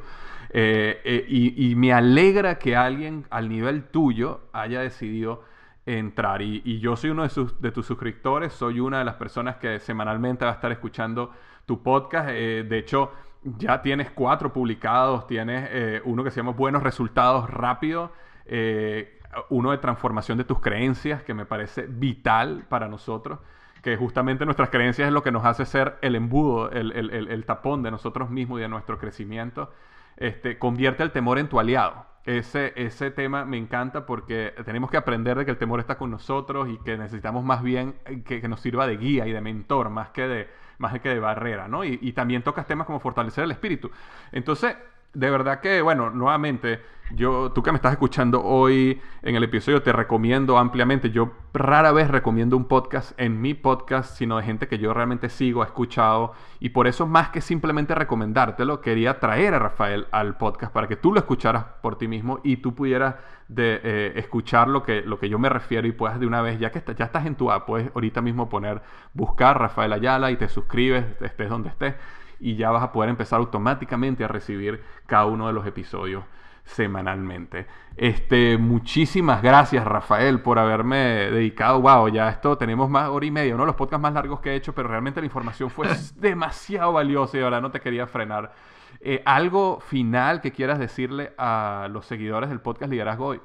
[0.51, 5.43] Eh, eh, y, me alegra que alguien al nivel tuyo haya decidido
[5.85, 6.41] entrar.
[6.41, 10.51] Y, yo soy uno de, tus suscriptores, soy una de las personas que semanalmente va
[10.51, 11.31] a estar escuchando
[11.65, 12.29] tu podcast.
[12.31, 13.11] Eh, de hecho,
[13.43, 18.11] ya tienes cuatro publicados, tienes eh, uno que se llama Buenos Resultados Rápido,
[18.45, 23.39] eh, uno de transformación de tus creencias, que me parece vital para nosotros,
[23.81, 27.91] que justamente nuestras creencias es lo que nos hace ser el embudo, el, tapón de
[27.91, 29.71] nosotros mismos y de nuestro crecimiento.
[30.17, 32.05] Este, convierte el temor en tu aliado.
[32.25, 36.11] Ese, ese tema me encanta porque tenemos que aprender de que el temor está con
[36.11, 37.95] nosotros y que necesitamos más bien
[38.25, 40.49] que nos sirva de guía y de mentor, más que de,
[40.79, 41.83] más que de barrera, ¿no?
[41.85, 43.91] Y, y también tocas temas como fortalecer el espíritu.
[44.31, 44.75] Entonces,
[45.13, 46.81] de verdad que, bueno, nuevamente,
[47.11, 51.09] yo, tú que me estás escuchando hoy en el episodio, te recomiendo ampliamente.
[51.09, 55.29] Yo rara vez recomiendo un podcast en mi podcast, sino de gente que yo realmente
[55.29, 56.33] sigo, he escuchado.
[56.59, 60.95] Y por eso, más que simplemente recomendártelo, quería traer a Rafael al podcast para que
[60.95, 63.15] tú lo escucharas por ti mismo y tú pudieras
[63.47, 66.59] de, eh, escuchar lo que, lo que yo me refiero y puedas de una vez,
[66.59, 68.83] ya que ya estás en tu app, puedes ahorita mismo poner,
[69.13, 71.95] buscar Rafael Ayala y te suscribes, estés donde estés
[72.39, 76.23] y ya vas a poder empezar automáticamente a recibir cada uno de los episodios
[76.69, 77.65] semanalmente.
[77.97, 80.97] Este, muchísimas gracias, Rafael, por haberme
[81.31, 81.81] dedicado.
[81.81, 84.51] Wow, ya esto tenemos más hora y media, uno de los podcasts más largos que
[84.51, 88.53] he hecho, pero realmente la información fue demasiado valiosa y ahora no te quería frenar.
[89.01, 93.41] Eh, ¿Algo final que quieras decirle a los seguidores del podcast Liderazgo hoy?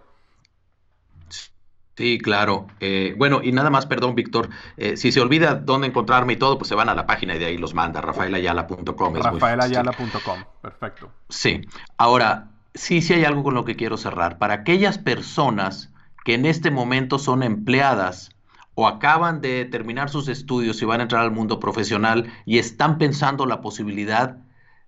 [1.96, 2.66] Sí, claro.
[2.80, 6.58] Eh, bueno, y nada más, perdón, Víctor, eh, si se olvida dónde encontrarme y todo,
[6.58, 9.14] pues se van a la página y de ahí los manda, rafaelayala.com.
[9.14, 11.10] Rafaelayala.com, perfecto.
[11.28, 11.60] Sí.
[11.96, 14.38] Ahora, sí, sí hay algo con lo que quiero cerrar.
[14.38, 15.92] Para aquellas personas
[16.24, 18.30] que en este momento son empleadas
[18.74, 22.98] o acaban de terminar sus estudios y van a entrar al mundo profesional y están
[22.98, 24.38] pensando la posibilidad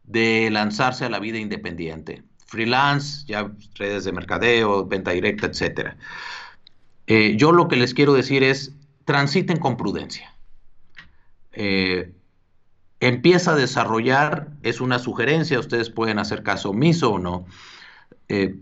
[0.02, 5.96] de lanzarse a la vida independiente, freelance, ya redes de mercadeo, venta directa, etcétera.
[7.06, 8.74] Eh, yo lo que les quiero decir es,
[9.04, 10.34] transiten con prudencia.
[11.52, 12.12] Eh,
[13.00, 17.46] empieza a desarrollar, es una sugerencia, ustedes pueden hacer caso omiso o no,
[18.28, 18.56] eh,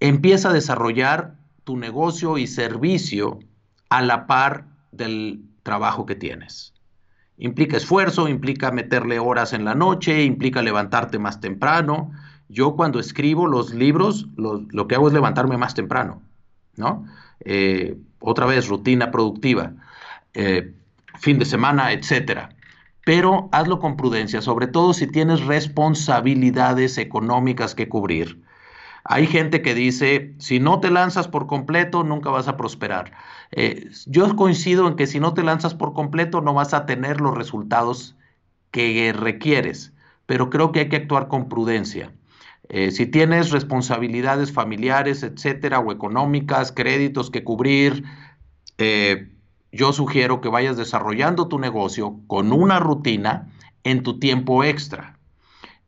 [0.00, 3.38] empieza a desarrollar tu negocio y servicio
[3.90, 6.72] a la par del trabajo que tienes.
[7.36, 12.12] Implica esfuerzo, implica meterle horas en la noche, implica levantarte más temprano.
[12.48, 16.22] Yo cuando escribo los libros, lo que hago es levantarme más temprano,
[16.76, 17.06] ¿no?
[17.40, 19.72] Eh, otra vez rutina productiva,
[20.32, 20.72] eh,
[21.18, 22.50] fin de semana, etcétera.
[23.04, 28.42] Pero hazlo con prudencia, sobre todo si tienes responsabilidades económicas que cubrir.
[29.04, 33.12] Hay gente que dice, si no te lanzas por completo, nunca vas a prosperar.
[33.50, 37.20] Eh, yo coincido en que si no te lanzas por completo, no vas a tener
[37.20, 38.16] los resultados
[38.70, 39.92] que requieres,
[40.24, 42.12] pero creo que hay que actuar con prudencia.
[42.68, 48.04] Eh, si tienes responsabilidades familiares, etcétera, o económicas, créditos que cubrir,
[48.78, 49.28] eh,
[49.70, 55.18] yo sugiero que vayas desarrollando tu negocio con una rutina en tu tiempo extra.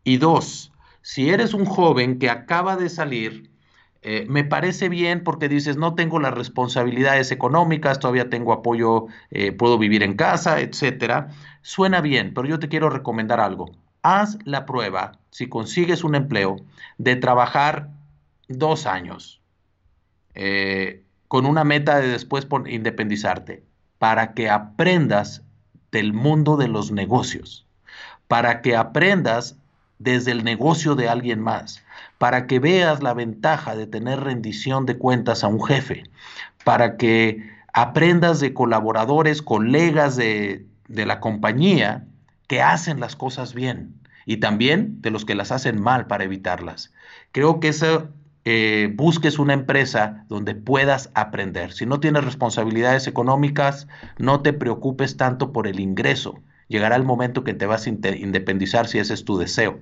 [0.05, 0.73] Y dos,
[1.03, 3.51] si eres un joven que acaba de salir,
[4.03, 9.07] eh, me parece bien porque dices, no tengo las responsabilidades económicas, todavía tengo apoyo,
[9.59, 11.29] puedo vivir en casa, etcétera.
[11.63, 13.71] Suena bien, pero yo te quiero recomendar algo
[14.07, 16.57] haz la prueba, si consigues un empleo,
[16.99, 17.89] de trabajar
[18.49, 19.41] dos años
[20.35, 23.65] eh, con una meta de después independizarte,
[23.99, 25.43] para que aprendas
[25.91, 27.67] del mundo de los negocios,
[28.29, 29.57] para que aprendas
[29.99, 31.83] desde el negocio de alguien más,
[32.19, 36.05] para que veas la ventaja de tener rendición de cuentas a un jefe,
[36.65, 42.05] para que aprendas de colaboradores, colegas de, de la compañía
[42.47, 43.95] que hacen las cosas bien
[44.25, 46.93] y también de los que las hacen mal para evitarlas.
[47.33, 48.09] Creo que eso
[48.45, 51.73] eh, busques una empresa donde puedas aprender.
[51.73, 56.41] Si no tienes responsabilidades económicas, no te preocupes tanto por el ingreso.
[56.69, 59.81] Llegará el momento que te vas a independizar si ese es tu deseo.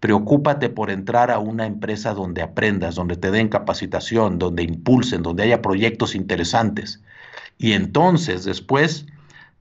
[0.00, 5.44] Preocúpate por entrar a una empresa donde aprendas, donde te den capacitación, donde impulsen, donde
[5.44, 7.02] haya proyectos interesantes.
[7.58, 9.06] Y entonces después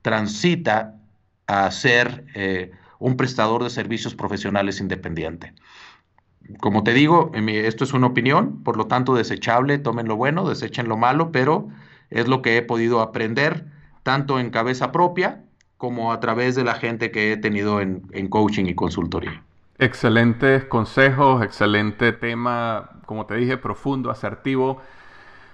[0.02, 0.96] transita
[1.48, 5.54] a ser eh, un prestador de servicios profesionales independiente.
[6.60, 10.90] Como te digo, esto es una opinión, por lo tanto desechable, tomen lo bueno, desechen
[10.90, 11.70] lo malo, pero
[12.10, 13.66] es lo que he podido aprender
[14.04, 15.44] tanto en cabeza propia
[15.78, 19.44] como a través de la gente que he tenido en, coaching y consultoría.
[19.80, 24.82] Excelentes consejos, excelente tema, como te dije, profundo, asertivo.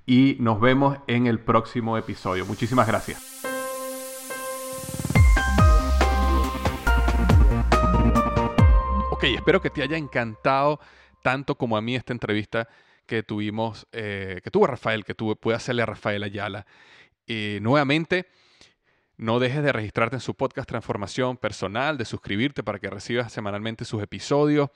[0.08, 2.48] Y nos vemos en el próximo episodio.
[2.48, 3.44] Muchísimas gracias.
[9.12, 10.80] Ok, espero que te haya encantado
[11.22, 12.68] tanto como a mí esta entrevista
[13.06, 16.66] que tuvimos, eh, que tuvo Rafael, que tuve, pude hacerle a Rafael Ayala.
[17.28, 18.28] y nuevamente,
[19.18, 23.86] no dejes de registrarte en su podcast Transformación Personal, de suscribirte para que recibas semanalmente
[23.86, 24.70] sus episodios.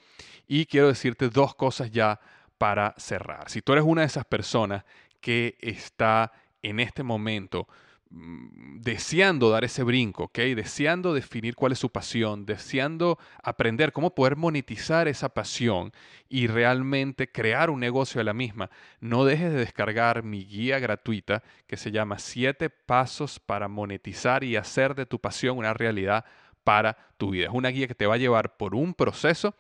[0.48, 2.22] Y quiero decirte dos cosas ya
[2.58, 3.50] para cerrar.
[3.50, 4.86] Si tú eres una de esas personas
[5.20, 6.32] que está
[6.62, 7.68] en este momento
[8.12, 10.40] deseando dar ese brinco, ¿ok?
[10.56, 15.92] Deseando definir cuál es su pasión, deseando aprender cómo poder monetizar esa pasión
[16.28, 21.44] y realmente crear un negocio de la misma, no dejes de descargar mi guía gratuita
[21.68, 26.26] que se llama 7 pasos para monetizar y hacer de tu pasión una realidad
[26.64, 27.46] para tu vida.
[27.46, 29.56] Es una guía que te va a llevar por un proceso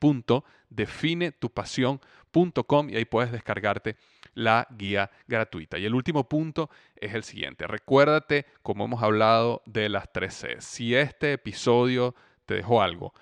[0.00, 3.96] www.definetupasión.com y ahí puedes descargarte
[4.34, 5.78] la guía gratuita.
[5.78, 7.66] Y el último punto es el siguiente.
[7.66, 10.56] Recuérdate, como hemos hablado de las 3 C.
[10.60, 12.14] Si este episodio
[12.46, 13.12] te dejó algo,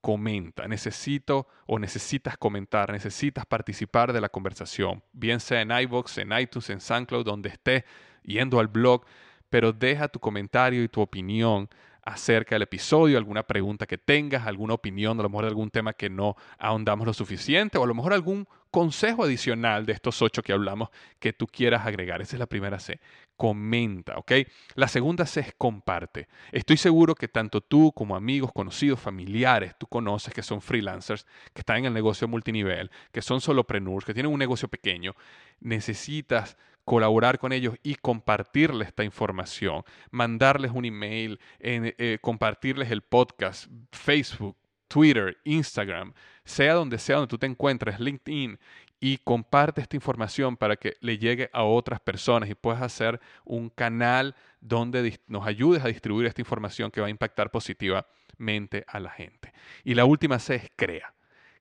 [0.00, 0.66] comenta.
[0.68, 6.70] Necesito o necesitas comentar, necesitas participar de la conversación, bien sea en iVoox, en iTunes,
[6.70, 7.84] en SoundCloud, donde estés,
[8.24, 9.04] yendo al blog,
[9.48, 11.68] pero deja tu comentario y tu opinión
[12.04, 16.10] acerca del episodio, alguna pregunta que tengas, alguna opinión, a lo mejor algún tema que
[16.10, 20.52] no ahondamos lo suficiente, o a lo mejor algún consejo adicional de estos ocho que
[20.52, 20.88] hablamos
[21.18, 22.22] que tú quieras agregar.
[22.22, 23.00] Esa es la primera C.
[23.36, 24.32] Comenta, ¿ok?
[24.74, 26.26] La segunda C es comparte.
[26.52, 31.60] Estoy seguro que tanto tú como amigos, conocidos, familiares, tú conoces que son freelancers, que
[31.60, 35.14] están en el negocio multinivel, que son solopreneurs, que tienen un negocio pequeño.
[35.60, 43.70] Necesitas colaborar con ellos y compartirles esta información, mandarles un email, eh, compartirles el podcast,
[43.92, 44.56] Facebook,
[44.88, 46.12] Twitter, Instagram,
[46.44, 48.58] sea donde sea donde tú te encuentres, LinkedIn,
[49.00, 53.68] y comparte esta información para que le llegue a otras personas y puedas hacer un
[53.68, 59.10] canal donde nos ayudes a distribuir esta información que va a impactar positivamente a la
[59.10, 59.52] gente.
[59.82, 61.14] Y la última C es crea.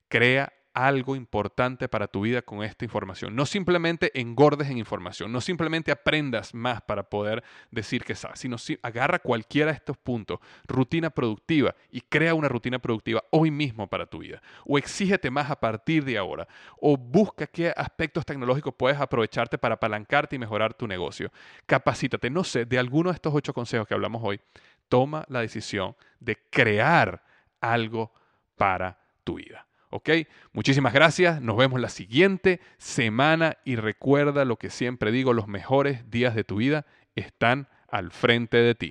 [0.08, 3.36] Crea algo importante para tu vida con esta información.
[3.36, 8.58] No simplemente engordes en información, no simplemente aprendas más para poder decir que sabes, sino
[8.58, 13.88] si agarra cualquiera de estos puntos, rutina productiva, y crea una rutina productiva hoy mismo
[13.88, 14.42] para tu vida.
[14.66, 16.48] O exígete más a partir de ahora.
[16.80, 21.32] O busca qué aspectos tecnológicos puedes aprovecharte para apalancarte y mejorar tu negocio.
[21.66, 24.40] Capacítate, no sé, de alguno de estos ocho consejos que hablamos hoy,
[24.88, 27.24] toma la decisión de crear
[27.60, 28.12] algo
[28.56, 29.66] para tu vida.
[29.92, 30.10] ¿Ok?
[30.54, 31.42] Muchísimas gracias.
[31.42, 36.44] Nos vemos la siguiente semana y recuerda lo que siempre digo, los mejores días de
[36.44, 36.86] tu vida
[37.16, 38.90] están al frente de ti.